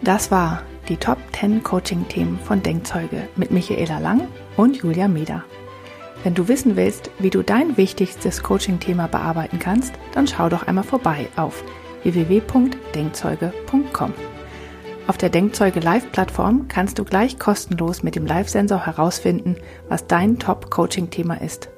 Das 0.00 0.30
war 0.30 0.62
die 0.88 0.96
Top 0.96 1.18
10 1.32 1.62
Coaching-Themen 1.62 2.38
von 2.38 2.62
Denkzeuge 2.62 3.28
mit 3.36 3.50
Michaela 3.50 3.98
Lang 3.98 4.28
und 4.56 4.76
Julia 4.76 5.08
Meder. 5.08 5.44
Wenn 6.24 6.34
du 6.34 6.48
wissen 6.48 6.74
willst, 6.74 7.10
wie 7.18 7.28
du 7.28 7.42
dein 7.42 7.76
wichtigstes 7.76 8.42
Coaching-Thema 8.42 9.08
bearbeiten 9.08 9.58
kannst, 9.58 9.92
dann 10.12 10.26
schau 10.26 10.48
doch 10.48 10.66
einmal 10.66 10.84
vorbei 10.84 11.28
auf 11.36 11.62
www.denkzeuge.com. 12.02 14.14
Auf 15.06 15.18
der 15.18 15.28
Denkzeuge 15.28 15.80
Live-Plattform 15.80 16.66
kannst 16.68 16.98
du 16.98 17.04
gleich 17.04 17.38
kostenlos 17.38 18.02
mit 18.02 18.16
dem 18.16 18.24
Live-Sensor 18.24 18.86
herausfinden, 18.86 19.56
was 19.90 20.06
dein 20.06 20.38
Top-Coaching-Thema 20.38 21.42
ist. 21.42 21.68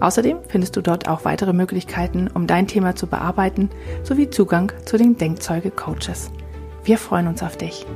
Außerdem 0.00 0.38
findest 0.48 0.74
du 0.74 0.80
dort 0.80 1.08
auch 1.08 1.24
weitere 1.24 1.52
Möglichkeiten, 1.52 2.26
um 2.26 2.48
dein 2.48 2.66
Thema 2.66 2.96
zu 2.96 3.06
bearbeiten, 3.06 3.70
sowie 4.02 4.28
Zugang 4.28 4.72
zu 4.86 4.96
den 4.96 5.18
Denkzeuge-Coaches. 5.18 6.32
Wir 6.82 6.98
freuen 6.98 7.28
uns 7.28 7.44
auf 7.44 7.56
dich. 7.56 7.86